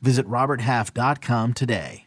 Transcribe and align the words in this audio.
Visit 0.00 0.26
RobertHalf.com 0.28 1.54
today. 1.54 2.06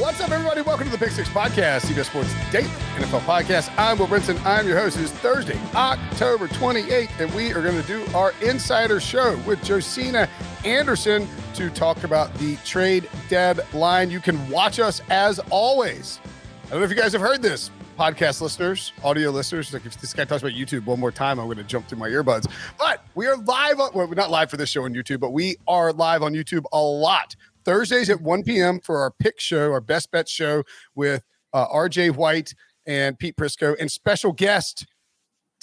What's 0.00 0.20
up, 0.20 0.30
everybody? 0.30 0.62
Welcome 0.62 0.86
to 0.86 0.92
the 0.92 0.98
Pick 0.98 1.10
Six 1.10 1.28
Podcast, 1.28 1.80
CBS 1.86 2.06
Sports 2.06 2.32
Daily 2.50 2.68
NFL 2.96 3.20
Podcast. 3.20 3.70
I'm 3.76 3.98
Will 3.98 4.06
Brinson. 4.06 4.42
I'm 4.46 4.66
your 4.66 4.78
host. 4.78 4.96
It 4.96 5.02
is 5.02 5.12
Thursday, 5.12 5.58
October 5.74 6.48
28th, 6.48 7.10
and 7.20 7.32
we 7.34 7.52
are 7.52 7.60
going 7.62 7.80
to 7.80 7.86
do 7.86 8.04
our 8.14 8.32
Insider 8.40 9.00
Show 9.00 9.36
with 9.46 9.62
Josina 9.62 10.28
Anderson 10.64 11.28
to 11.54 11.68
talk 11.70 12.04
about 12.04 12.32
the 12.34 12.56
trade 12.64 13.08
deadline. 13.28 14.10
You 14.10 14.20
can 14.20 14.48
watch 14.48 14.78
us 14.78 15.02
as 15.10 15.38
always. 15.50 16.20
I 16.66 16.70
don't 16.70 16.78
know 16.80 16.84
if 16.84 16.90
you 16.90 16.96
guys 16.96 17.12
have 17.12 17.20
heard 17.22 17.42
this, 17.42 17.70
podcast 17.98 18.40
listeners, 18.40 18.92
audio 19.02 19.30
listeners. 19.30 19.72
Like 19.72 19.84
if 19.84 20.00
this 20.00 20.14
guy 20.14 20.24
talks 20.24 20.40
about 20.40 20.54
YouTube 20.54 20.84
one 20.84 21.00
more 21.00 21.10
time, 21.10 21.40
I'm 21.40 21.46
going 21.46 21.58
to 21.58 21.64
jump 21.64 21.88
through 21.88 21.98
my 21.98 22.08
earbuds. 22.08 22.48
But 22.78 23.04
we 23.16 23.26
are 23.26 23.36
live. 23.38 23.80
On, 23.80 23.90
well, 23.92 24.06
we're 24.06 24.14
not 24.14 24.30
live 24.30 24.50
for 24.50 24.56
this 24.56 24.70
show 24.70 24.84
on 24.84 24.94
YouTube, 24.94 25.18
but 25.18 25.32
we 25.32 25.56
are 25.66 25.92
live 25.92 26.22
on 26.22 26.32
YouTube 26.32 26.62
a 26.72 26.80
lot. 26.80 27.34
Thursdays 27.64 28.08
at 28.08 28.20
1 28.20 28.44
p.m. 28.44 28.78
for 28.78 28.98
our 28.98 29.10
pick 29.10 29.40
show, 29.40 29.72
our 29.72 29.80
best 29.80 30.12
bet 30.12 30.28
show 30.28 30.62
with 30.94 31.24
uh, 31.52 31.66
RJ 31.66 32.14
White 32.14 32.54
and 32.86 33.18
Pete 33.18 33.36
Prisco, 33.36 33.74
and 33.80 33.90
special 33.90 34.30
guest. 34.30 34.86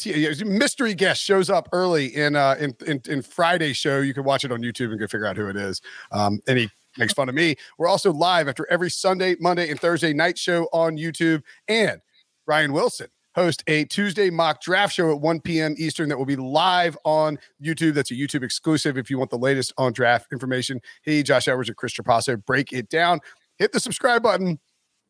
Mystery 0.06 0.94
guest 0.94 1.24
shows 1.24 1.50
up 1.50 1.70
early 1.72 2.08
in 2.08 2.36
uh 2.36 2.58
in, 2.60 2.76
in 2.86 3.02
in 3.08 3.22
Friday's 3.22 3.78
show. 3.78 4.02
You 4.02 4.14
can 4.14 4.26
watch 4.26 4.44
it 4.44 4.52
on 4.52 4.60
YouTube 4.60 4.92
and 4.92 5.00
go 5.00 5.08
figure 5.08 5.26
out 5.26 5.38
who 5.38 5.48
it 5.48 5.56
is. 5.56 5.82
Um, 6.12 6.42
and 6.50 6.58
he 6.58 6.70
makes 6.98 7.14
fun 7.14 7.30
of 7.30 7.36
me. 7.36 7.56
We're 7.78 7.88
also 7.88 8.12
live 8.12 8.50
after 8.50 8.68
every 8.70 8.92
Sunday, 8.92 9.38
Monday, 9.40 9.70
and 9.70 9.80
Thursday 9.80 10.12
night 10.12 10.38
show 10.38 10.68
on 10.74 10.98
YouTube. 10.98 11.44
And 11.70 12.02
Ryan 12.48 12.74
Wilson 12.74 13.08
host 13.36 13.64
a 13.68 13.84
Tuesday 13.86 14.30
mock 14.30 14.62
draft 14.62 14.94
show 14.94 15.12
at 15.12 15.20
1 15.20 15.42
p.m. 15.42 15.76
Eastern 15.78 16.10
that 16.10 16.18
will 16.18 16.26
be 16.26 16.38
live 16.38 16.98
on 17.04 17.38
YouTube. 17.62 17.94
That's 17.94 18.12
a 18.12 18.16
YouTube 18.16 18.44
exclusive 18.44 18.98
if 18.98 19.10
you 19.10 19.20
want 19.20 19.30
the 19.30 19.38
latest 19.38 19.74
on 19.78 19.92
draft 19.92 20.32
information. 20.32 20.80
He, 21.04 21.22
Josh 21.22 21.48
Edwards, 21.48 21.70
and 21.70 21.76
Chris 21.76 21.94
Trapasso 21.94 22.44
break 22.44 22.72
it 22.72 22.90
down. 22.90 23.20
Hit 23.58 23.74
the 23.74 23.80
subscribe 23.80 24.24
button, 24.24 24.60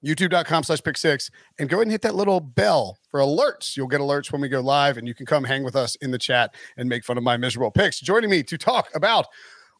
youtube.com 0.03 0.63
slash 0.63 0.81
pick 0.83 0.97
six, 0.97 1.29
and 1.59 1.69
go 1.69 1.77
ahead 1.77 1.83
and 1.83 1.91
hit 1.91 2.01
that 2.01 2.15
little 2.15 2.39
bell 2.39 2.97
for 3.09 3.19
alerts. 3.19 3.77
You'll 3.77 3.87
get 3.87 4.01
alerts 4.01 4.31
when 4.31 4.41
we 4.41 4.49
go 4.49 4.59
live, 4.59 4.97
and 4.97 5.07
you 5.07 5.13
can 5.13 5.27
come 5.27 5.43
hang 5.43 5.63
with 5.63 5.75
us 5.75 5.95
in 5.97 6.11
the 6.11 6.19
chat 6.19 6.55
and 6.77 6.89
make 6.89 7.05
fun 7.05 7.17
of 7.17 7.23
my 7.23 7.37
miserable 7.37 7.71
picks. 7.71 7.99
Joining 7.99 8.29
me 8.29 8.41
to 8.43 8.57
talk 8.57 8.89
about 8.95 9.27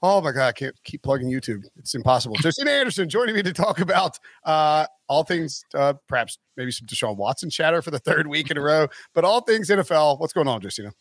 Oh 0.08 0.22
my 0.22 0.32
God, 0.32 0.48
I 0.50 0.52
can't 0.52 0.76
keep 0.84 1.02
plugging 1.02 1.32
YouTube. 1.32 1.64
It's 1.78 1.96
impossible. 1.96 2.36
Josina 2.36 2.70
Anderson 2.70 3.10
joining 3.10 3.34
me 3.34 3.42
to 3.42 3.52
talk 3.52 3.80
about 3.80 4.20
uh, 4.44 4.86
all 5.10 5.24
things, 5.24 5.66
uh, 5.74 5.94
perhaps 6.08 6.38
maybe 6.58 6.70
some 6.70 6.86
Deshaun 6.86 7.18
Watson 7.18 7.50
chatter 7.50 7.82
for 7.82 7.90
the 7.90 7.98
third 7.98 8.28
week 8.28 8.52
in 8.52 8.58
a 8.58 8.62
row, 8.62 8.88
but 9.16 9.26
all 9.26 9.42
things 9.42 9.68
NFL. 9.68 10.20
What's 10.20 10.32
going 10.32 10.48
on, 10.48 10.62
Josina? 10.62 10.92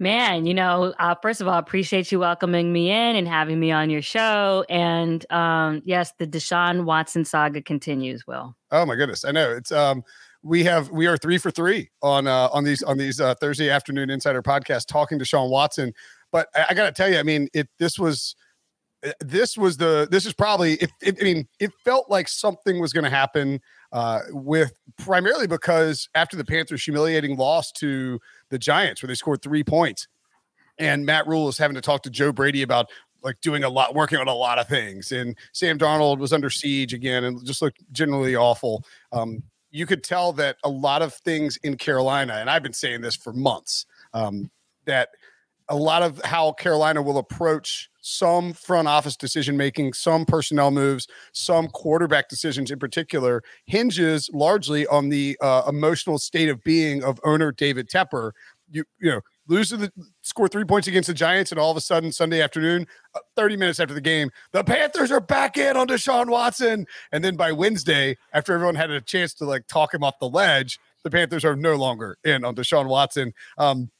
Man, 0.00 0.46
you 0.46 0.54
know, 0.54 0.94
uh, 0.98 1.14
first 1.22 1.40
of 1.40 1.46
all, 1.46 1.58
appreciate 1.58 2.10
you 2.10 2.18
welcoming 2.18 2.72
me 2.72 2.90
in 2.90 3.14
and 3.14 3.28
having 3.28 3.60
me 3.60 3.70
on 3.70 3.88
your 3.88 4.02
show. 4.02 4.64
And 4.68 5.24
um, 5.30 5.82
yes, 5.84 6.12
the 6.18 6.26
Deshaun 6.26 6.86
Watson 6.86 7.24
saga 7.24 7.62
continues. 7.62 8.26
Will. 8.26 8.56
Oh 8.72 8.84
my 8.84 8.96
goodness, 8.96 9.24
I 9.24 9.30
know 9.30 9.48
it's. 9.52 9.70
um 9.70 10.02
we 10.42 10.62
have 10.64 10.88
we 10.90 11.06
are 11.06 11.16
three 11.16 11.36
for 11.36 11.50
three 11.50 11.90
on 12.00 12.28
uh 12.28 12.48
on 12.52 12.62
these 12.62 12.82
on 12.84 12.96
these 12.96 13.20
uh, 13.20 13.34
Thursday 13.40 13.70
afternoon 13.70 14.08
insider 14.08 14.42
podcast 14.42 14.86
talking 14.86 15.18
to 15.18 15.24
Sean 15.24 15.50
Watson. 15.50 15.92
But 16.30 16.48
I, 16.54 16.66
I 16.70 16.74
got 16.74 16.86
to 16.86 16.92
tell 16.92 17.10
you, 17.10 17.18
I 17.18 17.22
mean, 17.22 17.48
it 17.54 17.68
this 17.78 17.98
was 17.98 18.34
uh, 19.06 19.12
this 19.20 19.56
was 19.56 19.76
the 19.76 20.08
this 20.10 20.26
is 20.26 20.32
probably 20.32 20.74
it, 20.74 20.90
it, 21.00 21.16
i 21.20 21.24
mean 21.24 21.46
it 21.60 21.70
felt 21.84 22.10
like 22.10 22.26
something 22.26 22.80
was 22.80 22.92
going 22.92 23.04
to 23.04 23.10
happen 23.10 23.60
uh 23.92 24.20
with 24.30 24.72
primarily 24.98 25.46
because 25.46 26.08
after 26.16 26.36
the 26.36 26.44
panthers 26.44 26.82
humiliating 26.82 27.36
loss 27.36 27.70
to 27.70 28.18
the 28.50 28.58
giants 28.58 29.00
where 29.00 29.06
they 29.06 29.14
scored 29.14 29.40
three 29.40 29.62
points 29.62 30.08
and 30.78 31.06
matt 31.06 31.28
rhule 31.28 31.48
is 31.48 31.56
having 31.56 31.76
to 31.76 31.80
talk 31.80 32.02
to 32.02 32.10
joe 32.10 32.32
brady 32.32 32.62
about 32.62 32.86
like 33.22 33.40
doing 33.40 33.62
a 33.62 33.68
lot 33.68 33.94
working 33.94 34.18
on 34.18 34.26
a 34.26 34.34
lot 34.34 34.58
of 34.58 34.66
things 34.66 35.12
and 35.12 35.36
sam 35.52 35.78
darnold 35.78 36.18
was 36.18 36.32
under 36.32 36.50
siege 36.50 36.92
again 36.92 37.22
and 37.22 37.44
just 37.46 37.62
looked 37.62 37.80
generally 37.92 38.34
awful 38.34 38.84
um 39.12 39.40
you 39.70 39.86
could 39.86 40.02
tell 40.02 40.32
that 40.32 40.56
a 40.64 40.68
lot 40.68 41.02
of 41.02 41.14
things 41.14 41.56
in 41.58 41.76
carolina 41.76 42.34
and 42.34 42.50
i've 42.50 42.64
been 42.64 42.72
saying 42.72 43.00
this 43.00 43.14
for 43.14 43.32
months 43.32 43.86
um 44.12 44.50
that 44.86 45.10
a 45.68 45.76
lot 45.76 46.02
of 46.02 46.20
how 46.24 46.52
Carolina 46.52 47.02
will 47.02 47.18
approach 47.18 47.90
some 48.00 48.52
front 48.52 48.88
office 48.88 49.16
decision 49.16 49.56
making, 49.56 49.92
some 49.92 50.24
personnel 50.24 50.70
moves, 50.70 51.06
some 51.32 51.68
quarterback 51.68 52.28
decisions 52.28 52.70
in 52.70 52.78
particular 52.78 53.42
hinges 53.66 54.30
largely 54.32 54.86
on 54.86 55.08
the 55.10 55.36
uh, 55.42 55.62
emotional 55.68 56.18
state 56.18 56.48
of 56.48 56.62
being 56.64 57.04
of 57.04 57.20
owner 57.24 57.52
David 57.52 57.88
Tepper. 57.88 58.32
You 58.70 58.84
you 58.98 59.10
know 59.10 59.20
lose 59.46 59.70
the 59.70 59.90
score 60.20 60.46
three 60.46 60.64
points 60.64 60.88
against 60.88 61.06
the 61.06 61.14
Giants, 61.14 61.50
and 61.50 61.58
all 61.58 61.70
of 61.70 61.76
a 61.76 61.80
sudden 61.80 62.12
Sunday 62.12 62.42
afternoon, 62.42 62.86
uh, 63.14 63.20
thirty 63.34 63.56
minutes 63.56 63.80
after 63.80 63.94
the 63.94 64.00
game, 64.00 64.30
the 64.52 64.62
Panthers 64.62 65.10
are 65.10 65.20
back 65.20 65.56
in 65.56 65.76
on 65.76 65.86
Deshaun 65.86 66.28
Watson, 66.28 66.86
and 67.12 67.24
then 67.24 67.36
by 67.36 67.52
Wednesday, 67.52 68.16
after 68.32 68.52
everyone 68.52 68.74
had 68.74 68.90
a 68.90 69.00
chance 69.00 69.32
to 69.34 69.46
like 69.46 69.66
talk 69.66 69.94
him 69.94 70.04
off 70.04 70.18
the 70.18 70.28
ledge, 70.28 70.78
the 71.02 71.10
Panthers 71.10 71.44
are 71.44 71.56
no 71.56 71.76
longer 71.76 72.18
in 72.24 72.44
on 72.44 72.54
Deshaun 72.54 72.88
Watson. 72.88 73.32
Um, 73.56 73.90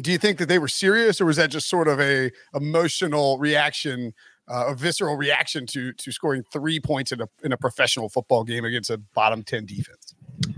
do 0.00 0.10
you 0.10 0.18
think 0.18 0.38
that 0.38 0.48
they 0.48 0.58
were 0.58 0.68
serious 0.68 1.20
or 1.20 1.26
was 1.26 1.36
that 1.36 1.50
just 1.50 1.68
sort 1.68 1.88
of 1.88 2.00
a 2.00 2.30
emotional 2.54 3.38
reaction 3.38 4.14
uh, 4.48 4.66
a 4.68 4.74
visceral 4.74 5.16
reaction 5.16 5.66
to 5.66 5.92
to 5.94 6.10
scoring 6.10 6.42
three 6.52 6.80
points 6.80 7.12
in 7.12 7.20
a 7.20 7.28
in 7.42 7.52
a 7.52 7.56
professional 7.56 8.08
football 8.08 8.44
game 8.44 8.64
against 8.64 8.90
a 8.90 8.98
bottom 8.98 9.42
10 9.42 9.66
defense? 9.66 10.14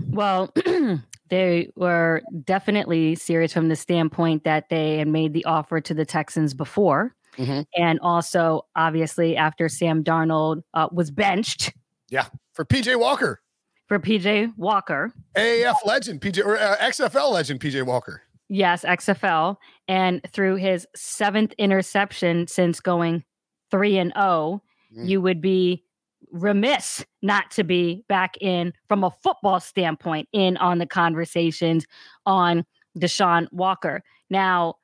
Well 0.09 0.53
they 1.29 1.69
were 1.75 2.21
definitely 2.45 3.15
serious 3.15 3.53
from 3.53 3.67
the 3.69 3.75
standpoint 3.75 4.43
that 4.43 4.69
they 4.69 4.97
had 4.97 5.07
made 5.07 5.33
the 5.33 5.45
offer 5.45 5.81
to 5.81 5.93
the 5.93 6.05
texans 6.05 6.53
before. 6.53 7.13
Mm-hmm. 7.37 7.63
and 7.75 7.99
also 7.99 8.65
obviously 8.77 9.35
after 9.35 9.67
sam 9.67 10.05
darnold 10.05 10.63
uh, 10.73 10.87
was 10.93 11.11
benched. 11.11 11.73
Yeah 12.09 12.27
for 12.53 12.63
pj 12.63 12.97
walker. 12.97 13.41
For 13.87 13.99
pj 13.99 14.53
walker. 14.55 15.11
Af 15.35 15.75
legend 15.85 16.21
pj 16.21 16.45
or 16.45 16.57
uh, 16.57 16.77
xfl 16.77 17.33
legend 17.33 17.59
pj 17.59 17.85
walker 17.85 18.21
Yes, 18.49 18.83
XFL. 18.83 19.57
And 19.87 20.21
through 20.31 20.55
his 20.55 20.87
seventh 20.95 21.53
interception 21.57 22.47
since 22.47 22.79
going 22.79 23.23
3 23.71 23.97
and 23.97 24.13
0, 24.15 24.61
mm. 24.95 25.07
you 25.07 25.21
would 25.21 25.41
be 25.41 25.83
remiss 26.31 27.05
not 27.21 27.49
to 27.51 27.63
be 27.63 28.03
back 28.07 28.35
in 28.41 28.73
from 28.87 29.03
a 29.03 29.11
football 29.11 29.59
standpoint 29.59 30.27
in 30.33 30.57
on 30.57 30.79
the 30.79 30.85
conversations 30.85 31.85
on 32.25 32.65
Deshaun 32.97 33.47
Walker. 33.51 34.03
Now, 34.29 34.75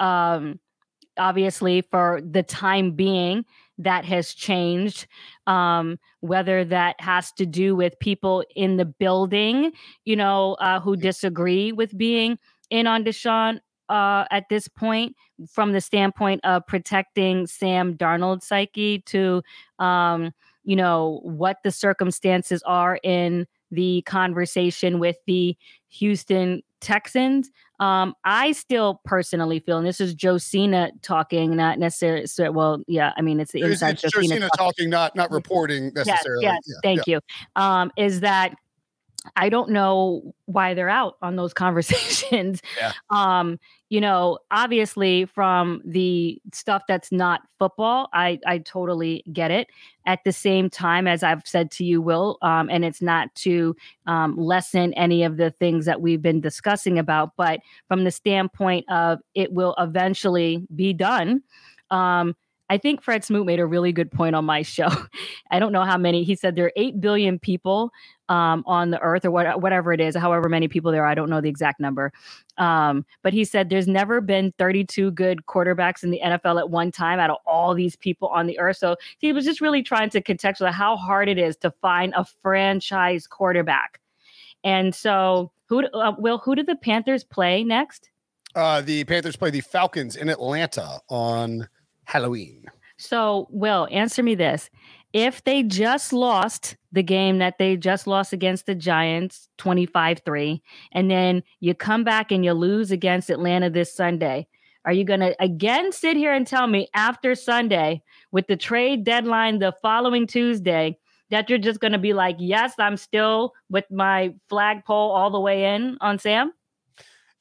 um 0.00 0.60
obviously 1.18 1.82
for 1.82 2.20
the 2.22 2.42
time 2.42 2.92
being 2.92 3.44
that 3.78 4.04
has 4.04 4.32
changed 4.32 5.06
um, 5.46 5.98
whether 6.20 6.64
that 6.64 6.96
has 6.98 7.32
to 7.32 7.46
do 7.46 7.76
with 7.76 7.98
people 8.00 8.44
in 8.54 8.76
the 8.76 8.84
building 8.84 9.72
you 10.04 10.16
know 10.16 10.54
uh, 10.54 10.80
who 10.80 10.96
disagree 10.96 11.72
with 11.72 11.96
being 11.96 12.38
in 12.70 12.86
on 12.86 13.04
Deshaun 13.04 13.60
uh, 13.88 14.24
at 14.30 14.48
this 14.48 14.68
point 14.68 15.14
from 15.48 15.72
the 15.72 15.80
standpoint 15.80 16.40
of 16.44 16.66
protecting 16.66 17.46
Sam 17.46 17.94
Darnold's 17.96 18.46
psyche 18.46 19.00
to, 19.06 19.42
um, 19.78 20.32
you 20.64 20.76
know, 20.76 21.20
what 21.22 21.58
the 21.62 21.70
circumstances 21.70 22.62
are 22.66 22.98
in 23.02 23.46
the 23.70 24.02
conversation 24.02 24.98
with 24.98 25.16
the 25.26 25.56
Houston 25.88 26.62
Texans. 26.80 27.50
Um, 27.78 28.14
I 28.24 28.52
still 28.52 29.00
personally 29.04 29.60
feel, 29.60 29.78
and 29.78 29.86
this 29.86 30.00
is 30.00 30.14
Josina 30.14 30.90
talking, 31.02 31.56
not 31.56 31.78
necessarily. 31.78 32.26
Well, 32.50 32.82
yeah, 32.86 33.12
I 33.16 33.22
mean, 33.22 33.40
it's 33.40 33.52
the 33.52 33.62
inside 33.62 33.94
it's 33.94 34.02
Josina, 34.02 34.34
Josina 34.34 34.48
talking. 34.56 34.58
talking, 34.58 34.90
not 34.90 35.16
not 35.16 35.30
reporting 35.30 35.92
necessarily. 35.94 36.44
Yes, 36.44 36.60
yes 36.66 36.76
yeah, 36.76 36.80
thank 36.82 37.06
yeah. 37.06 37.14
you. 37.14 37.62
Um, 37.62 37.92
is 37.96 38.20
that 38.20 38.54
I 39.34 39.48
don't 39.48 39.70
know 39.70 40.34
why 40.46 40.74
they're 40.74 40.88
out 40.88 41.16
on 41.22 41.36
those 41.36 41.52
conversations. 41.54 42.62
Yeah. 42.78 42.92
Um, 43.10 43.58
you 43.88 44.00
know, 44.00 44.38
obviously 44.50 45.26
from 45.26 45.80
the 45.84 46.40
stuff 46.52 46.82
that's 46.88 47.12
not 47.12 47.42
football, 47.58 48.08
I 48.12 48.38
I 48.46 48.58
totally 48.58 49.24
get 49.32 49.50
it. 49.50 49.68
At 50.06 50.20
the 50.24 50.32
same 50.32 50.70
time, 50.70 51.06
as 51.06 51.22
I've 51.22 51.46
said 51.46 51.70
to 51.72 51.84
you, 51.84 52.00
Will, 52.00 52.38
um, 52.42 52.68
and 52.70 52.84
it's 52.84 53.02
not 53.02 53.34
to 53.36 53.76
um, 54.06 54.36
lessen 54.36 54.92
any 54.94 55.22
of 55.22 55.36
the 55.36 55.50
things 55.50 55.84
that 55.86 56.00
we've 56.00 56.22
been 56.22 56.40
discussing 56.40 56.98
about, 56.98 57.32
but 57.36 57.60
from 57.88 58.04
the 58.04 58.10
standpoint 58.10 58.84
of 58.90 59.20
it 59.34 59.52
will 59.52 59.74
eventually 59.78 60.66
be 60.74 60.92
done. 60.92 61.42
Um, 61.90 62.34
I 62.68 62.78
think 62.78 63.02
Fred 63.02 63.24
Smoot 63.24 63.46
made 63.46 63.60
a 63.60 63.66
really 63.66 63.92
good 63.92 64.10
point 64.10 64.34
on 64.34 64.44
my 64.44 64.62
show. 64.62 64.88
I 65.50 65.58
don't 65.58 65.72
know 65.72 65.84
how 65.84 65.98
many. 65.98 66.24
He 66.24 66.34
said 66.34 66.56
there 66.56 66.66
are 66.66 66.72
8 66.76 67.00
billion 67.00 67.38
people 67.38 67.90
um, 68.28 68.64
on 68.66 68.90
the 68.90 69.00
earth 69.00 69.24
or 69.24 69.30
what, 69.30 69.60
whatever 69.60 69.92
it 69.92 70.00
is, 70.00 70.16
however 70.16 70.48
many 70.48 70.68
people 70.68 70.90
there 70.90 71.04
are. 71.04 71.08
I 71.08 71.14
don't 71.14 71.30
know 71.30 71.40
the 71.40 71.48
exact 71.48 71.80
number. 71.80 72.12
Um, 72.58 73.04
but 73.22 73.32
he 73.32 73.44
said 73.44 73.68
there's 73.68 73.88
never 73.88 74.20
been 74.20 74.52
32 74.58 75.10
good 75.12 75.46
quarterbacks 75.46 76.02
in 76.02 76.10
the 76.10 76.20
NFL 76.24 76.58
at 76.58 76.70
one 76.70 76.90
time 76.90 77.18
out 77.18 77.30
of 77.30 77.36
all 77.46 77.74
these 77.74 77.96
people 77.96 78.28
on 78.28 78.46
the 78.46 78.58
earth. 78.58 78.78
So 78.78 78.96
he 79.18 79.32
was 79.32 79.44
just 79.44 79.60
really 79.60 79.82
trying 79.82 80.10
to 80.10 80.20
contextualize 80.20 80.72
how 80.72 80.96
hard 80.96 81.28
it 81.28 81.38
is 81.38 81.56
to 81.58 81.70
find 81.82 82.12
a 82.16 82.24
franchise 82.42 83.26
quarterback. 83.26 84.00
And 84.64 84.94
so, 84.94 85.52
who 85.66 85.86
uh, 85.86 86.12
will 86.18 86.38
who 86.38 86.56
do 86.56 86.64
the 86.64 86.76
Panthers 86.76 87.22
play 87.22 87.62
next? 87.62 88.10
Uh, 88.54 88.80
the 88.80 89.04
Panthers 89.04 89.36
play 89.36 89.50
the 89.50 89.60
Falcons 89.60 90.16
in 90.16 90.28
Atlanta 90.28 90.98
on 91.08 91.68
Halloween. 92.04 92.64
So, 92.96 93.46
Will, 93.50 93.86
answer 93.90 94.22
me 94.22 94.34
this. 94.34 94.70
If 95.16 95.44
they 95.44 95.62
just 95.62 96.12
lost 96.12 96.76
the 96.92 97.02
game 97.02 97.38
that 97.38 97.56
they 97.58 97.78
just 97.78 98.06
lost 98.06 98.34
against 98.34 98.66
the 98.66 98.74
Giants 98.74 99.48
25 99.56 100.20
3, 100.26 100.62
and 100.92 101.10
then 101.10 101.42
you 101.60 101.74
come 101.74 102.04
back 102.04 102.30
and 102.30 102.44
you 102.44 102.52
lose 102.52 102.90
against 102.90 103.30
Atlanta 103.30 103.70
this 103.70 103.94
Sunday, 103.94 104.46
are 104.84 104.92
you 104.92 105.04
going 105.04 105.20
to 105.20 105.34
again 105.42 105.90
sit 105.90 106.18
here 106.18 106.34
and 106.34 106.46
tell 106.46 106.66
me 106.66 106.88
after 106.92 107.34
Sunday 107.34 108.02
with 108.30 108.46
the 108.46 108.58
trade 108.58 109.04
deadline 109.04 109.58
the 109.58 109.72
following 109.80 110.26
Tuesday 110.26 110.98
that 111.30 111.48
you're 111.48 111.58
just 111.58 111.80
going 111.80 111.92
to 111.92 111.98
be 111.98 112.12
like, 112.12 112.36
yes, 112.38 112.74
I'm 112.78 112.98
still 112.98 113.54
with 113.70 113.86
my 113.90 114.34
flagpole 114.50 115.12
all 115.12 115.30
the 115.30 115.40
way 115.40 115.74
in 115.74 115.96
on 116.02 116.18
Sam? 116.18 116.52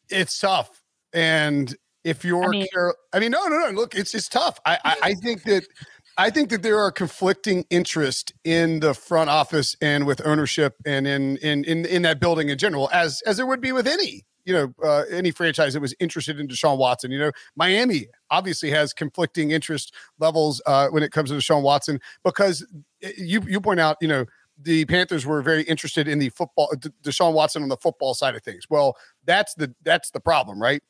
It's 0.08 0.40
tough. 0.40 0.82
And 1.12 1.76
if 2.06 2.24
you're, 2.24 2.46
I 2.46 2.48
mean, 2.48 2.68
I 3.12 3.20
mean, 3.20 3.32
no, 3.32 3.48
no, 3.48 3.58
no. 3.58 3.70
Look, 3.72 3.96
it's 3.96 4.16
it's 4.16 4.30
tough. 4.30 4.62
I, 4.66 4.78
I, 4.86 4.96
I 5.02 5.14
think 5.16 5.44
that 5.44 5.68
I 6.18 6.30
think 6.30 6.50
that 6.50 6.64
there 6.64 6.80
are 6.80 6.92
conflicting 6.92 7.66
interest 7.70 8.34
in 8.44 8.80
the 8.80 8.94
front 8.94 9.30
office 9.30 9.76
and 9.82 10.06
with 10.06 10.26
ownership 10.26 10.76
and 10.86 11.06
in 11.06 11.38
in 11.38 11.64
in 11.66 11.86
in 11.86 12.02
that 12.04 12.20
building 12.20 12.50
in 12.50 12.58
general, 12.58 12.90
as 12.94 13.22
as 13.26 13.38
there 13.38 13.46
would 13.46 13.62
be 13.62 13.74
with 13.74 13.88
any 13.88 14.24
you 14.46 14.54
know 14.54 14.74
uh, 14.84 15.04
any 15.12 15.32
franchise 15.32 15.74
that 15.74 15.82
was 15.82 15.94
interested 16.00 16.40
in 16.40 16.48
Deshaun 16.48 16.78
Watson. 16.78 17.12
You 17.12 17.20
know, 17.20 17.32
Miami 17.56 18.08
obviously 18.32 18.72
has 18.72 18.94
conflicting 18.94 19.52
interest 19.52 19.94
levels 20.20 20.62
uh, 20.66 20.88
when 20.88 21.04
it 21.04 21.12
comes 21.12 21.32
to 21.32 21.36
Deshaun 21.36 21.64
Watson 21.64 22.00
because 22.24 22.66
eh, 23.04 23.12
you 23.18 23.42
you 23.48 23.60
point 23.60 23.82
out 23.82 23.98
you 24.00 24.08
know 24.08 24.26
the 24.62 24.86
Panthers 24.86 25.26
were 25.26 25.42
very 25.42 25.64
interested 25.64 26.08
in 26.08 26.20
the 26.20 26.30
football 26.30 26.74
Deshaun 27.04 27.34
Watson 27.34 27.62
on 27.62 27.68
the 27.70 27.78
football 27.78 28.14
side 28.14 28.36
of 28.36 28.42
things. 28.42 28.68
Well, 28.70 28.96
that's 29.26 29.54
the 29.56 29.76
that's 29.84 30.12
the 30.12 30.22
problem, 30.22 30.62
right? 30.62 30.82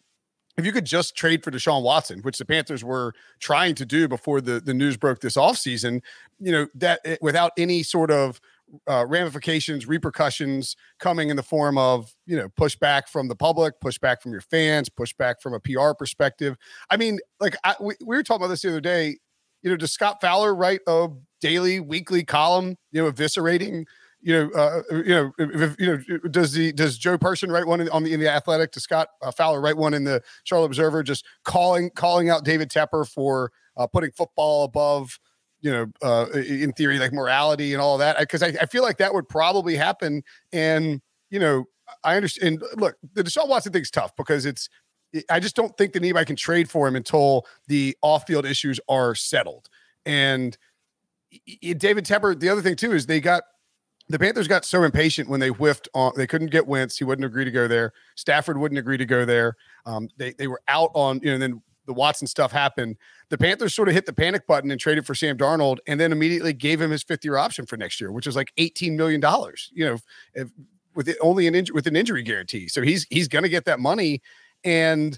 If 0.57 0.65
you 0.65 0.71
could 0.71 0.85
just 0.85 1.15
trade 1.15 1.43
for 1.43 1.51
Deshaun 1.51 1.83
Watson, 1.83 2.19
which 2.21 2.37
the 2.37 2.45
Panthers 2.45 2.83
were 2.83 3.13
trying 3.39 3.75
to 3.75 3.85
do 3.85 4.07
before 4.07 4.39
the, 4.39 4.59
the 4.59 4.73
news 4.73 4.97
broke 4.97 5.19
this 5.19 5.35
offseason, 5.35 6.01
you 6.39 6.51
know, 6.51 6.67
that 6.75 7.01
it, 7.03 7.19
without 7.21 7.51
any 7.57 7.83
sort 7.83 8.09
of 8.09 8.39
uh, 8.87 9.05
ramifications, 9.05 9.85
repercussions 9.85 10.75
coming 10.99 11.29
in 11.29 11.35
the 11.35 11.43
form 11.43 11.77
of, 11.77 12.15
you 12.25 12.37
know, 12.37 12.47
pushback 12.59 13.07
from 13.07 13.27
the 13.27 13.35
public, 13.35 13.79
pushback 13.79 14.21
from 14.21 14.31
your 14.31 14.41
fans, 14.41 14.89
pushback 14.89 15.35
from 15.41 15.53
a 15.53 15.59
PR 15.59 15.91
perspective. 15.97 16.55
I 16.89 16.97
mean, 16.97 17.19
like 17.39 17.55
I, 17.63 17.75
we, 17.79 17.95
we 18.05 18.15
were 18.15 18.23
talking 18.23 18.43
about 18.43 18.49
this 18.49 18.61
the 18.61 18.69
other 18.69 18.81
day. 18.81 19.17
You 19.61 19.71
know, 19.71 19.77
does 19.77 19.91
Scott 19.91 20.21
Fowler 20.21 20.53
write 20.53 20.81
a 20.87 21.09
daily, 21.41 21.79
weekly 21.79 22.23
column, 22.23 22.77
you 22.91 23.01
know, 23.03 23.11
eviscerating 23.11 23.85
you 24.25 24.33
know, 24.33 24.59
uh, 24.59 24.81
you 24.91 25.03
know, 25.03 25.31
if, 25.37 25.75
you 25.79 25.85
know, 25.85 26.17
does 26.29 26.51
the 26.51 26.71
does 26.71 26.97
Joe 26.97 27.15
Person 27.15 27.51
write 27.51 27.67
one 27.67 27.87
on 27.89 28.03
the 28.03 28.11
in 28.11 28.19
the 28.19 28.27
Athletic? 28.27 28.71
Does 28.71 28.81
Scott 28.81 29.09
uh, 29.21 29.29
Fowler 29.29 29.61
write 29.61 29.77
one 29.77 29.93
in 29.93 30.03
the 30.03 30.19
Charlotte 30.45 30.65
Observer, 30.65 31.03
just 31.03 31.25
calling 31.43 31.91
calling 31.91 32.31
out 32.31 32.43
David 32.43 32.71
Tepper 32.71 33.07
for 33.07 33.51
uh, 33.77 33.85
putting 33.85 34.09
football 34.09 34.63
above, 34.63 35.19
you 35.61 35.71
know, 35.71 35.85
uh, 36.01 36.25
in 36.33 36.71
theory, 36.71 36.97
like 36.97 37.13
morality 37.13 37.73
and 37.73 37.81
all 37.83 37.99
that? 37.99 38.17
Because 38.17 38.41
I, 38.41 38.47
I 38.59 38.65
feel 38.65 38.81
like 38.81 38.97
that 38.97 39.13
would 39.13 39.29
probably 39.29 39.75
happen. 39.75 40.23
And 40.51 41.03
you 41.29 41.39
know, 41.39 41.65
I 42.03 42.15
understand. 42.15 42.63
Look, 42.77 42.95
the 43.13 43.23
Deshaun 43.23 43.47
Watson 43.47 43.73
thing's 43.73 43.91
tough 43.91 44.15
because 44.15 44.47
it's. 44.47 44.69
I 45.29 45.39
just 45.39 45.55
don't 45.55 45.77
think 45.77 45.93
that 45.93 46.01
anybody 46.01 46.25
can 46.25 46.35
trade 46.35 46.67
for 46.67 46.87
him 46.87 46.95
until 46.95 47.45
the 47.67 47.95
off-field 48.01 48.45
issues 48.45 48.79
are 48.89 49.13
settled. 49.13 49.69
And 50.03 50.57
David 51.77 52.05
Tepper, 52.05 52.37
the 52.37 52.49
other 52.49 52.63
thing 52.63 52.75
too 52.75 52.91
is 52.91 53.05
they 53.05 53.21
got 53.21 53.43
the 54.07 54.19
Panthers 54.19 54.47
got 54.47 54.65
so 54.65 54.83
impatient 54.83 55.29
when 55.29 55.39
they 55.39 55.49
whiffed 55.49 55.89
on. 55.93 56.13
They 56.15 56.27
couldn't 56.27 56.51
get 56.51 56.67
Wentz. 56.67 56.97
He 56.97 57.03
wouldn't 57.03 57.25
agree 57.25 57.45
to 57.45 57.51
go 57.51 57.67
there. 57.67 57.91
Stafford 58.15 58.57
wouldn't 58.57 58.77
agree 58.77 58.97
to 58.97 59.05
go 59.05 59.25
there. 59.25 59.55
Um, 59.85 60.09
they 60.17 60.33
they 60.33 60.47
were 60.47 60.61
out 60.67 60.91
on 60.93 61.19
you 61.23 61.31
know. 61.31 61.37
Then 61.37 61.61
the 61.85 61.93
Watson 61.93 62.27
stuff 62.27 62.51
happened. 62.51 62.97
The 63.29 63.37
Panthers 63.37 63.73
sort 63.73 63.87
of 63.87 63.93
hit 63.93 64.05
the 64.05 64.13
panic 64.13 64.47
button 64.47 64.71
and 64.71 64.79
traded 64.79 65.05
for 65.05 65.15
Sam 65.15 65.37
Darnold, 65.37 65.77
and 65.87 65.99
then 65.99 66.11
immediately 66.11 66.53
gave 66.53 66.81
him 66.81 66.91
his 66.91 67.03
fifth 67.03 67.23
year 67.23 67.37
option 67.37 67.65
for 67.65 67.77
next 67.77 67.99
year, 67.99 68.11
which 68.11 68.27
is 68.27 68.35
like 68.35 68.51
eighteen 68.57 68.95
million 68.95 69.19
dollars. 69.19 69.71
You 69.73 69.85
know, 69.85 69.97
if, 70.33 70.49
with 70.93 71.09
it, 71.09 71.17
only 71.21 71.47
an 71.47 71.55
injury 71.55 71.73
with 71.73 71.87
an 71.87 71.95
injury 71.95 72.23
guarantee. 72.23 72.67
So 72.67 72.81
he's 72.81 73.07
he's 73.09 73.27
going 73.27 73.43
to 73.43 73.49
get 73.49 73.65
that 73.65 73.79
money, 73.79 74.21
and 74.63 75.17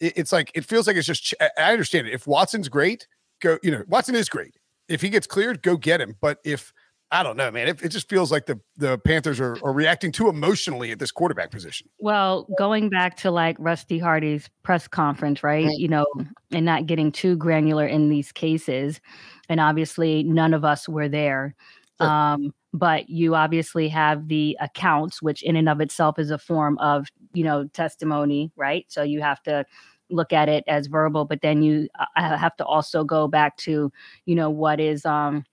it, 0.00 0.14
it's 0.16 0.32
like 0.32 0.50
it 0.54 0.64
feels 0.64 0.86
like 0.86 0.96
it's 0.96 1.06
just. 1.06 1.34
I 1.58 1.72
understand 1.72 2.08
it. 2.08 2.14
If 2.14 2.26
Watson's 2.26 2.68
great, 2.68 3.06
go. 3.40 3.58
You 3.62 3.70
know, 3.70 3.84
Watson 3.86 4.14
is 4.14 4.28
great. 4.28 4.56
If 4.88 5.00
he 5.00 5.08
gets 5.08 5.26
cleared, 5.26 5.62
go 5.62 5.76
get 5.76 6.00
him. 6.00 6.16
But 6.20 6.38
if 6.44 6.72
I 7.14 7.22
don't 7.22 7.36
know, 7.36 7.48
man. 7.52 7.68
It, 7.68 7.80
it 7.80 7.88
just 7.90 8.08
feels 8.08 8.32
like 8.32 8.46
the 8.46 8.58
the 8.76 8.98
Panthers 8.98 9.38
are, 9.38 9.56
are 9.62 9.72
reacting 9.72 10.10
too 10.10 10.28
emotionally 10.28 10.90
at 10.90 10.98
this 10.98 11.12
quarterback 11.12 11.52
position. 11.52 11.88
Well, 12.00 12.48
going 12.58 12.88
back 12.88 13.16
to 13.18 13.30
like 13.30 13.56
Rusty 13.60 14.00
Hardy's 14.00 14.50
press 14.64 14.88
conference, 14.88 15.44
right? 15.44 15.70
You 15.78 15.86
know, 15.86 16.06
and 16.50 16.66
not 16.66 16.86
getting 16.86 17.12
too 17.12 17.36
granular 17.36 17.86
in 17.86 18.08
these 18.08 18.32
cases, 18.32 19.00
and 19.48 19.60
obviously 19.60 20.24
none 20.24 20.52
of 20.52 20.64
us 20.64 20.88
were 20.88 21.08
there. 21.08 21.54
Sure. 22.00 22.10
Um, 22.10 22.52
but 22.72 23.08
you 23.08 23.36
obviously 23.36 23.88
have 23.90 24.26
the 24.26 24.58
accounts, 24.60 25.22
which 25.22 25.44
in 25.44 25.54
and 25.54 25.68
of 25.68 25.80
itself 25.80 26.18
is 26.18 26.32
a 26.32 26.38
form 26.38 26.76
of 26.78 27.06
you 27.32 27.44
know 27.44 27.68
testimony, 27.68 28.50
right? 28.56 28.86
So 28.88 29.04
you 29.04 29.20
have 29.20 29.40
to 29.44 29.64
look 30.10 30.32
at 30.32 30.48
it 30.48 30.64
as 30.66 30.88
verbal, 30.88 31.26
but 31.26 31.42
then 31.42 31.62
you 31.62 31.88
uh, 32.16 32.36
have 32.36 32.56
to 32.56 32.64
also 32.64 33.04
go 33.04 33.28
back 33.28 33.56
to 33.58 33.92
you 34.26 34.34
know 34.34 34.50
what 34.50 34.80
is 34.80 35.06
um 35.06 35.44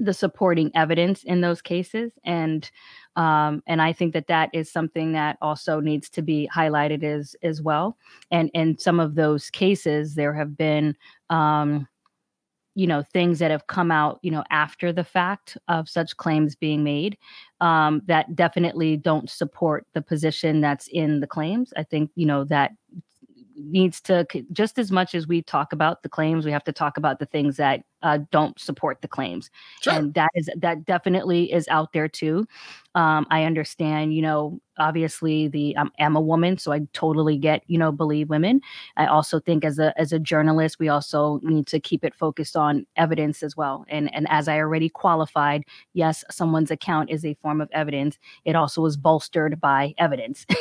the 0.00 0.14
supporting 0.14 0.70
evidence 0.74 1.22
in 1.24 1.42
those 1.42 1.60
cases 1.60 2.12
and 2.24 2.70
um, 3.16 3.62
and 3.66 3.82
I 3.82 3.92
think 3.92 4.12
that 4.14 4.28
that 4.28 4.50
is 4.52 4.72
something 4.72 5.12
that 5.12 5.36
also 5.42 5.80
needs 5.80 6.08
to 6.10 6.22
be 6.22 6.48
highlighted 6.54 7.02
as 7.02 7.36
as 7.42 7.60
well. 7.60 7.98
And 8.30 8.50
in 8.54 8.78
some 8.78 9.00
of 9.00 9.14
those 9.14 9.50
cases, 9.50 10.14
there 10.14 10.32
have 10.32 10.56
been, 10.56 10.96
um, 11.28 11.88
you 12.76 12.86
know, 12.86 13.02
things 13.02 13.40
that 13.40 13.50
have 13.50 13.66
come 13.66 13.90
out, 13.90 14.20
you 14.22 14.30
know, 14.30 14.44
after 14.50 14.92
the 14.92 15.04
fact 15.04 15.58
of 15.68 15.88
such 15.88 16.16
claims 16.16 16.54
being 16.54 16.84
made 16.84 17.18
um, 17.60 18.00
that 18.06 18.34
definitely 18.36 18.96
don't 18.96 19.28
support 19.28 19.86
the 19.92 20.02
position 20.02 20.60
that's 20.60 20.86
in 20.88 21.20
the 21.20 21.26
claims. 21.26 21.72
I 21.76 21.82
think 21.82 22.10
you 22.14 22.26
know 22.26 22.44
that 22.44 22.72
needs 23.64 24.00
to 24.02 24.26
just 24.52 24.78
as 24.78 24.90
much 24.90 25.14
as 25.14 25.26
we 25.26 25.42
talk 25.42 25.72
about 25.72 26.02
the 26.02 26.08
claims 26.08 26.44
we 26.44 26.52
have 26.52 26.64
to 26.64 26.72
talk 26.72 26.96
about 26.96 27.18
the 27.18 27.26
things 27.26 27.56
that 27.56 27.82
uh, 28.02 28.18
don't 28.30 28.58
support 28.58 29.02
the 29.02 29.08
claims. 29.08 29.50
Sure. 29.82 29.92
and 29.92 30.14
that 30.14 30.30
is 30.34 30.48
that 30.56 30.84
definitely 30.86 31.52
is 31.52 31.68
out 31.68 31.92
there 31.92 32.08
too. 32.08 32.46
Um, 32.96 33.24
i 33.30 33.44
understand 33.44 34.14
you 34.14 34.22
know 34.22 34.60
obviously 34.76 35.46
the 35.46 35.76
um, 35.76 35.92
i'm 36.00 36.16
a 36.16 36.20
woman 36.20 36.58
so 36.58 36.72
i 36.72 36.80
totally 36.92 37.38
get 37.38 37.62
you 37.68 37.78
know 37.78 37.92
believe 37.92 38.28
women. 38.28 38.60
I 38.96 39.06
also 39.06 39.38
think 39.38 39.64
as 39.64 39.78
a 39.78 39.92
as 40.00 40.12
a 40.12 40.18
journalist 40.18 40.78
we 40.78 40.88
also 40.88 41.38
need 41.42 41.66
to 41.68 41.78
keep 41.78 42.04
it 42.04 42.14
focused 42.14 42.56
on 42.56 42.86
evidence 42.96 43.42
as 43.42 43.56
well. 43.56 43.84
And 43.88 44.12
and 44.14 44.26
as 44.30 44.48
i 44.48 44.58
already 44.58 44.88
qualified 44.88 45.64
yes 45.92 46.24
someone's 46.30 46.70
account 46.70 47.10
is 47.10 47.24
a 47.24 47.34
form 47.34 47.60
of 47.60 47.68
evidence. 47.72 48.18
It 48.44 48.56
also 48.56 48.84
is 48.86 48.96
bolstered 48.96 49.60
by 49.60 49.94
evidence. 49.98 50.46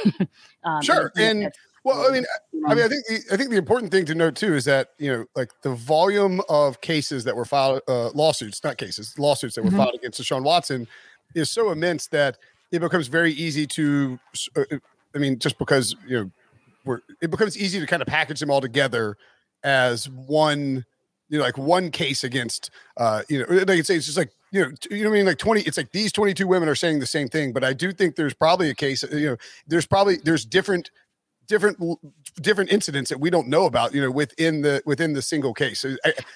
Um, 0.65 0.81
sure 0.81 1.11
and 1.15 1.53
well, 1.83 2.07
I 2.07 2.11
mean, 2.11 2.25
I 2.67 2.75
mean, 2.75 2.83
I 2.83 2.87
think 2.87 3.05
the, 3.07 3.33
I 3.33 3.37
think 3.37 3.49
the 3.49 3.57
important 3.57 3.91
thing 3.91 4.05
to 4.05 4.15
note 4.15 4.35
too 4.35 4.53
is 4.53 4.65
that 4.65 4.89
you 4.97 5.11
know, 5.11 5.25
like 5.35 5.49
the 5.61 5.73
volume 5.73 6.41
of 6.49 6.81
cases 6.81 7.23
that 7.23 7.35
were 7.35 7.45
filed, 7.45 7.81
uh, 7.87 8.09
lawsuits, 8.09 8.63
not 8.63 8.77
cases, 8.77 9.17
lawsuits 9.17 9.55
that 9.55 9.63
were 9.63 9.69
mm-hmm. 9.69 9.77
filed 9.77 9.95
against 9.95 10.21
Deshaun 10.21 10.43
Watson, 10.43 10.87
is 11.35 11.49
so 11.49 11.71
immense 11.71 12.07
that 12.07 12.37
it 12.71 12.79
becomes 12.79 13.07
very 13.07 13.31
easy 13.31 13.65
to. 13.67 14.19
Uh, 14.55 14.63
uh, 14.71 14.77
I 15.15 15.17
mean, 15.17 15.39
just 15.39 15.57
because 15.57 15.95
you 16.07 16.17
know, 16.17 16.31
we're 16.85 16.99
it 17.21 17.31
becomes 17.31 17.57
easy 17.57 17.79
to 17.79 17.87
kind 17.87 18.01
of 18.01 18.07
package 18.07 18.39
them 18.39 18.51
all 18.51 18.61
together 18.61 19.17
as 19.63 20.09
one, 20.09 20.85
you 21.29 21.37
know, 21.37 21.43
like 21.43 21.57
one 21.57 21.91
case 21.91 22.23
against, 22.23 22.69
uh, 22.97 23.23
you 23.29 23.39
know, 23.39 23.45
like 23.49 23.83
say, 23.85 23.95
it's 23.95 24.05
just 24.05 24.17
like 24.17 24.31
you 24.51 24.63
know, 24.63 24.71
you 24.89 25.03
know, 25.03 25.09
I 25.09 25.13
mean, 25.13 25.25
like 25.25 25.37
20, 25.37 25.61
it's 25.61 25.77
like 25.77 25.91
these 25.91 26.11
22 26.11 26.47
women 26.47 26.67
are 26.69 26.75
saying 26.75 26.99
the 26.99 27.05
same 27.05 27.27
thing, 27.27 27.53
but 27.53 27.63
I 27.63 27.73
do 27.73 27.91
think 27.91 28.15
there's 28.15 28.33
probably 28.33 28.69
a 28.69 28.75
case, 28.75 29.03
you 29.11 29.31
know, 29.31 29.37
there's 29.67 29.85
probably, 29.85 30.17
there's 30.17 30.45
different, 30.45 30.91
different, 31.49 31.77
different 32.41 32.71
incidents 32.71 33.09
that 33.09 33.19
we 33.19 33.29
don't 33.29 33.49
know 33.49 33.65
about, 33.65 33.93
you 33.93 34.01
know, 34.01 34.09
within 34.09 34.61
the, 34.61 34.81
within 34.85 35.11
the 35.11 35.21
single 35.21 35.53
case. 35.53 35.85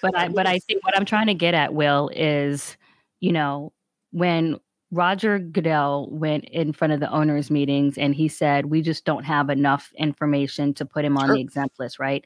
But 0.02 0.18
I, 0.18 0.28
but 0.28 0.46
I 0.46 0.60
think 0.60 0.84
what 0.84 0.98
I'm 0.98 1.06
trying 1.06 1.28
to 1.28 1.34
get 1.34 1.54
at, 1.54 1.74
Will, 1.74 2.10
is, 2.14 2.76
you 3.22 3.32
know, 3.32 3.72
when 4.12 4.60
Roger 4.92 5.40
Goodell 5.40 6.10
went 6.12 6.44
in 6.46 6.74
front 6.74 6.92
of 6.92 7.00
the 7.00 7.10
owners' 7.10 7.50
meetings 7.50 7.98
and 7.98 8.14
he 8.14 8.28
said, 8.28 8.66
we 8.66 8.82
just 8.82 9.06
don't 9.06 9.24
have 9.24 9.50
enough 9.50 9.94
information 9.98 10.74
to 10.74 10.86
put 10.86 11.06
him 11.06 11.18
on 11.18 11.28
sure. 11.28 11.36
the 11.36 11.42
exempt 11.42 11.80
list, 11.80 12.00
right? 12.00 12.26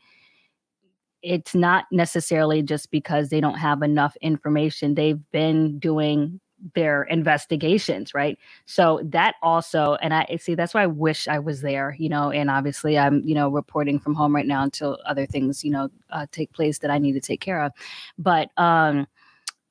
it's 1.24 1.56
not 1.56 1.86
necessarily 1.92 2.62
just 2.62 2.92
because 2.92 3.30
they 3.30 3.42
don't 3.42 3.58
have 3.58 3.82
enough 3.82 4.16
information. 4.22 4.96
They've 4.96 5.20
been 5.32 5.80
doing 5.80 6.40
their 6.74 7.04
investigations, 7.04 8.14
right? 8.14 8.38
So 8.66 9.02
that 9.06 9.36
also, 9.42 9.96
and 10.02 10.14
I 10.14 10.38
see 10.40 10.56
that's 10.56 10.74
why 10.74 10.84
I 10.84 10.88
wish 10.88 11.28
I 11.28 11.40
was 11.40 11.62
there, 11.62 11.96
you 12.00 12.10
know, 12.10 12.32
and 12.32 12.50
obviously 12.50 12.98
I'm, 12.98 13.22
you 13.24 13.36
know, 13.36 13.50
reporting 13.50 14.00
from 14.00 14.16
home 14.16 14.36
right 14.36 14.48
now 14.48 14.64
until 14.64 14.98
other 15.06 15.26
things, 15.26 15.64
you 15.64 15.72
know, 15.72 15.90
uh, 16.10 16.26
take 16.32 16.52
place 16.54 16.80
that 16.80 16.92
I 16.92 16.98
need 16.98 17.14
to 17.14 17.22
take 17.22 17.42
care 17.42 17.62
of. 17.62 17.72
But, 18.18 18.50
um, 18.58 19.08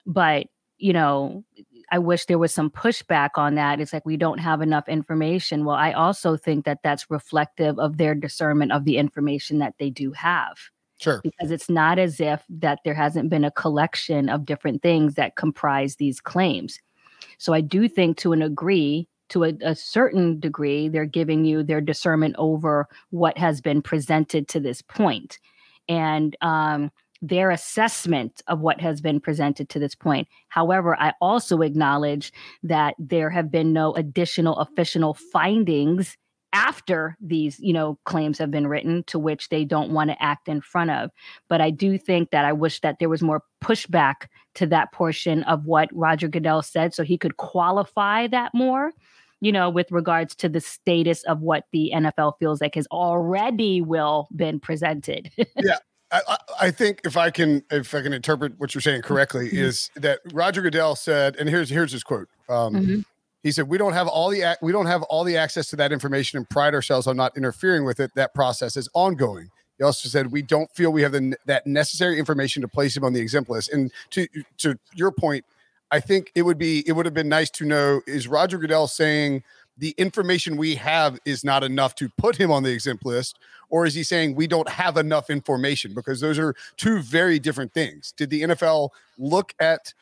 but, 0.07 0.47
you 0.79 0.93
know, 0.93 1.43
I 1.91 1.99
wish 1.99 2.27
there 2.27 2.39
was 2.39 2.53
some 2.53 2.71
pushback 2.71 3.31
on 3.37 3.55
that. 3.55 3.81
It's 3.81 3.93
like 3.93 4.07
we 4.07 4.17
don't 4.17 4.39
have 4.39 4.61
enough 4.61 4.89
information. 4.89 5.65
Well, 5.65 5.77
I 5.77 5.93
also 5.93 6.37
think 6.37 6.65
that 6.65 6.81
that's 6.83 7.11
reflective 7.11 7.79
of 7.79 7.97
their 7.97 8.15
discernment 8.15 8.73
of 8.73 8.85
the 8.85 8.99
information 8.99 9.59
that 9.59 9.75
they 9.79 9.91
do 9.91 10.13
have. 10.13 10.57
Sure. 10.99 11.21
Because 11.23 11.51
it's 11.51 11.69
not 11.69 11.99
as 11.99 12.21
if 12.21 12.43
that 12.49 12.81
there 12.85 12.95
hasn't 12.95 13.29
been 13.29 13.45
a 13.45 13.51
collection 13.51 14.29
of 14.29 14.47
different 14.47 14.83
things 14.83 15.15
that 15.15 15.37
comprise 15.37 15.97
these 15.97 16.21
claims. 16.21 16.79
So 17.39 17.53
I 17.53 17.61
do 17.61 17.89
think 17.89 18.17
to 18.19 18.33
an 18.33 18.43
agree, 18.43 19.09
to 19.29 19.45
a, 19.45 19.53
a, 19.63 19.75
certain 19.75 20.41
degree, 20.41 20.89
they're 20.89 21.05
giving 21.05 21.45
you 21.45 21.63
their 21.63 21.81
discernment 21.81 22.35
over 22.39 22.89
what 23.11 23.37
has 23.37 23.61
been 23.61 23.83
presented 23.83 24.49
to 24.49 24.61
this 24.61 24.81
point. 24.81 25.39
And 25.89 26.37
um, 26.41 26.91
their 27.23 27.51
assessment 27.51 28.43
of 28.47 28.61
what 28.61 28.81
has 28.81 29.01
been 29.01 29.21
presented 29.21 29.69
to 29.71 29.79
this 29.79 29.95
point. 29.95 30.29
However, 30.49 30.97
I 30.99 31.13
also 31.21 31.63
acknowledge 31.63 32.33
that 32.63 32.95
there 32.99 33.31
have 33.31 33.51
been 33.51 33.73
no 33.73 33.95
additional 33.95 34.57
official 34.59 35.15
findings 35.15 36.17
after 36.57 37.15
these 37.21 37.61
you 37.61 37.73
know 37.73 37.99
claims 38.05 38.39
have 38.39 38.51
been 38.51 38.67
written 38.67 39.05
to 39.05 39.19
which 39.19 39.51
they 39.51 39.63
don't 39.63 39.91
want 39.91 40.09
to 40.09 40.23
act 40.23 40.49
in 40.49 40.59
front 40.63 40.91
of 40.91 41.11
but 41.49 41.61
i 41.61 41.69
do 41.69 41.99
think 41.99 42.31
that 42.31 42.47
i 42.47 42.53
wish 42.53 42.81
that 42.81 42.99
there 42.99 43.11
was 43.11 43.23
more 43.23 43.43
pushback 43.63 44.29
to 44.55 44.67
that 44.67 44.91
portion 44.91 45.43
of 45.43 45.67
what 45.67 45.91
roger 45.93 46.29
goodell 46.29 46.63
said 46.63 46.95
so 46.95 47.03
he 47.05 47.19
could 47.19 47.37
qualify 47.37 48.27
that 48.27 48.51
more 48.55 48.91
you 49.43 49.53
know 49.53 49.69
with 49.69 49.93
regards 49.93 50.35
to 50.35 50.49
the 50.49 50.61
status 50.61 51.23
of 51.25 51.43
what 51.43 51.65
the 51.73 51.93
nfl 51.95 52.33
feels 52.39 52.63
like 52.63 52.75
has 52.75 52.87
already 52.87 53.83
will 53.83 54.27
been 54.35 54.59
presented 54.59 55.31
yeah 55.57 55.79
I, 56.13 56.37
I, 56.61 56.71
think 56.71 57.01
if 57.05 57.17
I 57.17 57.31
can 57.31 57.65
if 57.69 57.93
I 57.93 58.01
can 58.01 58.13
interpret 58.13 58.53
what 58.59 58.73
you're 58.73 58.81
saying 58.81 59.03
correctly 59.03 59.49
mm-hmm. 59.49 59.59
is 59.59 59.91
that 59.97 60.21
Roger 60.33 60.63
Goodell 60.63 60.95
said, 60.95 61.35
and 61.35 61.49
here's 61.49 61.69
here's 61.69 61.91
his 61.91 62.05
quote. 62.05 62.29
Um, 62.49 62.75
mm-hmm. 62.75 63.01
He 63.43 63.53
said, 63.53 63.69
"We 63.69 63.79
don't 63.79 63.93
have 63.93 64.09
all 64.09 64.31
the 64.31 64.57
we 64.61 64.73
don't 64.73 64.87
have 64.87 65.03
all 65.05 65.25
the 65.25 65.37
access 65.37 65.69
to 65.71 65.77
that 65.77 65.93
information 65.93 66.37
and 66.37 66.49
pride 66.49 66.75
ourselves 66.75 67.07
on 67.07 67.17
not 67.17 67.37
interfering 67.37 67.85
with 67.85 68.01
it. 68.01 68.11
That 68.15 68.35
process 68.35 68.77
is 68.77 68.89
ongoing." 68.95 69.51
He 69.79 69.85
also 69.85 70.09
said, 70.09 70.33
"We 70.33 70.43
don't 70.43 70.71
feel 70.75 70.91
we 70.91 71.03
have 71.03 71.13
the, 71.13 71.37
that 71.47 71.67
necessary 71.67 72.19
information 72.19 72.63
to 72.63 72.69
place 72.69 72.97
him 72.97 73.05
on 73.05 73.13
the 73.13 73.21
exempt 73.21 73.51
list." 73.51 73.73
And 73.73 73.93
to 74.11 74.27
to 74.59 74.79
your 74.95 75.13
point, 75.13 75.45
I 75.91 76.01
think 76.01 76.33
it 76.35 76.43
would 76.43 76.59
be 76.59 76.83
it 76.87 76.93
would 76.93 77.07
have 77.07 77.15
been 77.15 77.29
nice 77.29 77.51
to 77.51 77.65
know 77.65 78.01
is 78.07 78.27
Roger 78.27 78.59
Goodell 78.59 78.89
saying 78.89 79.43
the 79.79 79.95
information 79.99 80.57
we 80.57 80.75
have 80.77 81.19
is 81.25 81.45
not 81.45 81.63
enough 81.63 81.95
to 81.97 82.09
put 82.09 82.37
him 82.37 82.51
on 82.51 82.63
the 82.63 82.73
exempt 82.73 83.05
list, 83.05 83.39
or 83.69 83.85
is 83.87 83.95
he 83.95 84.03
saying 84.03 84.35
we 84.35 84.47
don't 84.47 84.69
have 84.69 84.97
enough 84.97 85.29
information? 85.29 85.93
Because 85.95 86.21
those 86.21 86.39
are 86.39 86.55
two 86.77 87.01
very 87.01 87.39
different 87.39 87.73
things. 87.73 88.13
Did 88.17 88.31
the 88.31 88.43
NFL 88.43 88.91
look 89.19 89.55
at 89.61 89.93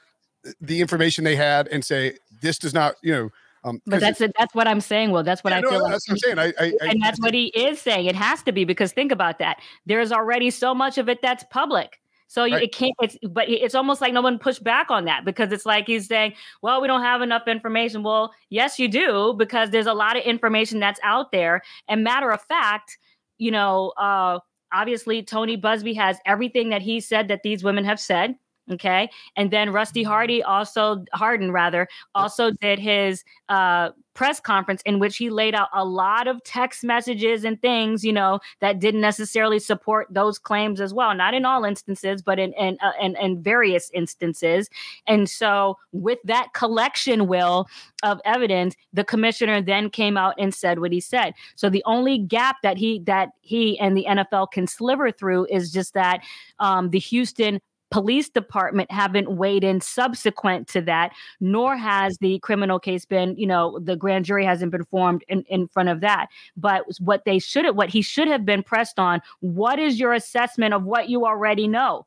the 0.60 0.80
information 0.80 1.24
they 1.24 1.36
had 1.36 1.68
and 1.68 1.84
say 1.84 2.16
this 2.44 2.58
does 2.58 2.74
not, 2.74 2.94
you 3.02 3.12
know. 3.12 3.30
Um, 3.64 3.80
but 3.86 4.00
that's 4.00 4.20
it, 4.20 4.32
that's 4.38 4.54
what 4.54 4.68
I'm 4.68 4.80
saying. 4.80 5.10
Well, 5.10 5.22
that's 5.22 5.42
what 5.42 5.52
yeah, 5.52 5.58
I 5.58 5.60
no, 5.62 5.70
feel. 5.70 5.88
That's 5.88 6.08
like 6.08 6.22
what 6.22 6.28
I'm 6.32 6.36
saying. 6.36 6.54
I, 6.60 6.64
I, 6.64 6.90
and 6.90 7.02
that's 7.02 7.18
what 7.18 7.32
he 7.32 7.46
is 7.46 7.80
saying. 7.80 8.06
It 8.06 8.14
has 8.14 8.42
to 8.42 8.52
be 8.52 8.64
because 8.64 8.92
think 8.92 9.10
about 9.10 9.38
that. 9.38 9.58
There's 9.86 10.12
already 10.12 10.50
so 10.50 10.74
much 10.74 10.98
of 10.98 11.08
it 11.08 11.22
that's 11.22 11.44
public. 11.50 11.98
So 12.26 12.42
right. 12.42 12.62
it 12.62 12.72
can't. 12.72 12.92
It's 13.00 13.16
but 13.30 13.48
it's 13.48 13.74
almost 13.74 14.00
like 14.02 14.12
no 14.12 14.20
one 14.20 14.38
pushed 14.38 14.62
back 14.62 14.90
on 14.90 15.06
that 15.06 15.24
because 15.24 15.50
it's 15.50 15.64
like 15.64 15.86
he's 15.86 16.06
saying, 16.06 16.34
"Well, 16.60 16.82
we 16.82 16.88
don't 16.88 17.02
have 17.02 17.22
enough 17.22 17.48
information." 17.48 18.02
Well, 18.02 18.34
yes, 18.50 18.78
you 18.78 18.88
do 18.88 19.34
because 19.38 19.70
there's 19.70 19.86
a 19.86 19.94
lot 19.94 20.16
of 20.16 20.24
information 20.24 20.78
that's 20.78 21.00
out 21.02 21.32
there. 21.32 21.62
And 21.88 22.04
matter 22.04 22.30
of 22.30 22.42
fact, 22.42 22.98
you 23.38 23.50
know, 23.50 23.92
uh, 23.96 24.40
obviously 24.72 25.22
Tony 25.22 25.56
Buzbee 25.56 25.96
has 25.96 26.18
everything 26.26 26.68
that 26.70 26.82
he 26.82 27.00
said 27.00 27.28
that 27.28 27.42
these 27.44 27.64
women 27.64 27.84
have 27.84 28.00
said. 28.00 28.34
Okay. 28.72 29.10
And 29.36 29.50
then 29.50 29.72
Rusty 29.72 30.02
Hardy 30.02 30.42
also, 30.42 31.04
Hardin 31.12 31.52
rather, 31.52 31.86
also 32.14 32.50
did 32.62 32.78
his 32.78 33.22
uh, 33.50 33.90
press 34.14 34.40
conference 34.40 34.80
in 34.86 35.00
which 35.00 35.18
he 35.18 35.28
laid 35.28 35.54
out 35.54 35.68
a 35.74 35.84
lot 35.84 36.28
of 36.28 36.42
text 36.44 36.82
messages 36.82 37.44
and 37.44 37.60
things, 37.60 38.04
you 38.04 38.12
know, 38.12 38.40
that 38.60 38.78
didn't 38.78 39.02
necessarily 39.02 39.58
support 39.58 40.06
those 40.08 40.38
claims 40.38 40.80
as 40.80 40.94
well. 40.94 41.14
Not 41.14 41.34
in 41.34 41.44
all 41.44 41.64
instances, 41.64 42.22
but 42.22 42.38
in 42.38 42.52
in, 42.54 42.78
uh, 42.80 42.92
in, 43.00 43.16
in 43.16 43.42
various 43.42 43.90
instances. 43.92 44.70
And 45.06 45.28
so, 45.28 45.76
with 45.92 46.20
that 46.24 46.48
collection, 46.54 47.26
will 47.26 47.66
of 48.02 48.20
evidence, 48.24 48.76
the 48.92 49.04
commissioner 49.04 49.60
then 49.60 49.90
came 49.90 50.16
out 50.16 50.34
and 50.38 50.54
said 50.54 50.78
what 50.78 50.92
he 50.92 51.00
said. 51.00 51.34
So 51.56 51.68
the 51.68 51.82
only 51.86 52.18
gap 52.18 52.56
that 52.62 52.76
he 52.76 53.00
that 53.00 53.30
he 53.40 53.78
and 53.78 53.96
the 53.96 54.06
NFL 54.08 54.52
can 54.52 54.66
sliver 54.66 55.10
through 55.10 55.46
is 55.50 55.72
just 55.72 55.94
that 55.94 56.20
um, 56.58 56.90
the 56.90 56.98
Houston 56.98 57.60
police 57.94 58.28
department 58.28 58.90
haven't 58.90 59.36
weighed 59.36 59.62
in 59.62 59.80
subsequent 59.80 60.66
to 60.66 60.80
that, 60.80 61.12
nor 61.38 61.76
has 61.76 62.18
the 62.18 62.40
criminal 62.40 62.80
case 62.80 63.04
been, 63.04 63.36
you 63.36 63.46
know, 63.46 63.78
the 63.78 63.94
grand 63.94 64.24
jury 64.24 64.44
hasn't 64.44 64.72
been 64.72 64.84
formed 64.86 65.22
in, 65.28 65.42
in 65.42 65.68
front 65.68 65.88
of 65.88 66.00
that. 66.00 66.26
But 66.56 66.86
what 66.98 67.24
they 67.24 67.38
should 67.38 67.64
have, 67.64 67.76
what 67.76 67.88
he 67.88 68.02
should 68.02 68.26
have 68.26 68.44
been 68.44 68.64
pressed 68.64 68.98
on, 68.98 69.22
what 69.38 69.78
is 69.78 70.00
your 70.00 70.12
assessment 70.12 70.74
of 70.74 70.82
what 70.82 71.08
you 71.08 71.24
already 71.24 71.68
know? 71.68 72.04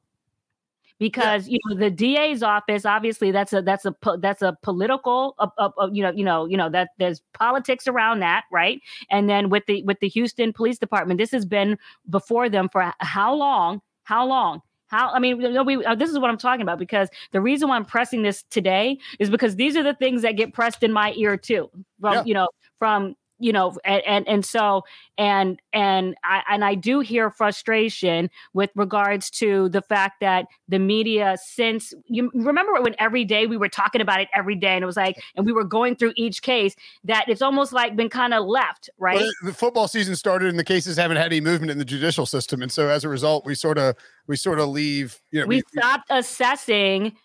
because 0.99 1.47
you 1.47 1.59
know 1.65 1.75
the 1.75 1.91
DA's 1.91 2.41
office 2.41 2.83
obviously 2.83 3.29
that's 3.29 3.53
a 3.53 3.61
that's 3.61 3.85
a 3.85 3.93
that's 4.17 4.41
a 4.41 4.57
political 4.63 5.35
uh, 5.37 5.45
uh, 5.59 5.69
uh, 5.79 5.87
you 5.93 6.01
know 6.01 6.09
you 6.09 6.23
know 6.23 6.47
you 6.47 6.57
know 6.57 6.71
that 6.71 6.89
there's 6.97 7.21
politics 7.33 7.87
around 7.87 8.19
that 8.19 8.45
right 8.51 8.81
and 9.11 9.29
then 9.29 9.51
with 9.51 9.63
the 9.67 9.83
with 9.83 9.99
the 9.99 10.07
Houston 10.07 10.51
Police 10.51 10.79
Department 10.79 11.19
this 11.19 11.29
has 11.29 11.45
been 11.45 11.77
before 12.09 12.49
them 12.49 12.67
for 12.67 12.91
how 12.97 13.31
long 13.31 13.79
how 14.05 14.25
long 14.25 14.59
how 14.87 15.09
I 15.09 15.19
mean, 15.19 15.37
we, 15.65 15.85
uh, 15.85 15.95
this 15.95 16.09
is 16.09 16.19
what 16.19 16.29
I'm 16.29 16.37
talking 16.37 16.61
about 16.61 16.79
because 16.79 17.09
the 17.31 17.41
reason 17.41 17.69
why 17.69 17.75
I'm 17.75 17.85
pressing 17.85 18.21
this 18.21 18.43
today 18.49 18.97
is 19.19 19.29
because 19.29 19.55
these 19.55 19.75
are 19.75 19.83
the 19.83 19.93
things 19.93 20.21
that 20.21 20.33
get 20.33 20.53
pressed 20.53 20.83
in 20.83 20.91
my 20.91 21.13
ear 21.15 21.37
too. 21.37 21.69
From 21.99 22.13
yeah. 22.13 22.23
you 22.25 22.33
know, 22.33 22.47
from 22.79 23.15
you 23.39 23.51
know 23.51 23.75
and, 23.85 24.01
and 24.05 24.27
and 24.27 24.45
so 24.45 24.83
and 25.17 25.61
and 25.73 26.15
i 26.23 26.41
and 26.49 26.63
i 26.63 26.73
do 26.75 26.99
hear 26.99 27.29
frustration 27.29 28.29
with 28.53 28.69
regards 28.75 29.29
to 29.29 29.69
the 29.69 29.81
fact 29.81 30.19
that 30.21 30.45
the 30.67 30.79
media 30.79 31.37
since 31.43 31.93
you 32.05 32.31
remember 32.33 32.81
when 32.81 32.95
every 32.99 33.23
day 33.23 33.45
we 33.45 33.57
were 33.57 33.69
talking 33.69 34.01
about 34.01 34.19
it 34.19 34.27
every 34.33 34.55
day 34.55 34.75
and 34.75 34.83
it 34.83 34.85
was 34.85 34.97
like 34.97 35.21
and 35.35 35.45
we 35.45 35.51
were 35.51 35.63
going 35.63 35.95
through 35.95 36.13
each 36.15 36.41
case 36.41 36.75
that 37.03 37.25
it's 37.27 37.41
almost 37.41 37.73
like 37.73 37.95
been 37.95 38.09
kind 38.09 38.33
of 38.33 38.45
left 38.45 38.89
right? 38.97 39.17
well, 39.17 39.31
the 39.43 39.53
football 39.53 39.87
season 39.87 40.15
started 40.15 40.49
and 40.49 40.59
the 40.59 40.63
cases 40.63 40.97
haven't 40.97 41.17
had 41.17 41.27
any 41.27 41.41
movement 41.41 41.71
in 41.71 41.77
the 41.77 41.85
judicial 41.85 42.25
system 42.25 42.61
and 42.61 42.71
so 42.71 42.89
as 42.89 43.03
a 43.03 43.09
result 43.09 43.45
we 43.45 43.53
sort 43.53 43.77
of 43.77 43.95
we 44.27 44.35
sort 44.35 44.59
of 44.59 44.69
leave 44.69 45.19
you 45.31 45.39
know 45.39 45.47
we, 45.47 45.57
we 45.57 45.63
stopped 45.79 46.05
assessing 46.09 47.15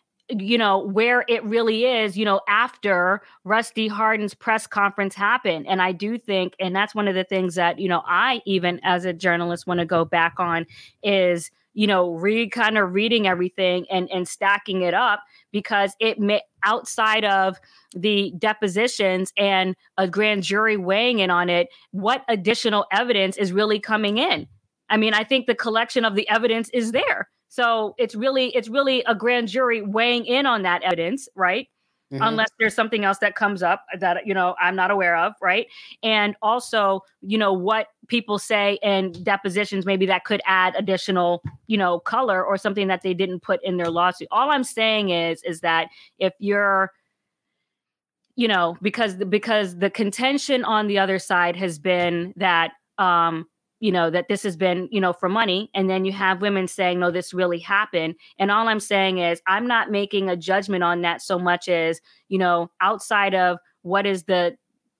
you 0.40 0.56
know 0.58 0.78
where 0.78 1.24
it 1.28 1.44
really 1.44 1.84
is 1.84 2.16
you 2.16 2.24
know 2.24 2.40
after 2.48 3.20
rusty 3.44 3.88
hardin's 3.88 4.34
press 4.34 4.66
conference 4.66 5.14
happened. 5.14 5.66
And 5.66 5.82
i 5.82 5.92
do 5.92 6.18
think 6.18 6.54
and 6.58 6.74
that's 6.74 6.94
one 6.94 7.08
of 7.08 7.14
the 7.14 7.24
things 7.24 7.54
that 7.56 7.78
you 7.78 7.88
know 7.88 8.02
i 8.06 8.40
even 8.46 8.80
as 8.82 9.04
a 9.04 9.12
journalist 9.12 9.66
want 9.66 9.80
to 9.80 9.86
go 9.86 10.04
back 10.04 10.34
on 10.38 10.66
is 11.02 11.50
you 11.74 11.86
know 11.86 12.12
re 12.14 12.48
kind 12.48 12.78
of 12.78 12.92
reading 12.92 13.26
everything 13.26 13.86
and 13.90 14.10
and 14.10 14.28
stacking 14.28 14.82
it 14.82 14.94
up 14.94 15.22
because 15.52 15.94
it 16.00 16.18
may 16.18 16.40
outside 16.64 17.24
of 17.24 17.58
the 17.94 18.32
depositions 18.38 19.32
and 19.36 19.74
a 19.98 20.06
grand 20.08 20.42
jury 20.42 20.76
weighing 20.76 21.18
in 21.18 21.30
on 21.30 21.50
it 21.50 21.68
what 21.90 22.24
additional 22.28 22.86
evidence 22.92 23.36
is 23.36 23.52
really 23.52 23.80
coming 23.80 24.18
in? 24.18 24.46
I 24.88 24.96
mean 24.96 25.14
i 25.14 25.24
think 25.24 25.46
the 25.46 25.54
collection 25.54 26.04
of 26.04 26.14
the 26.14 26.28
evidence 26.28 26.68
is 26.70 26.92
there 26.92 27.28
so 27.52 27.94
it's 27.98 28.14
really 28.14 28.48
it's 28.56 28.68
really 28.68 29.02
a 29.04 29.14
grand 29.14 29.48
jury 29.48 29.82
weighing 29.82 30.24
in 30.24 30.46
on 30.46 30.62
that 30.62 30.82
evidence, 30.82 31.28
right? 31.34 31.68
mm-hmm. 32.12 32.22
unless 32.22 32.50
there's 32.58 32.74
something 32.74 33.04
else 33.04 33.18
that 33.18 33.34
comes 33.34 33.62
up 33.62 33.84
that 33.98 34.26
you 34.26 34.34
know 34.34 34.54
I'm 34.60 34.76
not 34.76 34.90
aware 34.90 35.16
of, 35.16 35.34
right? 35.40 35.66
And 36.02 36.36
also, 36.42 37.00
you 37.22 37.38
know, 37.38 37.52
what 37.52 37.88
people 38.08 38.38
say 38.38 38.78
in 38.82 39.12
depositions 39.22 39.86
maybe 39.86 40.06
that 40.06 40.24
could 40.24 40.40
add 40.46 40.74
additional, 40.76 41.42
you 41.66 41.78
know, 41.78 41.98
color 42.00 42.44
or 42.44 42.56
something 42.56 42.88
that 42.88 43.02
they 43.02 43.14
didn't 43.14 43.40
put 43.40 43.60
in 43.64 43.76
their 43.76 43.90
lawsuit. 43.90 44.28
All 44.30 44.50
I'm 44.50 44.64
saying 44.64 45.10
is 45.10 45.42
is 45.44 45.60
that 45.60 45.88
if 46.18 46.32
you're 46.38 46.90
you 48.34 48.48
know, 48.48 48.78
because 48.80 49.14
because 49.14 49.76
the 49.76 49.90
contention 49.90 50.64
on 50.64 50.86
the 50.86 50.98
other 50.98 51.18
side 51.18 51.56
has 51.56 51.78
been 51.78 52.32
that 52.36 52.72
um 52.98 53.46
you 53.82 53.90
know 53.90 54.10
that 54.10 54.28
this 54.28 54.44
has 54.44 54.56
been 54.56 54.88
you 54.92 55.00
know 55.00 55.12
for 55.12 55.28
money 55.28 55.68
and 55.74 55.90
then 55.90 56.04
you 56.04 56.12
have 56.12 56.40
women 56.40 56.68
saying 56.68 57.00
no 57.00 57.10
this 57.10 57.34
really 57.34 57.58
happened 57.58 58.14
and 58.38 58.50
all 58.50 58.68
i'm 58.68 58.80
saying 58.80 59.18
is 59.18 59.42
i'm 59.48 59.66
not 59.66 59.90
making 59.90 60.30
a 60.30 60.36
judgment 60.36 60.84
on 60.84 61.02
that 61.02 61.20
so 61.20 61.38
much 61.38 61.68
as 61.68 62.00
you 62.28 62.38
know 62.38 62.70
outside 62.80 63.34
of 63.34 63.58
what 63.82 64.06
is 64.06 64.22
the 64.24 64.56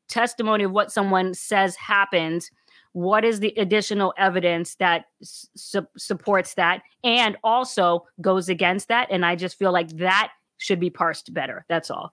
testimony 0.08 0.64
of 0.64 0.72
what 0.72 0.90
someone 0.90 1.32
says 1.32 1.76
happened 1.76 2.50
what 2.92 3.24
is 3.24 3.40
the 3.40 3.54
additional 3.56 4.12
evidence 4.18 4.74
that 4.74 5.04
su- 5.22 5.86
supports 5.96 6.54
that 6.54 6.82
and 7.04 7.36
also 7.44 8.04
goes 8.20 8.48
against 8.48 8.88
that 8.88 9.06
and 9.12 9.24
i 9.24 9.36
just 9.36 9.56
feel 9.56 9.72
like 9.72 9.88
that 9.96 10.32
should 10.58 10.80
be 10.80 10.90
parsed 10.90 11.32
better 11.32 11.64
that's 11.68 11.90
all. 11.90 12.12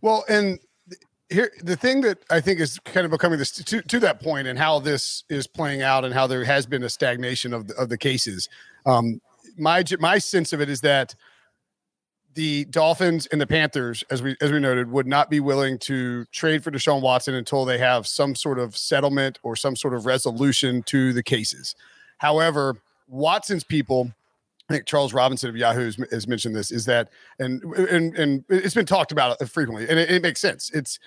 Well 0.00 0.24
and 0.28 0.58
here 1.32 1.52
the 1.62 1.76
thing 1.76 2.00
that 2.02 2.18
I 2.30 2.40
think 2.40 2.60
is 2.60 2.78
kind 2.84 3.04
of 3.04 3.10
becoming 3.10 3.38
this 3.38 3.50
to, 3.52 3.82
to 3.82 4.00
that 4.00 4.20
point 4.20 4.46
and 4.46 4.58
how 4.58 4.78
this 4.78 5.24
is 5.28 5.46
playing 5.46 5.82
out 5.82 6.04
and 6.04 6.14
how 6.14 6.26
there 6.26 6.44
has 6.44 6.66
been 6.66 6.82
a 6.82 6.88
stagnation 6.88 7.52
of 7.52 7.68
the, 7.68 7.74
of 7.74 7.88
the 7.88 7.98
cases. 7.98 8.48
Um, 8.86 9.20
my 9.56 9.84
my 9.98 10.18
sense 10.18 10.52
of 10.52 10.60
it 10.60 10.68
is 10.68 10.80
that 10.82 11.14
the 12.34 12.64
Dolphins 12.66 13.26
and 13.26 13.40
the 13.40 13.46
Panthers, 13.46 14.02
as 14.10 14.22
we 14.22 14.36
as 14.40 14.50
we 14.50 14.58
noted, 14.58 14.90
would 14.90 15.06
not 15.06 15.28
be 15.28 15.40
willing 15.40 15.78
to 15.80 16.24
trade 16.26 16.64
for 16.64 16.70
Deshaun 16.70 17.02
Watson 17.02 17.34
until 17.34 17.64
they 17.64 17.78
have 17.78 18.06
some 18.06 18.34
sort 18.34 18.58
of 18.58 18.76
settlement 18.76 19.38
or 19.42 19.56
some 19.56 19.76
sort 19.76 19.94
of 19.94 20.06
resolution 20.06 20.82
to 20.84 21.12
the 21.12 21.22
cases. 21.22 21.74
However, 22.18 22.76
Watson's 23.08 23.64
people, 23.64 24.12
I 24.68 24.74
think 24.74 24.86
Charles 24.86 25.12
Robinson 25.12 25.50
of 25.50 25.56
Yahoo 25.56 25.90
has, 26.10 26.26
mentioned 26.26 26.56
this, 26.56 26.70
is 26.70 26.86
that 26.86 27.10
and 27.38 27.62
and 27.62 28.16
and 28.16 28.44
it's 28.48 28.74
been 28.74 28.86
talked 28.86 29.12
about 29.12 29.46
frequently, 29.48 29.88
and 29.88 29.98
it, 29.98 30.10
it 30.10 30.22
makes 30.22 30.40
sense. 30.40 30.70
It's 30.70 30.98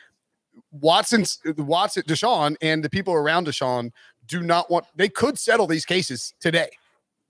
Watson's 0.71 1.39
Watson, 1.57 2.03
Deshaun, 2.03 2.55
and 2.61 2.83
the 2.83 2.89
people 2.89 3.13
around 3.13 3.47
Deshaun 3.47 3.91
do 4.27 4.41
not 4.41 4.69
want. 4.69 4.85
They 4.95 5.09
could 5.09 5.37
settle 5.37 5.67
these 5.67 5.85
cases 5.85 6.33
today. 6.39 6.69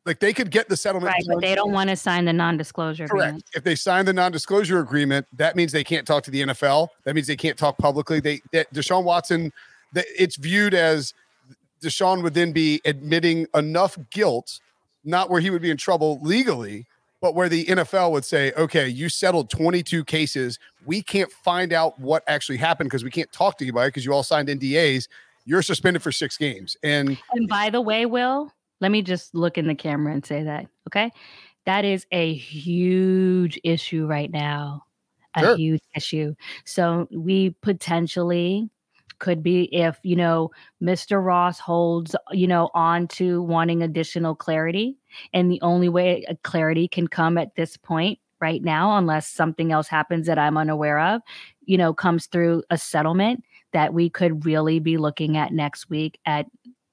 Like 0.06 0.20
they 0.20 0.34
could 0.34 0.52
get 0.52 0.70
the 0.70 0.78
settlement. 0.78 1.14
Right, 1.14 1.24
but 1.28 1.42
they 1.42 1.56
don't 1.56 1.72
want 1.72 1.90
to 1.90 1.96
sign 1.96 2.26
the 2.26 2.34
non-disclosure. 2.34 3.08
Correct. 3.08 3.24
Agreement. 3.24 3.46
If 3.56 3.64
they 3.64 3.76
sign 3.76 4.06
the 4.06 4.14
non-disclosure 4.14 4.80
agreement, 4.80 5.26
that 5.34 5.56
means 5.56 5.72
they 5.72 5.84
can't 5.84 6.06
talk 6.06 6.24
to 6.26 6.32
the 6.32 6.44
NFL. 6.44 6.90
That 7.06 7.16
means 7.16 7.26
they 7.26 7.36
can't 7.36 7.58
talk 7.58 7.78
publicly. 7.80 8.20
They 8.20 8.42
that 8.54 8.72
Deshaun 8.74 9.04
Watson, 9.04 9.52
that 9.94 10.06
it's 10.18 10.36
viewed 10.36 10.76
as 10.76 11.14
Deshaun 11.82 12.22
would 12.22 12.36
then 12.36 12.52
be 12.52 12.82
admitting 12.86 13.48
enough 13.56 13.98
guilt, 14.12 14.60
not 15.04 15.30
where 15.30 15.42
he 15.42 15.50
would 15.50 15.62
be 15.62 15.72
in 15.72 15.78
trouble 15.78 16.20
legally, 16.22 16.86
but 17.26 17.34
where 17.34 17.50
the 17.50 17.66
NFL 17.66 18.12
would 18.12 18.24
say, 18.24 18.52
okay, 18.52 18.88
you 18.88 19.10
settled 19.10 19.50
22 19.50 20.06
cases. 20.06 20.60
We 20.86 21.02
can't 21.02 21.32
find 21.32 21.74
out 21.74 22.00
what 22.00 22.24
actually 22.28 22.60
happened 22.60 22.92
because 22.92 23.04
we 23.04 23.10
can't 23.10 23.32
talk 23.32 23.58
to 23.58 23.66
anybody 23.66 23.88
because 23.88 24.06
you 24.06 24.14
all 24.14 24.22
signed 24.22 24.48
NDAs. 24.48 25.08
You're 25.44 25.64
suspended 25.64 26.04
for 26.04 26.12
six 26.12 26.38
games. 26.38 26.78
And 26.84 27.18
and 27.34 27.48
by 27.48 27.72
the 27.72 27.82
way, 27.82 28.06
Will, 28.06 28.54
let 28.80 28.92
me 28.92 29.02
just 29.02 29.34
look 29.34 29.58
in 29.58 29.66
the 29.66 29.74
camera 29.74 30.14
and 30.14 30.24
say 30.24 30.44
that. 30.44 30.68
Okay. 30.88 31.12
That 31.66 31.84
is 31.84 32.06
a 32.12 32.36
huge 32.36 33.60
issue 33.64 34.06
right 34.06 34.30
now. 34.30 34.84
A 35.34 35.40
sure. 35.40 35.58
huge 35.58 35.82
issue. 35.96 36.36
So 36.64 37.08
we 37.12 37.56
potentially 37.64 38.70
could 39.20 39.42
be 39.42 39.64
if 39.76 40.00
you 40.04 40.16
know 40.16 40.52
mr 40.82 41.24
ross 41.24 41.60
holds 41.60 42.16
you 42.32 42.48
know 42.48 42.70
on 42.74 43.08
to 43.08 43.42
wanting 43.42 43.82
additional 43.82 44.36
clarity 44.36 44.98
and 45.34 45.52
the 45.52 45.62
only 45.62 45.90
way 45.90 46.26
clarity 46.44 46.88
can 46.88 47.08
come 47.08 47.38
at 47.38 47.56
this 47.56 47.78
point 47.78 48.20
right 48.42 48.64
now 48.64 48.98
unless 48.98 49.28
something 49.28 49.72
else 49.72 49.88
happens 49.88 50.28
that 50.28 50.40
i'm 50.40 50.58
unaware 50.58 51.00
of 51.00 51.22
you 51.66 51.78
know 51.78 51.94
comes 51.94 52.28
through 52.28 52.64
a 52.70 52.78
settlement 52.78 53.44
that 53.74 53.94
we 53.94 54.10
could 54.10 54.46
really 54.46 54.80
be 54.80 54.98
looking 54.98 55.36
at 55.36 55.52
next 55.52 55.90
week 55.90 56.20
at 56.26 56.46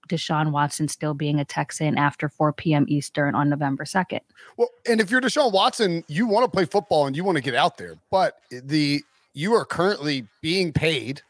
Deshaun 0.09 0.50
Watson 0.50 0.88
still 0.88 1.14
being 1.14 1.41
a 1.41 1.45
Texan 1.45 1.97
after 1.97 2.29
4 2.29 2.52
p.m. 2.52 2.85
Eastern 2.88 3.35
on 3.35 3.49
November 3.49 3.85
2nd. 3.85 4.21
Well, 4.57 4.69
and 4.87 5.00
if 5.00 5.11
you're 5.11 5.21
Deshaun 5.21 5.52
Watson, 5.52 6.05
you 6.09 6.26
want 6.26 6.45
to 6.45 6.50
play 6.50 6.64
football 6.64 7.07
and 7.07 7.17
you 7.17 7.25
want 7.25 7.37
to 7.37 7.43
get 7.43 7.55
out 7.55 7.79
there, 7.79 7.95
but 8.11 8.41
the 8.50 9.02
you 9.35 9.55
are 9.55 9.64
currently 9.64 10.26
being 10.43 10.73
paid 10.73 11.23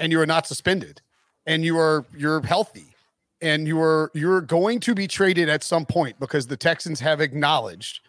and 0.00 0.10
you 0.10 0.20
are 0.20 0.26
not 0.26 0.46
suspended 0.46 1.00
and 1.46 1.64
you 1.64 1.78
are 1.78 2.04
you're 2.16 2.40
healthy 2.42 2.96
and 3.40 3.68
you 3.68 3.80
are 3.80 4.10
you're 4.14 4.40
going 4.40 4.80
to 4.80 4.94
be 4.94 5.06
traded 5.06 5.48
at 5.48 5.62
some 5.62 5.84
point 5.84 6.18
because 6.18 6.48
the 6.48 6.56
Texans 6.56 6.98
have 6.98 7.20
acknowledged 7.20 8.00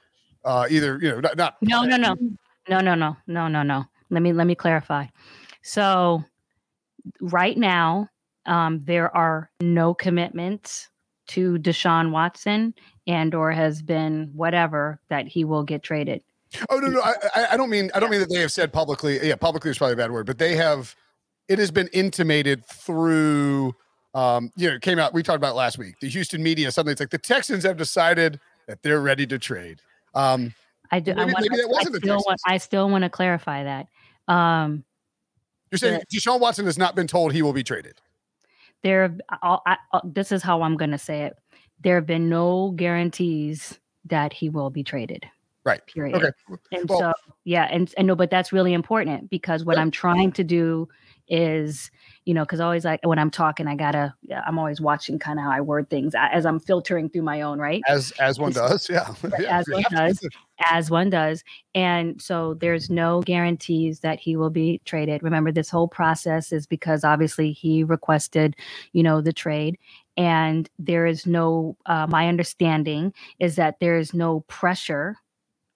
uh 0.44 0.66
either 0.70 0.98
you 1.00 1.10
know 1.10 1.20
not, 1.20 1.38
not 1.38 1.58
no 1.62 1.84
no 1.84 1.98
no. 1.98 2.16
No 2.70 2.80
no 2.80 2.96
no. 2.96 3.18
No 3.28 3.48
no 3.48 3.64
no. 3.64 3.86
Let 4.10 4.22
me 4.22 4.34
let 4.34 4.48
me 4.48 4.56
clarify. 4.56 5.06
So 5.62 6.24
right 7.20 7.58
now 7.58 8.10
um 8.46 8.82
there 8.86 9.16
are 9.16 9.52
no 9.60 9.94
commitments 9.94 10.90
to 11.28 11.58
Deshaun 11.60 12.12
Watson 12.12 12.74
and 13.08 13.34
or 13.36 13.52
has 13.52 13.82
been 13.82 14.32
whatever 14.34 15.00
that 15.10 15.28
he 15.28 15.44
will 15.44 15.64
get 15.64 15.84
traded. 15.84 16.24
Oh 16.70 16.80
no 16.80 16.88
no. 16.88 17.02
I 17.02 17.48
I 17.52 17.58
don't 17.58 17.70
mean 17.70 17.92
I 17.94 18.00
don't 18.00 18.12
mean 18.12 18.20
that 18.20 18.30
they 18.30 18.40
have 18.40 18.52
said 18.52 18.72
publicly 18.72 19.20
yeah 19.28 19.36
publicly 19.36 19.72
is 19.72 19.78
probably 19.78 19.94
a 19.94 19.98
bad 19.98 20.12
word 20.12 20.26
but 20.26 20.38
they 20.38 20.56
have 20.56 20.96
it 21.52 21.60
has 21.60 21.70
been 21.70 21.90
intimated 21.92 22.66
through 22.66 23.76
um, 24.14 24.52
you 24.56 24.70
know, 24.70 24.76
it 24.76 24.82
came 24.82 25.00
out, 25.00 25.14
we 25.14 25.24
talked 25.24 25.38
about 25.38 25.56
last 25.56 25.78
week. 25.78 26.00
The 26.00 26.10
Houston 26.10 26.44
media, 26.44 26.72
suddenly 26.72 26.92
it's 26.92 27.00
like 27.00 27.12
the 27.12 27.18
Texans 27.18 27.64
have 27.64 27.78
decided 27.78 28.40
that 28.68 28.84
they're 28.84 29.02
ready 29.02 29.26
to 29.28 29.40
trade. 29.40 29.82
Um, 30.14 30.54
I 30.92 31.00
do. 31.00 31.14
Maybe, 31.14 31.22
I, 31.22 31.26
want, 31.26 31.38
maybe 31.50 31.62
that 31.62 31.70
wasn't 31.70 31.96
I 31.96 32.00
still, 32.00 32.18
the 32.18 32.24
want, 32.28 32.42
I 32.46 32.58
still 32.58 32.90
want 32.90 33.04
to 33.04 33.10
clarify 33.10 33.64
that. 33.64 33.88
Um, 34.28 34.84
You're 35.72 35.80
saying 35.80 36.02
the, 36.10 36.18
Deshaun 36.18 36.42
Watson 36.42 36.66
has 36.66 36.78
not 36.78 36.96
been 36.96 37.08
told 37.08 37.32
he 37.32 37.42
will 37.42 37.54
be 37.54 37.64
traded. 37.64 37.96
There, 38.84 39.16
I, 39.30 39.78
I, 39.94 40.02
this 40.04 40.32
is 40.32 40.44
how 40.44 40.64
I'm 40.64 40.76
going 40.76 40.92
to 40.92 40.98
say 40.98 41.24
it. 41.24 41.38
There 41.80 41.96
have 41.96 42.06
been 42.06 42.28
no 42.28 42.72
guarantees 42.72 43.80
that 44.06 44.34
he 44.34 44.50
will 44.50 44.70
be 44.70 44.84
traded. 44.84 45.26
Right. 45.64 45.86
Period. 45.86 46.16
Okay. 46.16 46.32
And 46.74 46.90
well, 46.90 47.00
so, 47.00 47.14
yeah, 47.46 47.68
and 47.72 47.94
and 47.96 48.08
no, 48.08 48.16
but 48.16 48.32
that's 48.32 48.52
really 48.52 48.74
important 48.74 49.30
because 49.30 49.64
what 49.64 49.78
I'm 49.78 49.92
trying 49.92 50.32
to 50.34 50.44
do 50.44 50.90
is 51.32 51.90
you 52.26 52.34
know 52.34 52.44
because 52.44 52.60
always 52.60 52.84
like 52.84 53.00
when 53.04 53.18
i'm 53.18 53.32
talking 53.32 53.66
i 53.66 53.76
gotta 53.76 54.14
i'm 54.46 54.60
always 54.60 54.82
watching 54.82 55.18
kind 55.18 55.40
of 55.40 55.46
how 55.46 55.52
i 55.52 55.62
word 55.62 55.90
things 55.90 56.14
as 56.16 56.46
i'm 56.46 56.60
filtering 56.60 57.10
through 57.10 57.22
my 57.22 57.42
own 57.42 57.58
right? 57.62 57.82
As 57.88 58.12
as 58.20 58.40
one 58.40 58.52
does 58.52 58.90
yeah, 58.90 59.14
yeah 59.40 59.60
as 59.60 59.68
one 59.70 59.84
does 59.92 60.20
as 60.70 60.92
one 60.92 61.10
does 61.10 61.44
and 61.76 62.22
so 62.22 62.56
there's 62.56 62.90
no 62.90 63.22
guarantees 63.22 64.02
that 64.02 64.20
he 64.20 64.36
will 64.36 64.50
be 64.50 64.82
traded. 64.84 65.24
Remember 65.24 65.52
this 65.52 65.70
whole 65.70 65.88
process 65.88 66.52
is 66.52 66.68
because 66.68 67.04
obviously 67.04 67.52
he 67.52 67.84
requested 67.84 68.56
you 68.94 69.04
know 69.04 69.22
the 69.22 69.34
trade 69.34 69.78
and 70.18 70.70
there 70.80 71.06
is 71.06 71.26
no 71.26 71.78
uh, 71.86 72.08
my 72.08 72.28
understanding 72.28 73.14
is 73.40 73.56
that 73.56 73.80
there 73.80 73.98
is 73.98 74.14
no 74.14 74.42
pressure 74.42 75.16